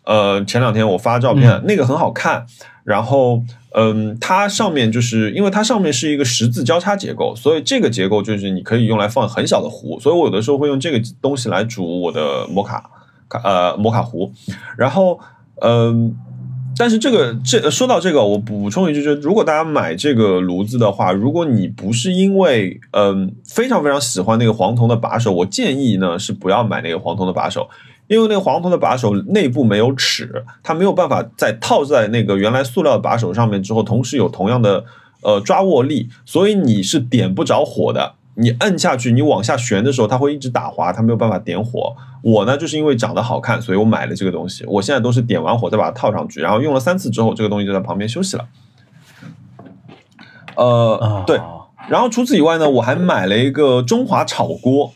[0.04, 2.44] 呃，前两天我发照片，那个很好看。
[2.84, 3.42] 然后，
[3.74, 10.00] 嗯，它上面就是因为它上面是一个十字交叉结构，所以这个结构就是你可以用来放很小的壶。
[10.00, 12.90] 所以我有的时候会用这个东西来煮我的摩卡
[13.28, 14.32] 卡呃摩卡壶。
[14.76, 15.20] 然后，
[15.60, 16.14] 嗯，
[16.76, 27.68] 但是这个这说到这个，我补充一句，就是如果大家买这个炉子的话，如果你不是因为嗯非常非常喜欢那个黄铜的把手，我建议呢是不要买那个黄铜的把手，
[28.08, 34.84] 因为那个黄铜的把手内部没有齿，它没有办法在套在那个原来塑料的把手上面之后，同时有同样的
[35.22, 38.14] 呃抓握力，所以你是点不着火的。
[38.34, 41.94] 你摁下去，你往下旋的时候，它会一直打滑，它没有办法点火。
[42.22, 44.64] 我呢，就是因为长得好看，所以我买了这个东西。
[44.66, 48.48] 我现在都是点完火再把它套上去，然后用了三次之后，这个东西就在旁边休息了。
[50.56, 51.38] 呃，对。
[51.88, 54.94] 然后除此以外呢，我还买了一个中华炒锅，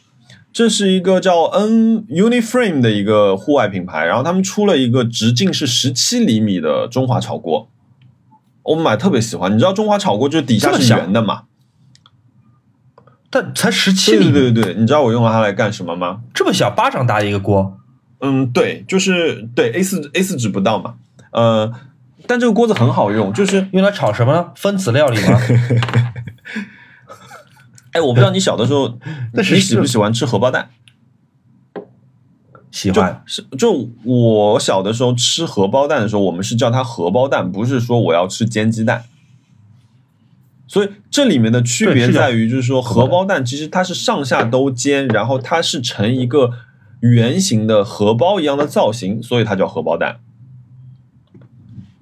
[0.57, 7.69] 这是一个叫 N Uniframe 的一个户外品牌，然后他们出了一个直径是十七厘米的中华炒锅，
[8.63, 9.55] 我买特别喜欢。
[9.55, 11.43] 你知道中华炒锅就是底下是圆的嘛？
[13.29, 16.23] 但才十七厘米，对对对，你知道我用了它来干什么吗？
[16.33, 17.79] 这么小，巴掌大一个锅。
[18.23, 20.95] 嗯，对，就是对 A 四 A 四纸不到嘛。
[21.33, 21.71] 呃，
[22.27, 24.53] 但这个锅子很好用，就是用来炒什么呢？
[24.57, 25.39] 分子料理吗？
[27.97, 28.99] 哎，我不知道你小的时候，
[29.33, 30.69] 你喜不喜欢吃荷包蛋？
[32.71, 33.23] 喜欢。
[33.25, 39.05] 是就我小的时候吃荷包蛋的时候，我们是叫它荷包蛋，不是说我要吃煎鸡蛋。
[40.67, 46.51] 所以这里面的区别在于，就是说荷包蛋其实它是上下都煎，然后它是成一个
[47.01, 50.21] 圆形的荷包一样的造型，所以它叫荷包蛋。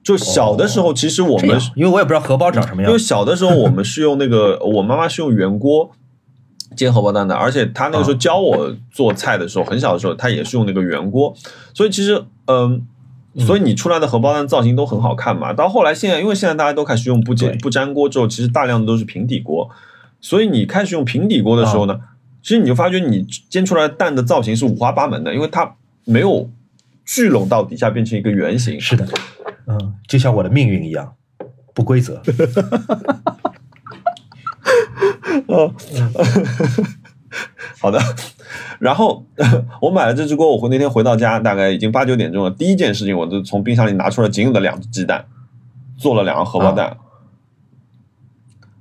[0.04, 5.90] 就小的时候，其实我们因为我也不知道荷包长什么样，因为小的时候我们是用那个， 我妈妈是用圆锅
[6.76, 11.34] 煎荷包蛋的，而且她那个时候教我做菜的时候，很小的时候她也是用那个圆锅，
[11.72, 12.86] 所以其实嗯。
[13.36, 15.52] 所以你出来的荷包蛋造型都很好看嘛？
[15.52, 19.68] 到后来现在，因为现在大家都开始用不煎不粘锅之后，其实大量的都是平底锅。
[20.20, 21.98] 所以你开始用平底锅的时候呢，
[22.44, 25.74] 其实你就发觉你煎出来蛋的造型是五花八门的，因为它
[26.04, 26.48] 没有
[27.04, 28.80] 聚拢到底下变成一个圆形。
[28.80, 29.04] 是的，
[29.66, 31.14] 嗯，就像我的命运一样，
[31.72, 32.22] 不规则。
[35.48, 35.74] 嗯
[37.80, 37.98] 好的。
[38.78, 39.24] 然后
[39.80, 42.50] 我买了这只锅，我回那天回到家，大概已经八九点钟了。
[42.50, 45.24] 第一件事情，我就从冰箱里拿出了仅有的两只鸡蛋，
[45.96, 46.96] 做了两个荷包蛋。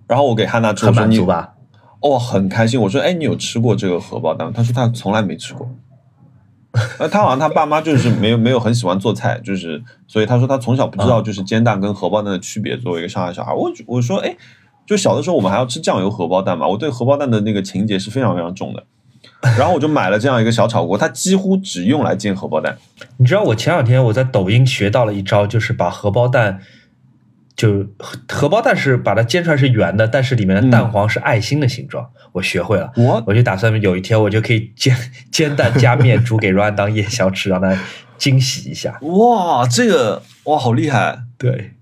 [0.08, 1.56] 然后我给汉娜吃，很满足吧？
[2.02, 2.80] 哦，很开心。
[2.82, 5.70] 我说：“哎，你有吃过这个荷包蛋？”他说：“他从来没吃过。”
[6.98, 12.76] 呃，他好像他爸妈就是没有没有很喜欢做菜，就是所以他说他从小不知道就是煎蛋跟荷包蛋的区别。
[12.76, 14.36] 作为一个上海小孩，我我说：“哎，
[14.86, 18.84] 就小的时候我们还要吃酱油荷包蛋嘛？”我对荷包蛋的那个情节是非常非常重的。
[19.58, 22.78] 然后我就买了这样一个小炒锅，它几乎只用来煎荷包蛋。
[23.18, 26.60] 你知道我前两天我在抖音学到了一招，就是把荷包蛋，
[27.56, 27.86] 就
[28.28, 32.10] 荷包蛋是把它煎出来是圆的，但是里面的蛋黄是爱心的形状。
[32.32, 34.96] 我学会了，我我就打算有一天我就可以煎
[35.32, 37.78] 煎蛋加面煮给 Ryan 当夜宵吃，让他
[38.18, 38.98] 惊喜一下。
[39.02, 41.20] 哇，这个哇好厉害！
[41.38, 41.74] 对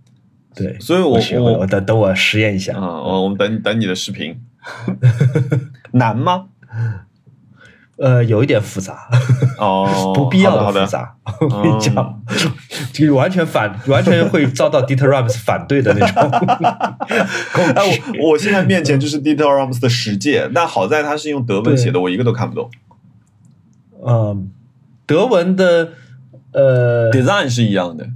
[0.54, 4.42] 对，所以我我我等等我实验一下啊，我我们等等你的视频。
[5.94, 6.48] 难吗？
[7.98, 9.08] 呃，有一点复杂
[9.60, 11.16] 哦， 不必要的复杂。
[11.42, 12.22] 我跟你讲，
[12.92, 16.30] 就完全反，完全会遭到 Dieter Rams 反对的那种。
[17.76, 22.72] 哎，我我现在面前就是 Dieter Rams 的世界，但好在他是用德文写的，我一个都看不懂。
[24.04, 24.50] 嗯，
[25.06, 25.92] 德文的
[26.54, 28.10] 呃，design 是一样的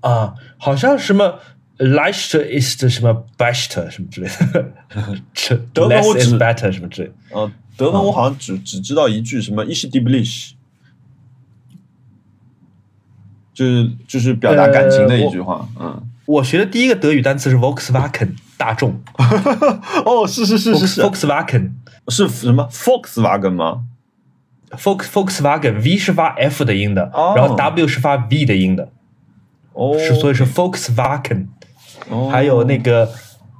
[0.00, 1.38] 啊，好像什么
[1.78, 4.72] Leichter ist 什么 Best 什么之类的，
[5.72, 7.52] 德文我只 better 什么之类的，嗯。
[7.76, 10.54] 德文我好像只只知道一句什么 “ich d i e b l i c h
[13.52, 15.68] 就是就是表达感情的一句话。
[15.78, 19.00] 嗯，我学的第一个德语单词是 Volkswagen 大众。
[20.04, 21.72] 哦，是是是是是，Volkswagen
[22.08, 23.84] 是什么？Volkswagen 吗
[24.70, 28.90] ？Volks Volkswagen V 是发 F 的音的，然后 W 是发 V 的音的。
[29.72, 31.46] 哦，是所以是 Volkswagen。
[32.08, 33.10] 哦，还有那个。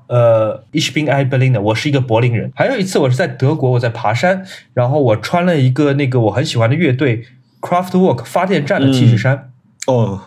[0.08, 2.52] 呃，Ich bin ein Berliner，我是一个柏林人。
[2.54, 7.24] 还有一次，我是在德国，我在爬山，然后我穿了一个那个我很喜欢的乐队
[7.60, 9.50] Craftwork 发电站的 T 恤衫。
[9.86, 10.22] 哦，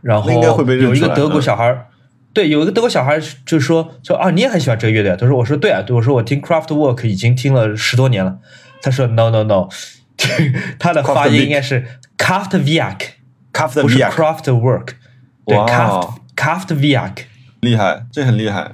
[0.00, 1.86] 然后有一个德国小孩，
[2.32, 5.12] 对，有一个德国小孩就说说啊，你也很喜欢这个乐队？
[5.12, 8.38] 啊他说，我说对啊，对，我说我听 Craftwork 已经听了十多年了。
[8.82, 9.68] 他说 No No No，
[10.80, 11.86] 他的发音应该是
[12.18, 12.96] Craftwork，
[13.82, 14.88] 不是 Craftwork，
[15.46, 17.16] 对，Craft Craftwork。
[17.62, 18.72] 厉害，这很厉害。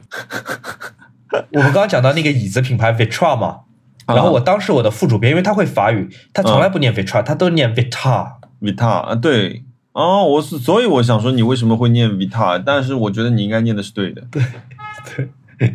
[1.52, 3.60] 我们刚刚讲到那个椅子品牌 Vitra 嘛，
[4.06, 8.32] 然后我当时我的副主编，因为他会法语，他从来不念 Vitra，他都念 Vita。
[8.62, 9.62] Vita 啊，对，
[9.92, 14.22] 哦，我是，所以我想说你为什么会念 Vita，但是我觉得你应该念的是对的。
[14.32, 14.42] 对，
[15.58, 15.74] 对，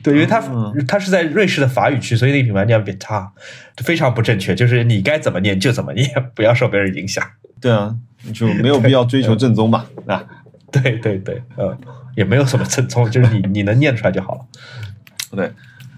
[0.00, 0.40] 对，因为他
[0.86, 3.30] 他是在瑞士的法语区，所以那个品牌念 Vita，
[3.78, 7.24] 非常不正确，就是你该怎么念就怎么念，不要受别人影响。
[7.60, 7.96] 对啊。
[8.32, 10.24] 就没有必要追求正宗嘛，啊，
[10.72, 11.76] 对对对，呃，
[12.16, 14.40] 也没有什么正宗，就是你 你能念出来就好了。
[15.30, 15.52] 对，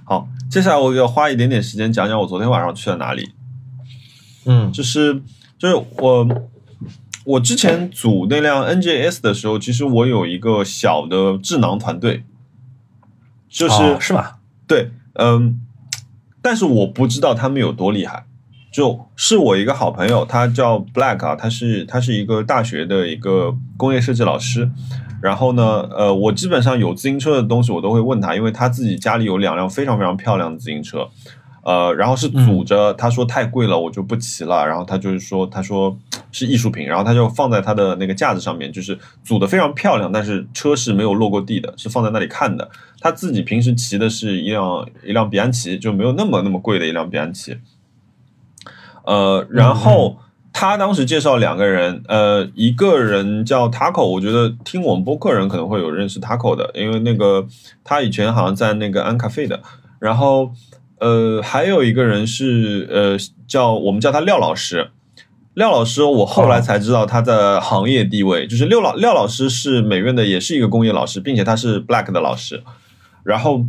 [0.05, 3.31] 好，接下来我要花一点点时间讲讲我昨天晚上去了哪里。
[4.47, 5.23] 嗯，就是
[5.57, 6.29] 就是我
[7.25, 12.25] 我之前组那辆 NJS 的时候，其实我有一个小的智囊团队，
[13.49, 14.41] 就是、哦是吧？
[14.67, 15.61] 对，嗯，
[16.43, 18.27] 但是我不知道他们有多厉害。
[18.75, 24.69] 就是我一个好朋友，他叫 Black 啊，他是他是一个大学的一个工业设计老师。
[25.23, 31.09] 然后呢，呃，我基本上有自行车的东西我都会问他，因为他自己家里有两辆非常非常漂亮的自行车，
[31.63, 34.67] 呃，然后是组着，他说太贵了，我就不骑了。
[34.67, 35.97] 然后他就是说，他说
[36.33, 42.69] 是艺术品，然后他就放在他的那个架子上面，就是组的非常漂亮，但是车是没有落过地的，是放在那里看的。
[42.99, 47.57] 他自己平时骑的是一辆一辆比安奇，就没有那么那么贵的一辆比安奇。
[49.05, 50.16] 呃，然后
[50.52, 57.47] 他当时介绍两个人，呃，一个人叫 Taco，我觉得听我们播客人可能会有认识 Taco 的，因为那个
[57.82, 59.60] 他以前好像在那个安咖啡的。
[59.98, 60.51] 然后
[61.01, 63.16] 呃，还有一个人是呃
[63.47, 64.90] 叫我们叫他廖老师，
[65.55, 72.62] 廖老师我后来才知道他的行业地位，就是廖老廖老师是美院的，也是一个工业老师，并且他是 Black 的老师。
[73.22, 73.64] 然后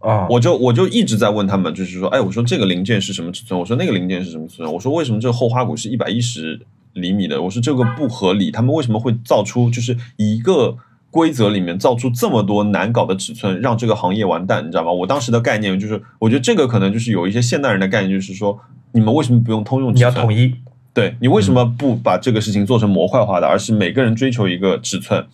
[0.00, 3.58] 啊，我就我就一直在问他们，就是说，哎，我说这个零件是什么尺寸？
[3.58, 4.72] 我说那个零件是什么尺寸？
[4.72, 6.60] 我说为什么这个后花鼓是一百一十
[6.92, 7.42] 厘米的？
[7.42, 10.76] 我说这个不合理，他们为什么会造出就是一个
[11.10, 14.64] 规则里面造出这么多难搞的尺寸，让这个行业完蛋？
[14.66, 14.92] 你知道吗？
[14.92, 18.58] 我当时的概念就是，我觉得这个可能就是有一些现代人的概念，就是说，
[18.92, 20.22] 你们为什么不用通用尺你要寸？
[20.22, 20.54] 统一，
[20.92, 25.26] 对你为什么不把这个事情做成模块化的，而是每个人追求一个尺寸，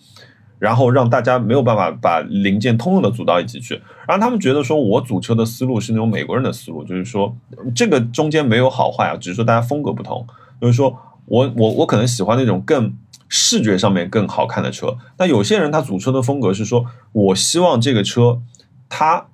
[0.63, 3.73] 然后让大家没有办法把零件通用的组到一起去？
[4.07, 7.35] 然后他们觉得说我组车的思路是那种美国人的思路，就是说
[7.75, 10.25] 这个中间没有好坏啊，只是说大家风格不同。
[10.61, 12.95] 就是说我我我可能喜欢那种更
[13.27, 18.41] 视觉上面更好看的车，但有些人他组车的风格是说我希望这个车
[18.87, 19.25] 它。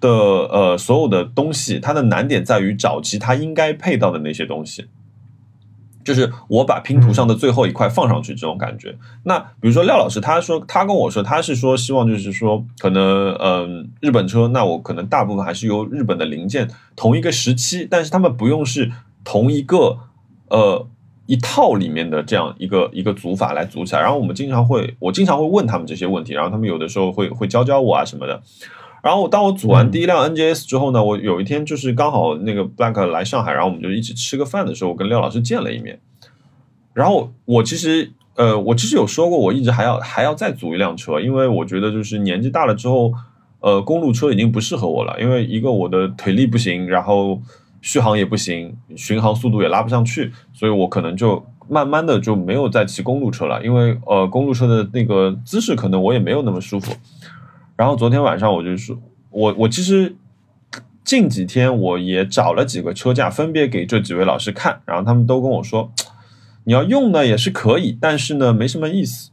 [0.00, 4.88] 的呃，所有的东西，它的难点在于找齐它应该配到的那些东西。
[6.04, 8.96] 就是我把拼图上的最后一块放上去这种感觉。
[9.24, 18.90] 那比如说廖老师，他说他跟我说，他是说希望就是说，可能嗯、日本车，那我可能大部分还是由日本的零件同一个时期，但是他们不用是
[19.24, 19.98] 同一个
[20.48, 20.86] 呃
[21.26, 24.00] 一套里面的这样一个一个组法来组起来。
[24.02, 28.42] 然后我们经常会，我经常会问他们这些问题，然后他们有的时候会会教教我啊什么的。
[29.02, 36.00] 然后当我组完第一辆 NGS 之后呢，我有一天就是刚好那个 Black 来上海，然后我们就一起吃个饭的时候，我跟廖老师见了一面。
[36.94, 43.12] 然后我其实呃，我其实有说过，我一直还要还要再组一辆车，因为我觉得就是年纪大了之后，
[43.58, 47.42] 呃，公路车已经不适合我了，因为一个我的腿力不行，然后
[47.80, 56.92] 续航也不行，巡航速度也拉不上去，所以我可能就慢慢的就没有再骑公路车了，因为呃，公路车的那个姿势可能我也没有那么舒服。
[57.82, 58.96] 然后昨天晚上我就说，
[59.30, 60.14] 我我其实
[61.02, 65.90] 近几天我也找了几个车架，分别给这几位老师看，然后他们都跟我说，
[66.62, 69.32] 你要用呢也是可以，但是呢没什么意思。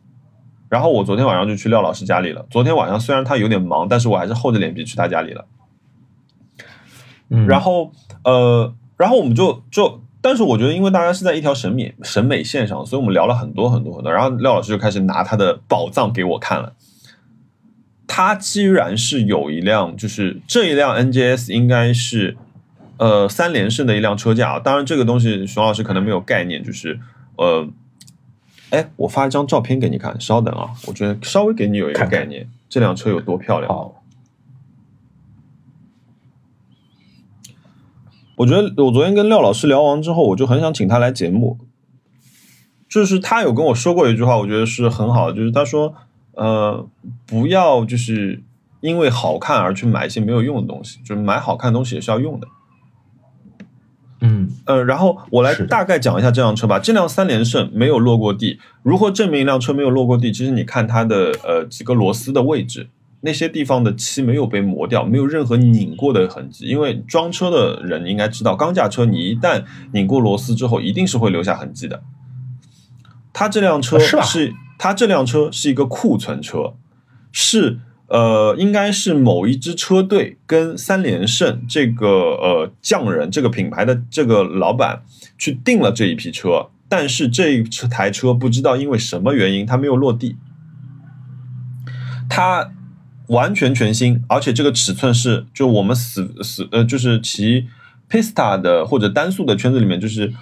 [0.67, 2.43] 然后我昨天晚上就去廖老师家里了。
[2.49, 5.45] 昨天晚上虽然他有点忙，但是我还是厚着脸皮去他家里了。
[7.29, 7.91] 嗯，然后
[8.23, 14.11] 呃，然后我们就就，但是我觉得因为大家是在一条审美审美线上，所以我们聊了很多很多很多。
[14.11, 16.73] 然后廖老师就开始拿他的宝藏给我看了。
[18.11, 22.35] 他居然是有一辆，就是这一辆 NJS 应该是
[22.97, 24.59] 呃三连胜的一辆车架啊。
[24.59, 26.99] 当然这个东西熊老师可能没有概念，就是
[27.37, 27.69] 呃，
[28.71, 33.71] 哎，我发一张照片给你看，稍等啊，我觉得稍微给你有一个看看概念，这辆车有多漂亮。
[33.71, 34.03] 好，
[38.37, 41.59] 我觉得我昨天跟廖老师聊完之后，我就很想请他来节目。
[42.89, 45.93] 就是他有跟我说过一句话，我觉得是很好的，就是他说，
[46.39, 46.87] 呃，
[47.25, 48.41] 不要就是
[48.79, 52.47] 因为好看而去买一些没有用的东西，就是买好看的东西也是要用的。
[54.21, 56.79] 嗯呃，然后我来大概讲一下这辆车吧。
[56.79, 60.31] 这辆三连胜没有落过地，如何证明一辆车没有落过地？
[60.31, 62.89] 其实你看它的呃几个螺丝的位置，
[63.19, 66.65] 那些地方的漆没有被磨掉，没有任何拧过的痕迹。
[66.65, 72.01] 因为装车的人应该知道，钢架车你一旦拧过螺丝之后，一定是会留下痕迹的。
[73.33, 76.73] 它这辆车啊是吧是它这辆车是一个库存车，
[77.33, 85.03] 是呃，应该是某一支车队跟三连胜这个呃匠人这个品牌的这个老板
[85.37, 90.37] 去订了这一批车，但是这一台车不知道因为什么原因它没有落地，
[92.29, 92.71] 它
[93.27, 97.67] 完全全新，而且这个尺寸是就我们死死呃就是骑
[98.09, 100.33] Pista 的或者单速的圈子里面就是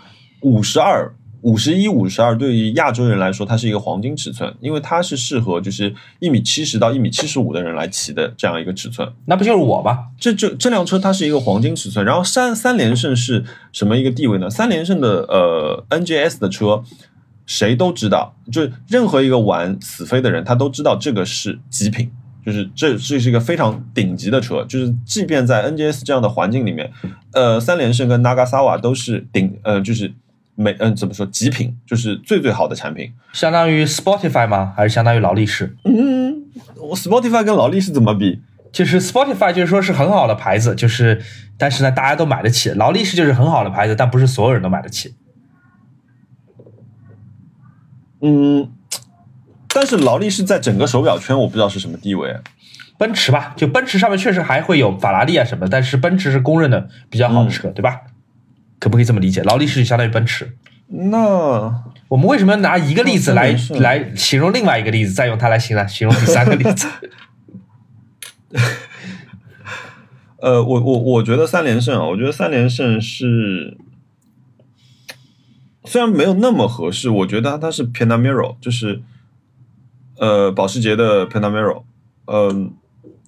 [0.42, 9.08] 五十二五十一、五十二对于亚洲人来说，它是一个黄金尺寸，因为它是适合就是一米七十到一米七十五的人来骑的这样一个尺寸。
[9.26, 10.00] 那不就是我吧？
[10.20, 14.50] 这这这辆车它是一个黄金尺寸，然后三三连胜是什么一个地位呢？
[14.50, 16.84] 三连胜的呃 NGS 的车，
[17.46, 22.12] 谁都知道，就是任何一个玩死飞的人，他都知道这个是极品，
[22.46, 26.92] 就是这这是一个非常顶级的车，就是即便在 NGS 这样的环境里面，
[27.34, 30.12] 呃，三连胜跟 Nagasawa 都是顶呃就是
[30.60, 33.14] 美嗯、怎么说极品，就是最最好的产品。
[33.32, 34.74] 相当于 Spotify 吗？
[34.76, 35.78] 还是相当于劳力士？
[35.84, 36.46] 嗯，
[36.78, 38.42] 我 Spotify 跟劳力士怎么比？
[38.72, 41.22] 就是 Spotify 就是说是很好的牌子，就是
[41.60, 42.72] 但是呢大家都买得起。
[42.72, 45.16] 劳力士就是很好的牌子，但不是所有人都买得起。
[48.22, 48.72] 嗯，
[49.70, 52.36] 但是劳力士在整个手表圈我不知道是什么地位。
[52.98, 58.02] 奔驰吧，就奔驰上面确实还会有法拉利啊什么，但是奔驰是公认的比较好的车，对吧？
[58.80, 59.42] 可不可以这么理解？
[59.44, 60.58] 劳力士就相当于奔驰。
[60.88, 66.88] 那我们为什么要拿一个例子来来形容另外一个例子，再用它来形容形容第三个例子？
[70.40, 73.76] 呃，我我我觉得三连胜啊，我觉得三连胜是
[75.84, 79.02] 虽然没有那么合适，我觉得它是 Panamera，就是
[80.20, 81.82] 呃保时捷的 Panamera，
[82.26, 82.74] 嗯、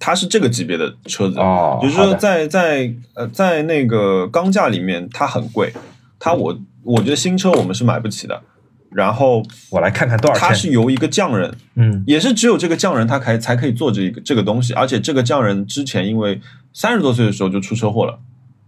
[0.02, 5.72] 它是这个级别的车子，哦就是说在在呃在那个钢架里面它很贵，
[6.18, 8.42] 它我我觉得新车我们是买不起的，
[8.90, 10.48] 然后我来看看多少钱。
[10.48, 11.54] 它是由一个匠人。
[11.74, 16.40] 嗯，也是只有这个匠人他才才可以做这个这个东西，而且这个匠人之前因为
[16.72, 18.18] 三十多岁的时候就出车祸了，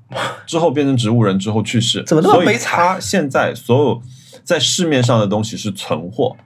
[0.47, 4.03] 之后变成植物人之后去世，怎么那么所以悲惨他现在所有
[4.45, 6.37] 在市面上的东西是存货。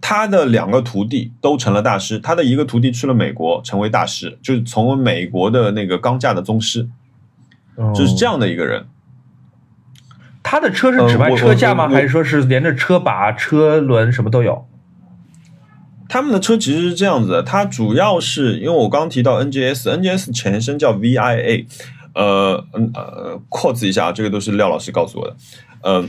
[0.00, 6.88] 他的两个徒弟都成了大师，他的一个徒弟去了美国成为大师，就是从美国的那个钢架的宗师，
[7.94, 8.38] 就是这样。
[8.38, 8.86] 的一个人。
[10.42, 11.88] 他的车是只卖车架吗？
[11.88, 14.66] 还是说是连着车把、车轮什么都有？
[16.08, 21.66] 他们的车其实是这样子的，它主要是因为我刚刚提到 NGS，NGS 前身叫 VIA，
[22.14, 25.36] 呃嗯呃，扩字一下，这个都是廖老师告诉我的，
[25.82, 26.04] 呃，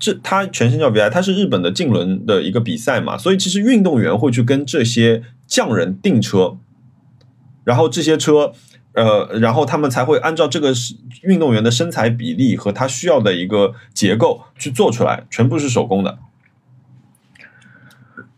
[0.00, 6.56] 这它全身叫 VIA，它是日本的竞轮的一个比赛嘛，所以其实运动员会去跟这些匠人订车，
[7.62, 8.52] 然后这些车。
[8.92, 16.18] 呃，然后他们才会按照这个是运动员的身材比例和他需要的一个结构去做出来，全部是手工的。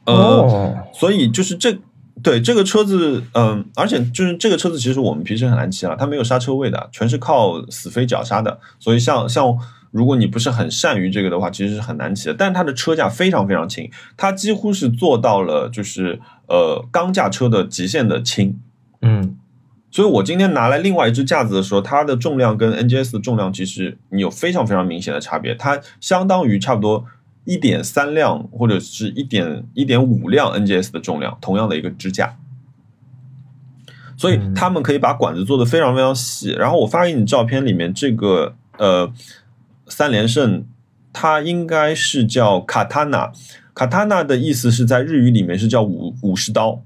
[0.05, 1.79] 呃，哦，所以就是这
[2.23, 8.61] 对这个车子，嗯，而且就是这个车子，其实我们平时很难骑啊，它没有刹车位的，全是靠死飞脚刹的。
[8.79, 9.57] 所以像像
[9.93, 12.35] 如果你不是很善于这个的话，其实是很难骑的。
[12.35, 18.59] 但是它的车架非常非常轻，它几乎是做到了就是呃钢架车的极限的轻。
[19.03, 19.37] 嗯，
[19.91, 27.05] 所以我今天拿来另外一只架子的时候，它的重量跟 NGS 的重量其实你有非常非常明显的差别，它相当于差不多
[27.45, 32.37] 一点三辆或者是一点一点五辆 NGS 的重量，同样的一个支架。
[34.17, 36.53] 所以他们可以把管子做的非常非常细。
[36.53, 39.13] 然后我发给你照片里面这个呃
[39.95, 40.65] 三连胜，
[41.13, 43.31] 它应该是叫卡塔纳，
[43.75, 46.83] 卡塔纳的意思是在日语里面是叫武武士刀。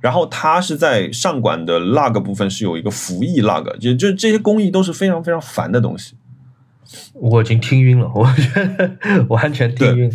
[0.00, 6.14] 然后它是在上管的 lug 部分是有一个服役 lug，也就这些工艺都是非常非常烦的东西。
[7.12, 8.96] 我已经听晕了，我觉得
[9.28, 10.10] 完全听晕。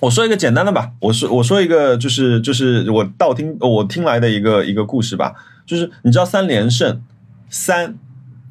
[0.00, 5.32] 我说一个简单的吧，我说我说一个就是就是我道听我听来的一个一个故事吧，
[5.64, 7.00] 就是你知道三连胜
[7.48, 7.96] 三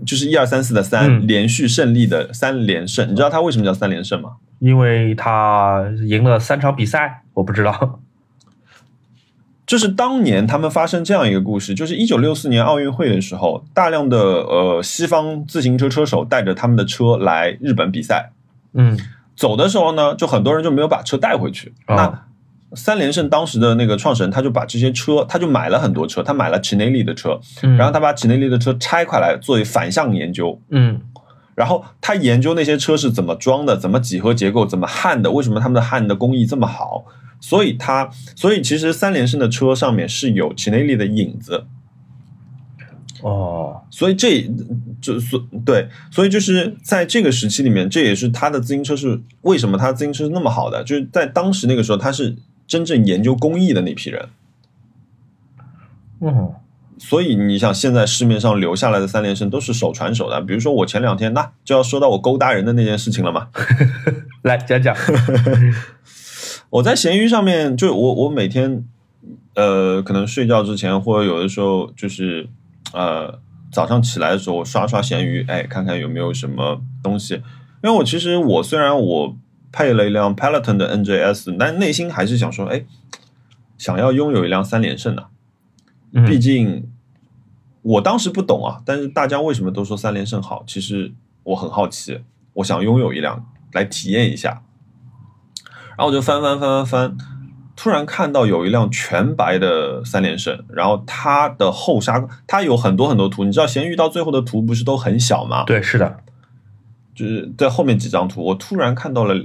[0.06, 4.32] 就是一二三四的三、嗯连续胜利的三连胜，你知道他为什么叫三连胜吗？
[4.60, 8.00] 因为他赢了三场比赛，我不知道。
[9.66, 18.32] 就是当年他们发生这样一个故事，就是一九六四年奥运会的时候，大量的呃西方自行车车手带着他们的车来日本比赛，
[18.74, 19.00] 嗯，
[19.36, 21.74] 走的时候呢，就很多人就没有把车带回去。
[21.88, 22.26] 哦那
[22.76, 27.78] 三连胜当时的那个创始人，他就把这些车，他就买了很多车，他买了奇内利的车，嗯。
[27.78, 31.02] 然后他把奇内利的车拆开来作为反向研究，嗯。
[31.56, 37.06] 然后他研究那些车是怎么装的，怎么几何结构，怎么焊的，为什么他们的焊的工艺这么好。
[37.40, 41.66] 所以他，所以其实三连胜的车上面是有奇内利的影子，
[43.22, 44.50] 哦，所以这
[45.02, 52.34] 这所对，所以就是在这个时期里面，这也是他的自行车是为什么他自行车是那么好的，就是在当时那个时候，他是
[52.68, 54.30] 真正研究工艺的那批人。
[56.22, 56.54] 嗯
[57.00, 63.50] 所以你想，现在市面上留下来的三连胜都是手传手的，比如说我前两天那就要说到我勾搭人的那件事情了嘛。
[64.44, 64.96] 来讲讲。
[66.70, 68.86] 我在闲鱼上面，就我我每天
[69.56, 72.48] 呃，可能睡觉之前，或者有的时候就是
[72.94, 77.34] 呃早上起来的时候，我刷刷闲鱼，哎，看看有没有什么东西。
[77.84, 79.36] 因为我其实我虽然我
[79.74, 82.86] 配了一辆 Peloton 的 NJS，但内心还是想说，哎，
[83.78, 85.28] 想要拥有一辆三连胜的。
[86.14, 86.90] 嗯毕竟
[87.82, 90.64] 我当时不懂啊，但是大家为什么都说三连胜好？
[90.66, 92.22] 其实我很好奇，
[92.54, 94.62] 我想拥有一辆来体验一下。
[95.98, 97.18] 然后我就翻翻翻翻翻，
[97.76, 103.44] 突然看到有一辆全白的三连胜，然后它的后刹，它有很多很多图。
[103.44, 105.64] 你知道咸鱼到最后的图不是都很小吗？
[105.66, 106.20] 对，是的，
[107.16, 109.36] 就是在后面几张图，我突然看到了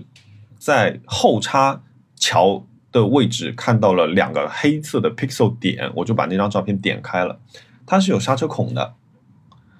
[0.58, 1.82] 在后插
[2.16, 7.38] 桥的位置看到了两个黑色的 pixel 点，我就把那张照片点开了，
[7.86, 8.94] 它是有刹车孔的，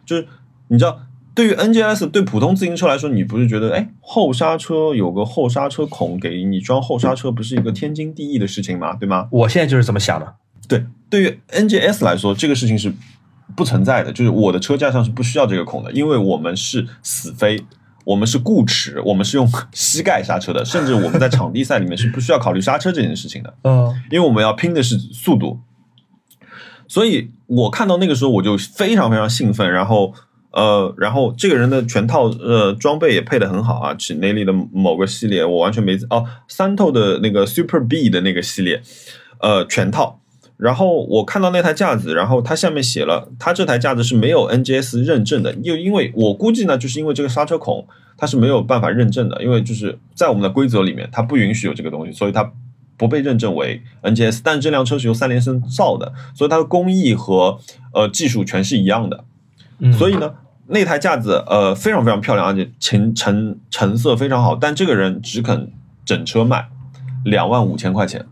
[0.07, 0.27] 就是
[0.69, 1.03] 你知道。
[1.35, 8.97] 对于 NGS 对普通自行车来说，你不是觉得哎后刹车有个后刹车孔给你装后刹车，不是一个天经地义的事情吗？
[8.97, 9.29] 对吗？
[9.31, 10.35] 我现在就是这么想的。
[10.67, 12.93] 对，对于 NGS 来说，这个事情是
[13.55, 17.65] 不存在的，就是我的车架上是不需要这个孔的，因为我们是死飞，
[18.09, 25.61] 我们是固齿，我们是用 膝盖刹车的，甚至我们在场地赛里面是不需要考虑刹车这件事情的，嗯因为我们要拼的是速度。
[26.87, 30.15] 所以我看到那个时候我就非常非常兴奋，然后
[30.53, 38.81] 呃，然后这个人的全套呃装备也配的很好啊，史内利的某个系列我完全没哦，三透的那个 Super B 的那个系列，
[39.41, 40.21] 呃，全套。
[40.59, 47.87] 然后我看到那台架子，然后它下面写了，它这台架子是没有 NGS 认证的，又因为我估计呢，就是因为这个刹车孔
[48.17, 52.53] 它是没有办法认证的，因为就是在我们的规则里面，它不允许有这个东西，所以它
[52.97, 54.41] 不被认证为 NGS。
[54.43, 57.61] 但是这辆车是由三连胜造的，所以它的工艺和
[57.95, 59.25] 呃技术全是一样的。
[59.79, 60.35] 嗯，所以呢，
[60.67, 65.71] 那台架子呃非常非常漂亮，而且成成成色非常好，但这个人只肯
[66.05, 66.69] 整车卖
[67.25, 68.27] 两万五千块钱，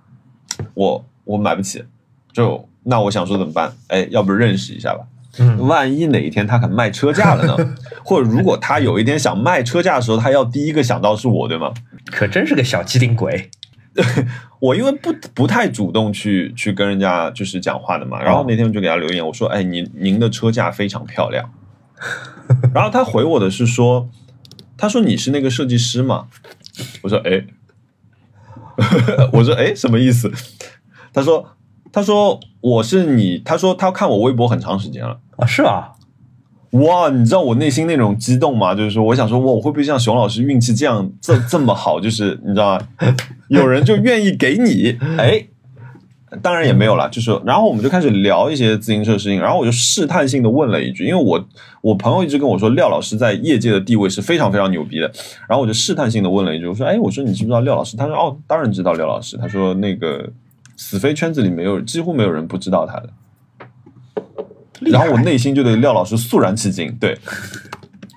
[0.75, 1.85] 我我买不起，
[2.37, 3.73] 就那我想说怎么办？
[3.89, 5.01] 哎，要不认识一下吧。
[5.39, 7.75] 嗯万一哪一天他肯卖车价了呢？
[8.05, 11.73] 或者如果他有一天想卖车价的时候，他要第一个想到是我，对吗？
[12.11, 13.51] 可真是个小机灵鬼。
[14.61, 21.51] 我因为不不太主动去去跟人家就是讲话的嘛，然后那天我就给他留言，我说：“哎，您您的车架非常漂亮。
[22.75, 24.09] ”然后他回我的是说
[24.77, 26.27] ：“他说你是那个设计师吗？”
[27.03, 27.45] 我说：“哎，
[29.33, 30.31] 我说哎，什么意思？”
[31.13, 31.56] 他说
[31.97, 35.95] ：“他说我是你，他说他看我微博很长时间了。”啊，是吧？
[36.73, 38.75] 哇，你知道我内心那种激动吗？
[38.75, 41.99] 就是说，我想说，哇，我会不会像熊老师运气这样这 这么好？
[41.99, 42.87] 就是你知道吗？
[43.49, 45.47] 有人就愿意给你，哎，
[46.43, 47.09] 当然也没有了。
[47.09, 51.43] 就是，然后我们就开始聊一些自行车的事情，然后我就试探性的问了一句，因为我
[51.81, 55.11] 我朋友一直跟我说廖老师在业界的地位是非常非常牛逼的，
[55.49, 57.97] 然后我就试探性的问了一句，我说，哎，我说你知不知道廖老师？
[57.97, 59.39] 他说，哦，当然知道廖老师。
[59.39, 60.29] 他说，那个
[60.77, 63.09] 死飞圈子里没有几乎没有人不知道他的。
[64.81, 67.19] 然后我内心就对廖老师肃然起敬，对。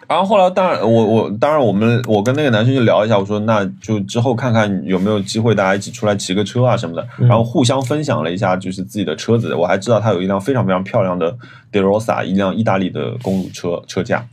[0.10, 9.54] 然后后来，当然我我当然我们我跟那个男生就聊一下，我说那就之后看看有没有机会大家一起出来骑个车啊什么的，然后互相分享了一下就是自己的车子。
[9.54, 11.32] 我还知道他有一辆非常非常漂亮的
[11.72, 14.28] De Rosa，一辆意大利的公路车车架。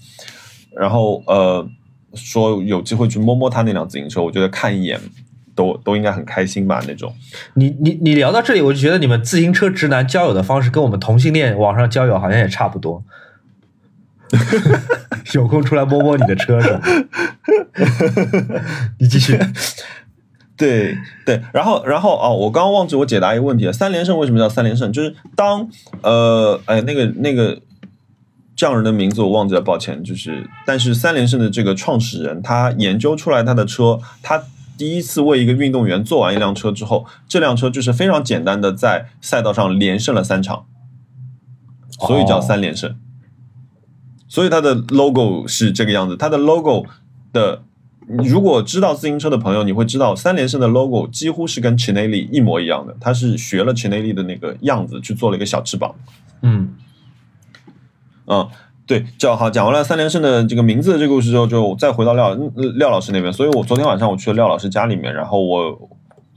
[0.74, 1.68] 然后呃
[2.14, 4.98] 说有机会去摸摸他那辆自行车，我觉得看一眼
[5.56, 7.12] 都都应该很开心吧那种。
[7.54, 13.02] 你你你聊到这里，我就觉得你们自行车直男交友的方式跟我们同性恋网上交友好像也差不多。
[15.34, 16.80] 有空出来摸摸你的车是吧？
[18.98, 19.38] 你继续。
[20.56, 23.72] 对对，然后然后哦，我刚刚忘记我解答一个问题了。
[23.72, 24.90] 三连胜为什么叫三连胜？
[24.90, 25.68] 就是当
[26.02, 27.60] 呃哎那个那个
[28.56, 30.02] 匠人的名字我忘记了，抱歉。
[30.02, 34.42] 就是但是三连胜的这个创始人，他研究出来他的车，他
[34.76, 40.66] 第一次为一个运动员做完一辆车之后，这辆车就是非常简单的在赛道上连胜了三场，
[42.06, 42.96] 所以叫三连胜。
[44.28, 46.84] 所以它的 logo 是这个样子，它的 logo
[47.32, 47.62] 的，
[48.06, 55.94] 如果知道自行车的朋友，你会知道三连胜的 logo 几乎是跟 Chinelli 一模一样的，它是学了 Chinelli 的那个样子去做了一个小翅膀。
[56.42, 56.74] 嗯
[58.26, 58.48] 嗯，
[58.86, 62.34] 对，讲好讲完了三连胜的这个名字的这个故事之后，就再回到廖
[62.78, 63.32] 廖老师那边。
[63.32, 65.76] 所以我昨天晚上我去了廖老师家里面，然后我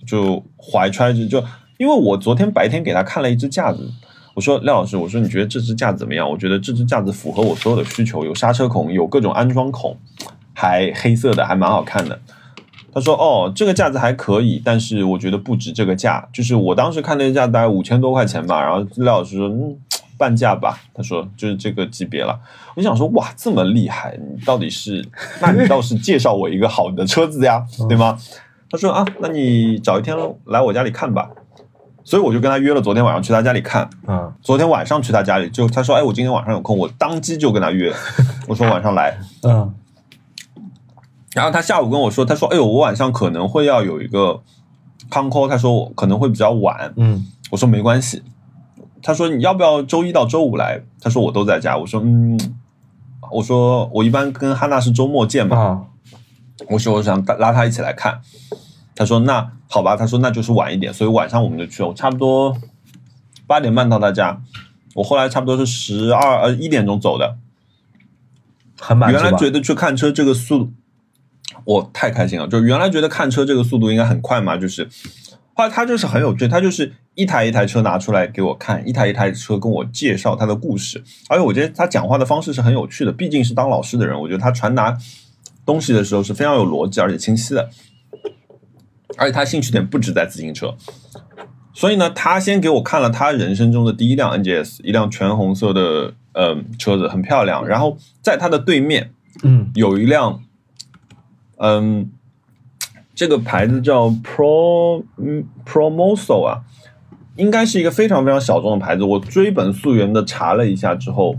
[0.07, 1.43] 就怀揣着，就
[1.77, 3.89] 因为我昨天白天给他看了一只架子。
[4.33, 6.29] 我说廖老师，我说你觉得这只架子怎么样？
[6.29, 9.97] 我觉得这只架子符合我所有的需求，有刹车孔，有各种安装孔，
[10.53, 12.17] 还黑色的，还蛮好看的。
[12.91, 16.27] 他说：“哦，这个架子还可以，但是我觉得不值这个价。
[16.33, 18.63] 就是我当时看那个架大概五千多块钱吧。
[18.63, 19.77] 然后廖老师说，嗯，
[20.19, 20.79] 半价吧。
[20.93, 22.39] 他说就是这个级别了。
[22.75, 25.03] 我想说，哇，这么厉害，你到底是？
[25.41, 28.19] 那你倒是介绍我一个好的车子呀， 对吗？
[28.69, 30.15] 他说啊，那你找一天
[30.45, 31.31] 来我家里看吧。
[32.03, 33.89] 所以我就跟他约了昨天晚上去他家里看。
[34.07, 37.93] 嗯昨天晚上去他家里，就他说，哎，我今天晚上有空，我当机就跟他约。
[38.47, 39.17] 我说晚上来。
[39.43, 39.73] 嗯
[41.35, 44.41] 然后他下午跟我说，他说：“哎呦，我晚上可能会要有一个
[45.11, 48.23] 康 call，他说我可能会比较晚。”嗯，我说没关系。
[49.01, 50.81] 他说你要不要周一到周五来？
[51.01, 51.77] 他说我都在家。
[51.77, 52.39] 我说嗯，
[53.31, 55.57] 我说我一般跟哈娜是周末见嘛。
[55.57, 55.81] 啊，
[56.69, 58.21] 我说我想拉他一起来看。
[58.95, 61.89] 他说那好吧，他说那就是晚一点，所以晚上我们就去了。
[61.89, 62.57] 我差不多
[63.47, 64.41] 八点半到他家，
[64.95, 67.37] 我后来差不多是十二呃一点钟走的。
[68.77, 69.17] 很满足？
[69.17, 70.71] 原来觉得去看车这个速度，
[71.65, 72.47] 我太开心了。
[72.47, 74.89] 就原来觉得看车这个速度应该很快嘛，就是
[75.59, 84.97] 后来他就是很有趣，他就是一台一台车拿出来给我看，一台一台车跟我介绍他的故事，而且我觉得他讲话的方式是很有趣的，毕竟是当老师的人，我觉得他传达
[85.65, 87.69] 东西的时候是非常有逻辑而且清晰的，
[89.17, 90.73] 而且他兴趣点不止在自行车。
[91.73, 97.67] 所以呢，他先给我看了他人生中的第一辆 NGS，一辆全红色的呃车子，很漂亮。
[97.67, 99.11] 然后在他的对面
[99.43, 100.41] 嗯有一辆，
[101.57, 102.09] 嗯，
[103.19, 106.61] 这个牌子叫 Pro 嗯 Promoso 啊，
[107.35, 109.03] 应该是一个非常非常小众的牌子。
[109.03, 111.35] 我追本溯源的查了一下之后，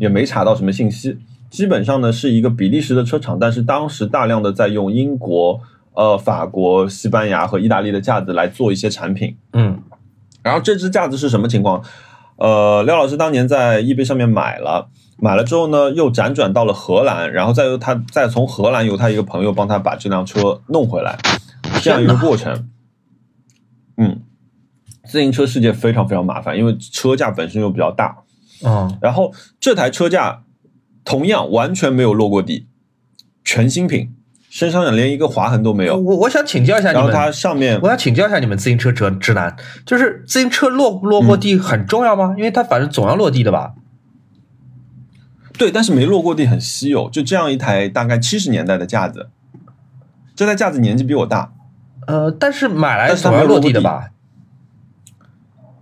[0.00, 1.18] 也没查到什么信息。
[1.50, 5.60] 基本上呢是一个比利时的车厂，但是当时大量的在用英国、
[5.92, 9.36] 呃法国、西班牙和意大利的架子来做一些产品。
[9.52, 9.82] 嗯
[10.42, 11.84] 然后这支架子是什么情况？
[12.36, 14.88] 呃，廖老师当年在易贝上面买了，
[15.20, 21.18] 买了之后呢，又辗转到了荷兰，然后再由他再从荷兰由他一个朋友帮他把这辆车弄回来，
[21.82, 22.68] 这样一个过程。
[23.96, 24.22] 嗯，
[25.04, 28.18] 自行车世界非常非常麻烦，因为车架本身又比较大，
[28.64, 30.44] 嗯，然后这台车架
[31.04, 32.68] 同样完全没有落过地，
[33.44, 34.14] 全新品，
[34.48, 35.96] 身上连一个划痕都没有。
[35.96, 42.34] 我我想请教一下你们，然后它上面我想请教一下你们自行车直直男，就是自行车落不落过地很重要吗？
[42.38, 43.72] 因为它反正总要落地的吧？
[45.58, 47.10] 对，但是没落过地很稀有。
[47.10, 49.28] 就这样一台大概七十年代的架子，
[50.36, 51.52] 这台架子年纪比我大，
[52.06, 54.10] 呃，但是买来但是它总要没有落地的吧？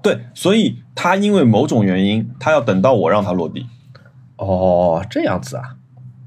[0.03, 3.67] 对，所以他因为某种原因，他要等到我让他落地。
[4.37, 5.75] 哦，这样子啊，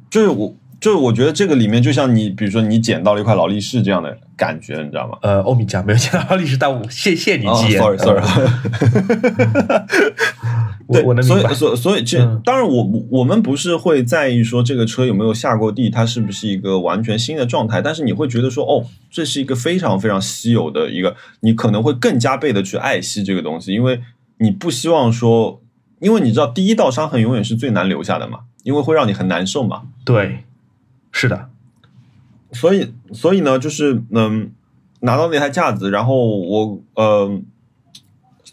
[0.10, 5.18] 就是我，就是我觉得这个里面就像你，比如说你捡到了一块劳力士这样的感觉，你知道吗？
[5.22, 7.82] 呃，欧米茄没有捡到劳力士，但我，谢谢你哦吉言。
[7.82, 8.22] ，sorry，sorry
[10.92, 11.56] 对，所我能明白以，。
[11.56, 24.02] 所以所以这、嗯当然我我们不是会在意说这个车有没有下过地，它是不是一个完全新的状态，但是你会觉得说，哦，这是一个非常非常稀有的一个，你可能会更加倍的去爱惜这个东西，因为
[24.38, 25.62] 你不希望说，
[26.00, 30.44] 因为你知道第一道伤痕永远是最难留下的嘛，因为会让你很难受嘛，对，
[31.12, 31.50] 是的，
[32.52, 34.52] 所以所以呢，就是嗯，
[35.02, 37.40] 拿到那台架子，然后我呃，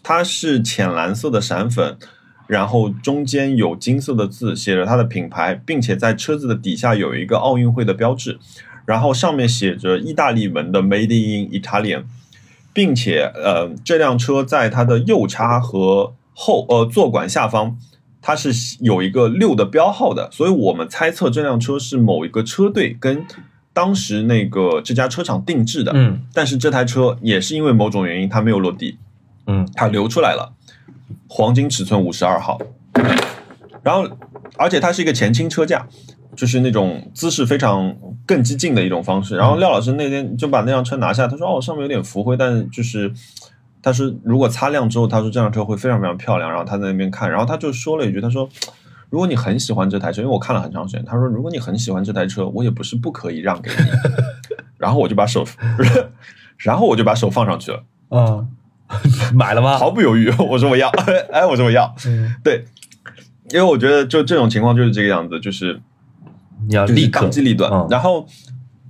[0.03, 1.97] 它是浅蓝色的闪粉，
[2.47, 8.39] 然后中间有金色的字，写着它的品牌，并且在车子的底下有一个奥运会的标志，
[8.85, 12.03] 然后上面写着意大利文的 “Made in Italian”，
[12.73, 17.77] 并且呃，这辆车在它的右叉和后呃座管下方。
[18.19, 18.49] 它是
[18.81, 23.23] 有一个六的标号的，所以我们猜测这辆车是某一个车队跟
[23.71, 25.93] 当时那个这家车厂定制的。
[25.95, 28.97] 嗯但是这台车也是因为某种原因它没有落地，
[29.45, 30.51] 嗯它流出来了，
[31.27, 32.59] 黄金尺寸五十二号，
[33.83, 34.07] 然后
[34.57, 35.87] 而且它是一个前倾车架，
[36.35, 39.35] 就是那种姿势非常更激进的一种方式。
[39.35, 43.11] 然后廖老师那天就把那辆车拿下，他说哦上面有点浮灰，但就是
[43.81, 46.49] 他说如果擦亮之后，他说这辆车会非常非常漂亮。
[46.49, 48.49] 然后他在那边看，然后他就说了一句，他说。
[49.09, 53.89] 如果你很喜欢这台车，因为我看了很长时间，他说如果你很喜欢这台车，我也不是不可以让给你。
[54.77, 55.45] 然后我就把手，
[56.59, 58.45] 然后我就把手放上去了，啊，
[59.33, 59.77] 买了吗？
[59.77, 60.89] 毫不犹豫， 我说我要，
[61.31, 62.65] 哎，我说我要，嗯， 对，
[63.51, 65.81] 因为我觉得就这种情况就是这个样子，就是
[66.67, 67.71] 你要立刻当机立断。
[67.71, 68.25] 嗯然后，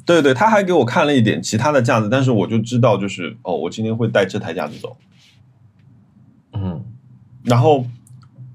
[0.05, 4.97] 对对，他还给我看了一点其他的架子，但是我就知道，就是哦，我今天会带这台架子走。
[6.53, 6.83] 嗯
[7.43, 7.85] 然后，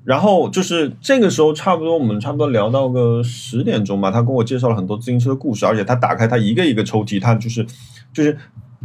[0.04, 4.10] 然后就是这个时候，差不多我们差不多聊到个十点钟吧。
[4.10, 7.66] 他跟我介绍了很多自行车的故事，而且他打开他一个一个抽屉，他就是
[8.12, 8.36] 就是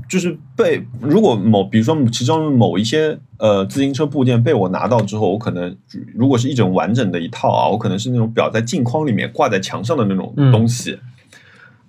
[0.07, 5.76] 就是被如果某比如说其中某一些呃自行车部件被我拿到之后，我可能
[6.14, 10.99] 如果是一整完整的一套啊，我可能是那种裱在镜框里面挂在墙上的那种嗯东西。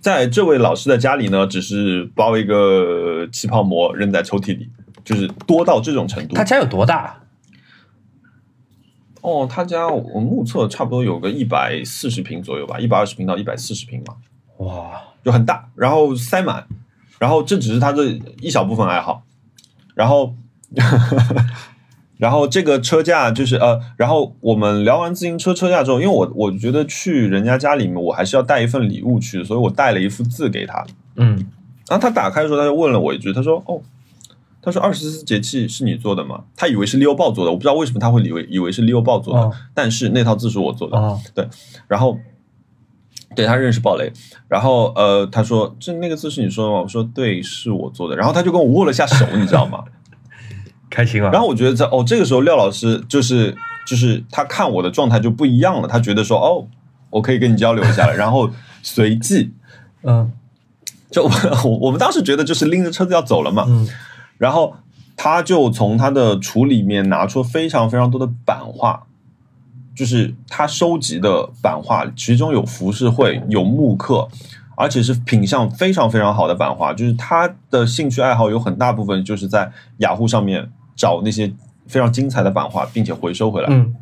[0.01, 4.69] 在这位老师的家里呢，只是包一个气泡膜扔在抽屉里，
[5.05, 6.35] 就是多到这种程度。
[6.35, 7.21] 他家有多大？
[9.21, 14.15] 哦，他家我目测差不多有个一百四十平左右吧，一百二十平到一百四十平嘛，
[14.59, 16.65] 哇，就很大，然后塞满，
[17.19, 18.05] 然后这只是他的
[18.41, 19.23] 一小部分爱好，
[19.95, 20.35] 然后
[22.17, 30.85] 然后这个车架就是呃，然后我们聊完自行车车架之后，因为我我觉得去人家家里面，我还是要带一份礼物去，所以我带了一幅字给他。
[31.17, 31.37] 嗯，
[31.89, 33.81] 然后他打开的时候，他就问了我一句，他说：“哦，
[34.61, 40.99] 他说二十四节气是你做的吗？”他以为是利欧豹做的，我不知道为什么他会以为以为是利欧豹做的，哦但是那套字是我做的。
[40.99, 41.21] 哦，
[41.87, 42.19] 然后
[43.39, 44.13] 对他认识鲍雷，
[44.49, 46.81] 然后呃，他说这那个字是你说的吗？
[46.81, 48.17] 我说对，是我做的。
[48.17, 49.85] 然后他就跟我握了下手，你知道吗？
[50.91, 51.31] 开心啊。
[51.31, 53.57] 然后我觉得在哦，这个时候廖老师就是
[53.87, 56.67] 就是他看我的状态就不一样了，他觉得说哦，
[57.11, 58.17] 我可以跟你交流一下了。
[58.17, 58.51] 然后
[58.83, 59.53] 随即
[60.03, 60.33] 嗯
[61.13, 61.31] 就我
[61.65, 63.87] 我我们当时觉得就是拎着车子要走了嘛，嗯
[64.37, 64.75] 然后
[65.17, 69.07] 他就从他的橱里面拿出非常非常多的版画，
[69.99, 74.29] 就是他收集的版画，其中有浮世绘，有木刻，
[74.77, 76.95] 而且是品相非常非常好的版画。
[76.95, 81.53] 就是他的兴趣爱好有很大部分就是在雅虎上面找那些
[81.89, 83.69] 非常精彩的版画，并且回收回来。
[83.69, 83.93] 嗯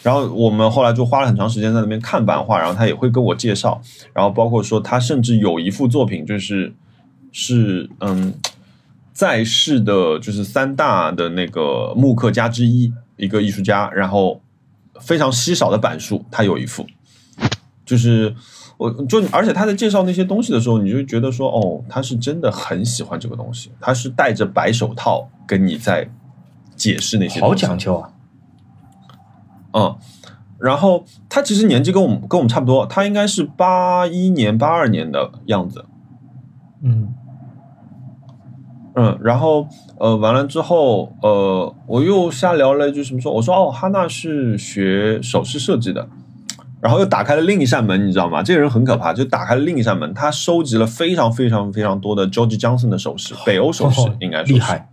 [0.00, 3.80] 然后我们后来就花了很长时间在那边看版画，然后他也会跟我介绍，
[4.12, 6.72] 然后包括说他甚至有一幅作品就是
[7.32, 8.34] 是嗯
[9.12, 14.40] 在世的就是三大的那个木刻家之一一个艺术家，然后
[15.00, 16.86] 非常稀少的版数，他有一幅，
[17.84, 18.34] 就是
[18.76, 26.08] 我就而且他在介绍那些东西的时候，你就觉得说哦，他是真的很喜欢这个东西，他是戴着白手套跟你在
[26.76, 28.12] 解释那些好，讲究啊。
[29.72, 29.96] 嗯，
[30.58, 35.84] 然后他其实年纪跟我们跟我们差不多，他应该是八一年、八二年的样子。
[36.82, 37.14] 嗯
[39.00, 39.68] 嗯，然后
[40.00, 46.08] 呃，完了之后，呃，我又瞎聊了一句什么说，我说哦，哈娜是学首饰设计的，
[46.80, 48.42] 然后又打开了另一扇门，你知道吗？
[48.42, 54.88] 这个人很可怕，就打开了另一扇门，他收集了非常非常非常多的 George Johnson 的首饰，北欧首饰哦应该说是厉害。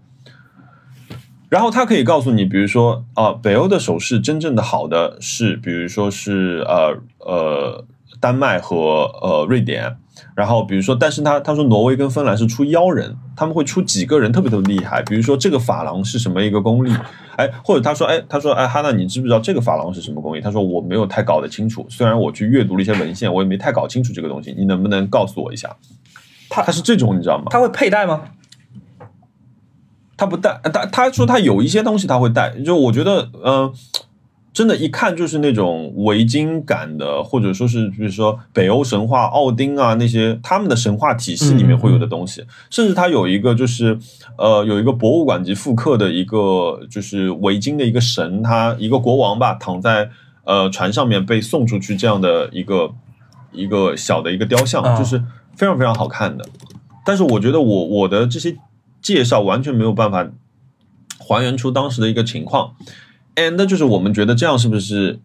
[1.49, 6.95] 然后他可以告诉你，比如说啊、北欧的首饰真正的好的是，比如说是呃
[7.25, 7.85] 呃
[8.19, 8.77] 丹麦和
[9.23, 9.97] 呃瑞典。
[10.35, 15.01] 然后比如说，但是他他说挪威跟芬兰是出妖人，他们会出几个人特别特别厉害。
[15.03, 16.91] 比如说这个法郎是什么一个功力，
[17.37, 20.41] 哎，或者他说哎他说哎哈娜你知不知道这个法郎是什么功力？
[20.41, 25.75] 他说我没有太搞得清楚，虽然我去阅读了一些文献，我也没太搞清楚这个东西，你能不能告诉我一下？
[26.49, 27.45] 他他是这种你知道吗？
[27.49, 28.21] 他会佩戴吗？
[30.17, 33.73] 他不带，他他说他有一些东西他会带，就我觉得，嗯、
[34.55, 43.99] 真的，一看就是那种维京感的，或者说是比如说北欧神话、奥丁啊那些他们的神话体系里面会有的东西，甚至它有一个就是
[44.37, 50.09] 呃有一个博物馆级复刻的一个就是维京的一个神，他一个国王吧躺在
[50.45, 52.89] 呃船上面被送出去这样的一个
[53.51, 54.97] 一个小的一个雕像，啊。
[54.97, 55.21] 就是
[55.57, 56.45] 非常非常好看的。
[57.05, 58.55] 但是我觉得我我的这些
[59.01, 60.25] 介绍完全没有办法
[61.19, 62.73] 还原出当时的一个情况
[63.35, 65.19] ，and 就是我们觉得这样是不是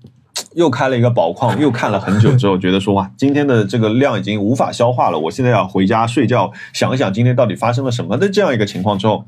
[0.54, 9.26] 又开了一个宝矿，又看了很久之后，觉得说哇，今天的这个量已经无法消化了，我现在要回家睡觉，想一想今天到底发生了什么的这样一个情况之后，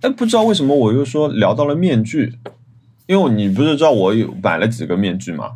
[0.00, 2.38] 哎，不知道为什么我又说聊到了面具，
[3.06, 5.52] 因为你不是知道我有买了几个面具吗？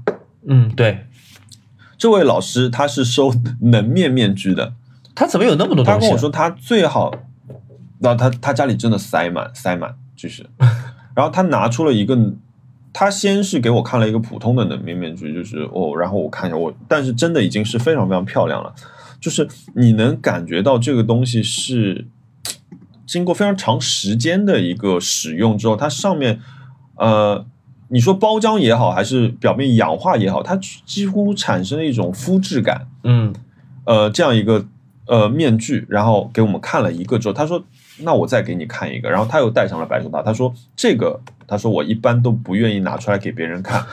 [0.47, 1.05] 嗯，对。
[1.99, 4.73] 这位老师他是收能面面具的，
[5.17, 5.95] 他怎么有那么多东西、啊？
[5.95, 7.13] 他跟我说他最好，
[7.99, 10.47] 那他他家里真的塞满塞满，就是，
[11.19, 12.17] 然后他拿出了一个，
[12.93, 18.73] 他先是给我看了一个普通的冷面面具，就是哦，然后我看一下我，但是真的已经是非常非常漂亮了，
[19.21, 22.07] 就是你能感觉到这个东西是
[23.05, 26.39] 经过非常长时间的一个使用之后，它上面
[26.95, 27.45] 呃。
[27.91, 30.55] 你说包浆也好，还是表面氧化也好，它
[30.85, 32.87] 几乎产生了一种肤质感。
[33.03, 33.35] 嗯
[33.87, 34.67] 呃这样一个
[35.07, 37.65] 呃面具，然后给我们看了一个之后，他说
[38.01, 43.85] ：“那我再给你看一个。”然后他又戴上了白手套，他说：“这个，他说我一般都不愿意拿出来给别人看。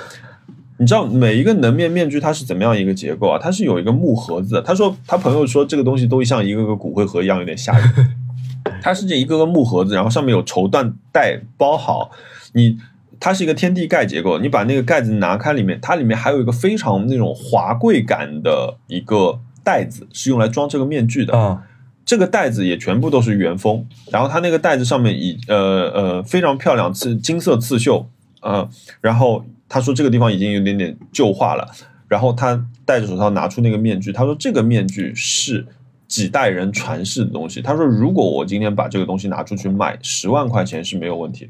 [0.77, 3.39] 你知道每一个能面面具它是怎么样一个结构啊？
[3.41, 4.61] 它是有一个木盒子的。
[4.61, 7.89] 他说他朋友说这个东西都像一个个骨灰盒一样，有点吓人。
[8.81, 12.11] 它是这一个个木盒子，然后上面有绸缎带包好，
[12.53, 12.77] 你。
[13.17, 21.35] 它是一个天地盖结构，你把那个盖子拿开，里面它里面还有一个非常那种华贵感的一个袋子，是用来装这个面具的。
[21.35, 21.63] 啊
[22.05, 28.07] 这个袋子也全部都是原封，然后它那个袋子上面以呃呃非常漂亮刺金色刺绣，
[28.41, 28.69] 呃，
[29.01, 31.67] 然后他说这个地方已经有点点旧化了，
[32.07, 35.65] 然后他戴着手套拿出那个面具，他说这个面具是
[36.07, 41.49] 几代人传世的东西，他说如果我今天把这个东西拿出去卖，十万块钱是没有问题。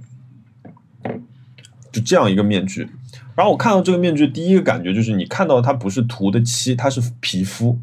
[1.92, 2.90] 就这样一个面具，
[3.36, 7.80] 然后我看到这个面具，第一个感觉就是你看到它不是涂的漆，它是皮肤。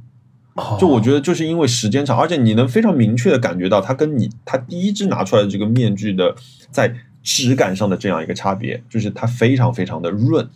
[0.55, 6.35] 哦就我觉得就是因为时间长，而且你能非常明确的感觉到它跟你它第一只拿出来的这个面具的
[6.71, 10.49] 在质感上的这样一个差别，就是它非常非常的润。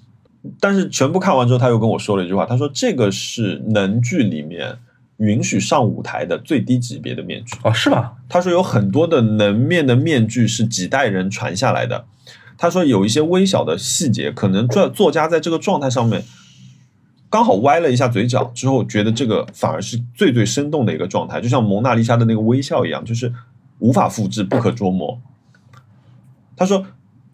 [0.60, 4.76] 但是全部看完之后，他又跟我说了一句话，他说这个是能剧里面
[5.16, 7.56] 允许上舞台的最低级别的面具。
[7.64, 8.12] 哦，是吧？
[8.28, 12.04] 他说有很多的能面的面具是几代人传下来的。
[12.58, 16.22] 他说有一些微小的细节，可能作作家在这个状态上面
[17.36, 23.30] 刚好歪了一下嘴角之后，觉得这个反而是最最生动的一个状态，就像蒙娜丽莎的那个微笑一样，就是
[23.78, 25.20] 无法复制、不可捉摸。
[26.56, 26.86] 他说。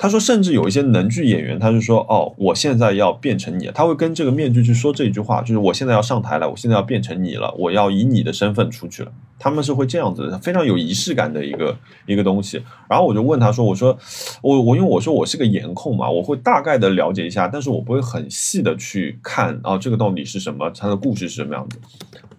[0.02, 9.12] 他说，甚至有一些能剧演员，他就说：“哦，我现在要变成你。”他会跟这个面具去说这句话，就是我现在要上台了，我现在要变成你了，我要以你的身份出去了。
[9.38, 11.76] 他们是会这样子的，非常有仪式感的一个
[12.06, 12.60] 一个东西。
[12.88, 13.96] 然后我就问他说：“我说，
[14.42, 21.78] 我我因为我说我是个颜控嘛，我会大概的了解一下，但是我不会很细的去看啊，这个到底是什么，它的故事是什么样子。”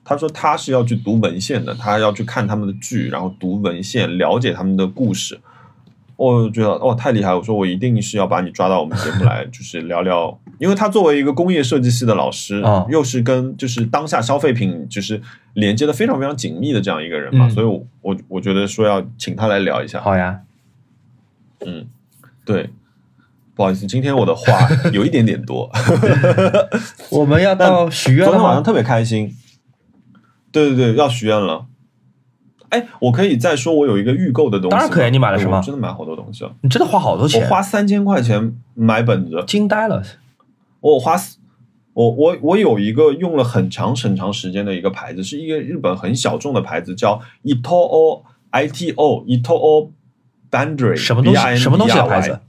[0.04, 5.40] 他说他是要去读文献的，他要去看他们的剧，然后读文献，了解他们的故事。
[6.16, 7.34] 我觉得哦太厉害！
[7.34, 15.22] 我说我一定是要把你抓到我们节目来， 就是聊聊，因为他作为一个工业设计系的老师，又是跟就是当下消费品就是
[15.54, 17.66] 连接的非常非常紧密的这样一个人嘛，所以，
[18.02, 20.00] 我我觉得说要请他来聊一下。
[20.00, 20.42] 好呀，
[21.66, 21.88] 嗯，
[22.46, 22.70] 对，
[23.56, 24.46] 不好意思，今天我的话
[24.92, 25.70] 有一点点多。
[27.10, 29.36] 我们要到许愿昨天晚上特别开心。
[30.52, 31.66] 对对对，要许愿了。
[32.74, 34.72] 哎，我可以再说，我有一个预购的东西。
[34.72, 35.62] 当然可以，你买了什么？
[35.62, 36.52] 真的买好多东西了。
[36.62, 37.40] 你真的花好多钱？
[37.40, 40.02] 我花三千块钱买本子，惊呆了。
[40.80, 41.16] 我花，
[41.94, 49.90] 我我我有一个用了很长很长时间的一个牌子，是一个日本很小众的牌子，叫 Ito I T O Ito
[50.50, 50.96] Boundary。
[50.96, 51.56] 什么东西？
[51.56, 52.40] 什么东西的牌子？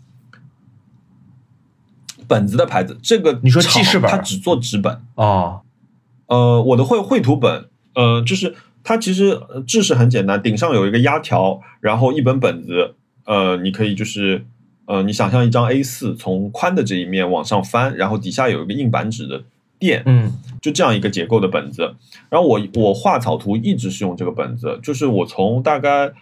[2.26, 2.96] 本子的牌子。
[3.02, 5.60] 这个你说记事本，它只做纸本啊。
[6.28, 8.54] 呃，我的绘绘图本，呃，就是。
[8.84, 12.94] 它其实制式很简单，顶上有一个压条，然后一本本子，
[13.24, 14.44] 呃，你可以就是，
[14.84, 19.42] 呃，你想象一张 A 四，从宽的这一面往上翻，然后底下有一个硬板纸的
[19.78, 20.30] 垫，嗯，
[20.62, 21.94] 就这样一个结构的本子。
[22.28, 26.12] 然后我我画草图一直是用这个本子，就是我从大概。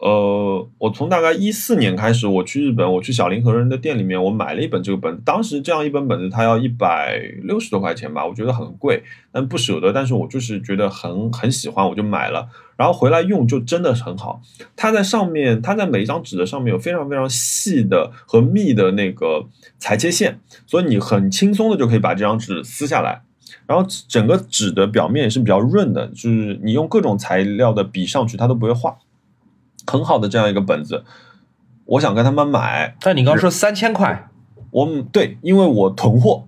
[0.00, 5.18] 呃，我从大概一四年开始，我去日本，我去小林和人的店里面，我买了一本这个本。
[5.24, 9.02] 当时这样一本本子，它要一百六十多块钱吧，我觉得很贵，
[9.32, 9.92] 但不舍得。
[9.92, 12.48] 但是我就是觉得很很喜欢，我就买了。
[12.76, 14.42] 然后回来用就真的很好。
[14.76, 19.46] 它在上面，它在每一张纸的上面有非常非常细的和密的那个
[19.78, 23.22] 裁切线，所以你很轻松的就可以把这张纸撕下来。
[23.66, 28.96] 然后整个纸的表面也是比较润的，就是你用各种材料的笔上去，它都不会化。
[29.86, 31.04] 很好的这样一个本子，
[31.84, 32.96] 我想跟他们买。
[33.00, 34.28] 但你刚说三千块，
[34.70, 36.44] 我对，因为我囤货，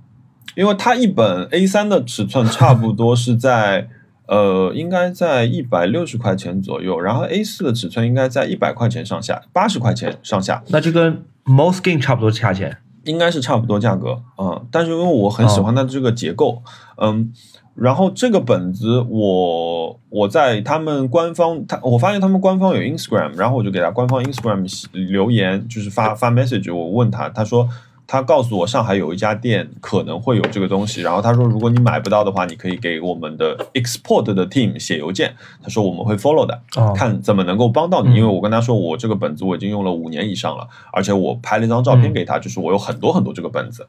[0.54, 3.88] 因为它一本 A 三的尺寸差不多是在
[4.26, 10.62] 呃，应该在一百六十块钱左右，然后 A 四的尺寸应该在一百块钱上下，八十块钱上下。
[10.68, 16.62] 那就跟 Moleskine 差不多价钱，应该是差不多价格嗯，但是因为我很喜欢它的这个结构，
[16.96, 17.32] 嗯。
[17.76, 27.68] 然后这个本子，我我在他们官方，他我发现他们官方有 Instagram，然后我就给他官方 Instagram 留言，就是发发 message，我问他，他说
[28.06, 36.62] 他告诉我上海有一家店可能会有这个东西，然后他说如果你买不到的话，你可以给我们的 export 的 team 写邮件，他说我们会 follow 的，
[36.94, 43.86] 看怎么能够帮到你，因为我跟他说我这个本子我已经用了五年以上了，而且我拍了一张照片给他，就是我有很多很多这个本子，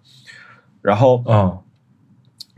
[0.82, 1.58] 然后嗯。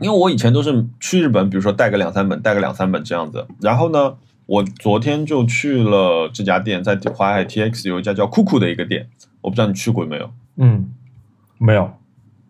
[0.00, 3.46] 因为我以前都是去日本，比如说带个两三本，带个两三本这样子。
[3.60, 4.14] 然后呢，
[4.46, 9.08] 我昨天就去了这家店，在淮海 TX 有一家叫酷酷的一个店，
[9.42, 10.30] 我不知道你去过没有？
[10.56, 10.90] 嗯，
[11.58, 11.92] 没有。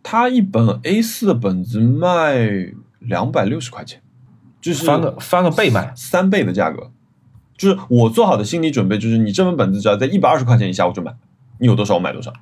[0.02, 4.00] 他一本 A 四的本子卖两百六十块钱，
[4.60, 6.90] 就是翻个翻个倍卖，三倍的价格。
[7.56, 11.14] 就是我做好的心理准备，就是你这本本子只要在一百二十块钱以下，我就买。
[11.58, 12.32] 你有多少我买多少。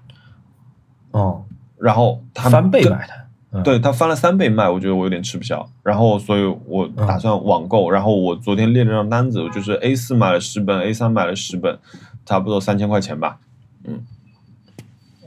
[1.10, 1.44] 哦，
[1.78, 3.17] 然后他翻倍买的。
[3.64, 7.90] 对他翻了三倍卖，我觉得我有点吃不消，然后所以我打算网购。
[7.90, 11.78] 然后我昨天列了张单子，就是 A 四买了十本，A 三买了十本，
[12.26, 13.38] 差不多三千块钱吧。
[13.84, 14.04] 嗯，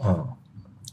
[0.04, 0.28] 嗯，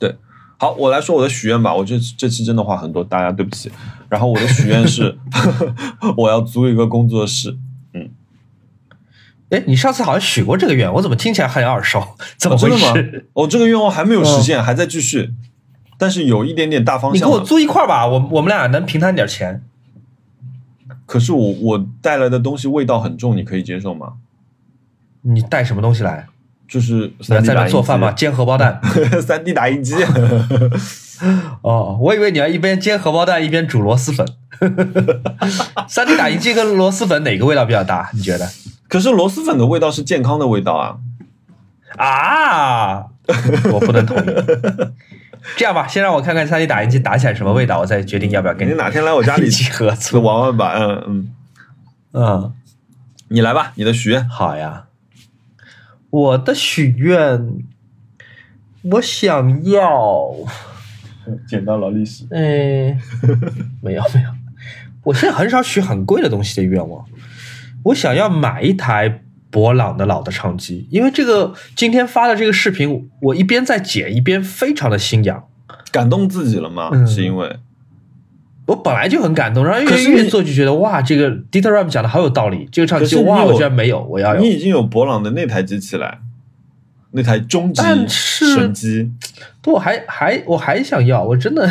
[0.01, 0.17] 对，
[0.57, 1.75] 好，我来说我的许愿吧。
[1.75, 3.71] 我这这期真的话很多，大家对不起。
[4.09, 5.19] 然后我的许愿是，
[6.17, 7.59] 我要租一个工作室。
[7.93, 8.09] 嗯，
[9.51, 12.03] 哎，你上次好像许过这个愿，我怎么听起来很耳熟？
[12.39, 13.29] 怎么回事？
[13.35, 15.35] 我这个愿望还没有实现，还在继续。
[15.99, 17.17] 但是有一点点大方向。
[17.17, 19.63] 你给我租一块吧，我我们俩能平摊点钱。
[21.05, 24.15] 可是我我带来的东西味道很重，你可以接受吗？
[25.23, 26.27] 你带什么东西来？
[26.69, 28.13] 就是在这做饭吗？
[28.13, 28.81] 煎荷包蛋？
[29.23, 29.95] 三 D 打印机。
[31.63, 34.27] 哦，我以为你要一边煎荷包蛋一边煮螺蛳粉。
[35.89, 38.11] 三 D 打印机跟螺蛳粉哪个味道比较大？
[38.15, 38.49] 你觉得？
[38.87, 40.99] 可是螺蛳粉的味道是健康的味道啊。
[41.97, 43.07] 啊。
[43.73, 44.23] 我不能同意。
[45.57, 50.21] 这样吧，先让我看看三 D 打印机打起来什么味道，我再决定要不要跟你哪天来我家里一起合作。
[50.21, 50.75] 玩玩吧。
[50.79, 51.33] 嗯嗯，
[52.13, 52.53] 嗯，
[53.29, 54.29] 你来吧，你的许愿。
[54.29, 54.87] 好呀。
[56.11, 57.63] 我的许愿，
[58.83, 60.35] 我想要
[61.47, 62.25] 捡到劳力士。
[62.31, 62.97] 哎，
[63.83, 64.31] 没有没有，
[65.05, 67.05] 我现在很少许很贵的东西的愿望。
[67.85, 75.45] 我想要买一台博朗的老的唱机，因为这个今天发的这个视频，我一边在剪一边非常的心痒，
[75.91, 76.91] 感动自己了吗？
[76.93, 77.57] 嗯是因为
[78.67, 84.51] 我本来就很感动，然后越越做就觉得哇，这个 Dieter Ram 讲的好有道理，这个唱机哇，我居然没有，我要有你。
[84.51, 86.19] 已经有博朗的那台机器了，
[87.13, 89.11] 那台终极但是神机。
[89.63, 91.67] 不，我还还我还想要，我真的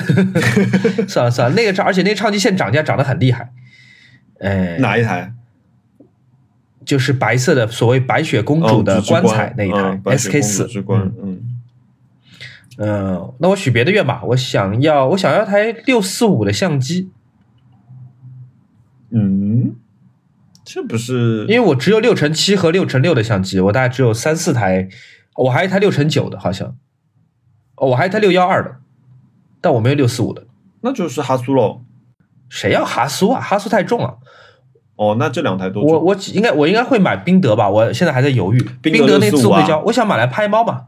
[1.07, 3.51] 算了算了，那个唱，而且那个唱机现在涨价涨得很厉害，
[4.39, 5.31] 哎，哪一台？
[6.87, 10.83] 就是白色的所谓白雪公主的棺材那一台 SK 主四
[11.21, 11.41] 嗯，
[12.77, 17.11] 嗯，那我许别的愿吧，我想要我想要台六四五的相机，
[19.09, 19.75] 嗯，
[20.63, 24.87] 这不是因为我只有六乘七和六乘六的相机，我大概只有三四台，
[25.35, 26.77] 我还有一台六乘九的，好像，
[27.75, 28.77] 哦，我还有一台六幺二的，
[29.59, 30.45] 但我没有六四五的。
[30.79, 31.81] 那就是哈苏喽。
[32.49, 33.41] 谁要哈苏啊？
[33.41, 34.19] 哈苏太重了。
[34.97, 38.59] 哦，那这两台都我我应该我应该会买宾得吧，我现在还在犹豫。
[38.81, 40.81] 宾得那645啊自动对焦，我想买来拍猫嘛。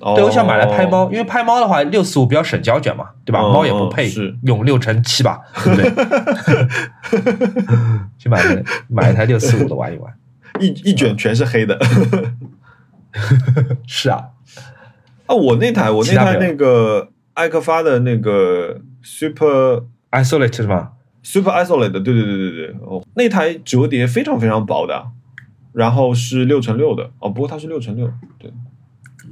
[0.00, 3.40] 哦对，我想买来拍猫，因为拍猫的话，六四五比较省胶卷嘛，对吧？
[3.42, 4.10] 嗯猫也不配
[4.44, 5.90] 用六乘七吧，对不对？
[8.18, 8.42] 去买
[8.88, 10.10] 买一台六四五的玩一玩。
[10.58, 11.78] 一一卷全是黑的。
[13.86, 14.28] 是啊，
[15.26, 19.82] 啊，我那台我那台那个艾克发的那个 Super
[20.12, 20.92] isolate 是吗？
[21.22, 25.06] Super Isolate 的，对对对对对，哦，那台折叠非常非常薄的，
[25.72, 28.52] 然后是六乘六的，哦，不过它是六乘六，对，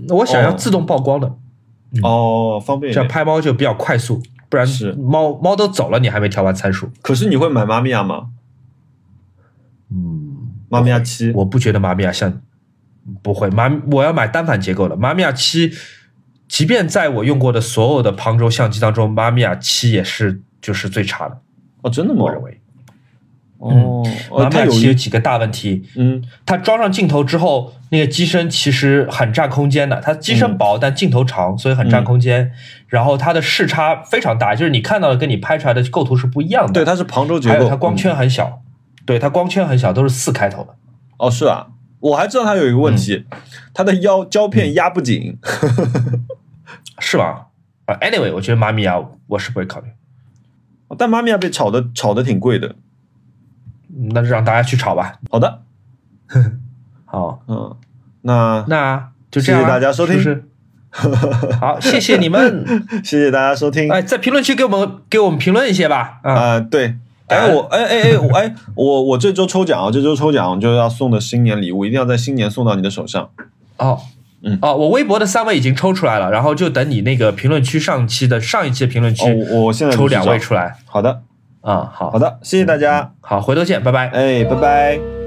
[0.07, 1.35] 那我想要哦自动曝光的，
[2.03, 3.09] 哦，方便一这样。
[3.09, 6.91] 拍猫就比较快速，不然是猫猫都走了，你还没调完参数。
[7.03, 8.29] 可是你会买妈咪亚吗？
[9.91, 10.37] 嗯，
[10.69, 12.43] 妈咪亚七，我不觉得妈咪亚像
[13.23, 15.73] 不会妈，我要买单反结构的玛米亚七，
[16.47, 21.41] 即便在我用过的所有的旁轴相机当中，妈咪亚七也是就是最差的，
[21.83, 22.31] 哦，真的吗我？
[22.31, 22.61] 认为。
[23.59, 30.01] 哦，玛米亚呃它有有几个大问题，嗯，它装上镜头之后，那个机身其实很占空间的。
[30.01, 32.53] 它机身薄，但镜头长，所以很占嗯空间。
[32.87, 36.73] 然后它的视差非常大，就是你看到的跟你拍出来的构图是不一样的。
[36.73, 38.63] 对，它是旁轴结还构，有它光圈很小，
[39.05, 40.71] 对它光圈很小，都是四开头的。
[40.71, 40.79] 嗯
[41.19, 41.67] 哦，是啊，
[41.99, 43.39] 我还知道它有一个问题，嗯
[43.75, 45.37] 它的腰胶片压不紧，
[47.01, 47.49] 是吧？
[47.87, 48.97] 啊，anyway，我觉得妈咪啊
[49.27, 49.89] 我是不会考虑，
[50.97, 52.77] 但妈咪亚被炒的炒的挺贵的。
[54.11, 55.19] 那就让大家去炒吧。
[55.29, 55.63] 好的，
[57.05, 57.75] 好，嗯，
[58.23, 60.45] 那那就这样啊、谢谢大家收听
[61.61, 62.65] 好，谢谢你们。
[63.03, 63.91] 谢谢大家收听。
[63.91, 66.21] 哎，在评论区给我们给我们评论一些吧。
[66.23, 66.97] 啊、啊、对，
[67.27, 73.31] 哎，哎我哎哎哎我哎我我这周抽奖啊，这周抽奖就要送的新年礼物，一定要在新年送到你的手上。
[73.79, 74.01] 哦，
[74.43, 80.77] 嗯哦，我微博的三位已经抽出来了，然后就等你那个评论区上期的上一期的评论哦，区我我现在抽两位出来。
[80.87, 81.23] 好的，
[81.61, 84.09] 啊、好，好的，谢谢大家，好，回头见，拜拜。
[84.11, 85.18] 哎，拜拜。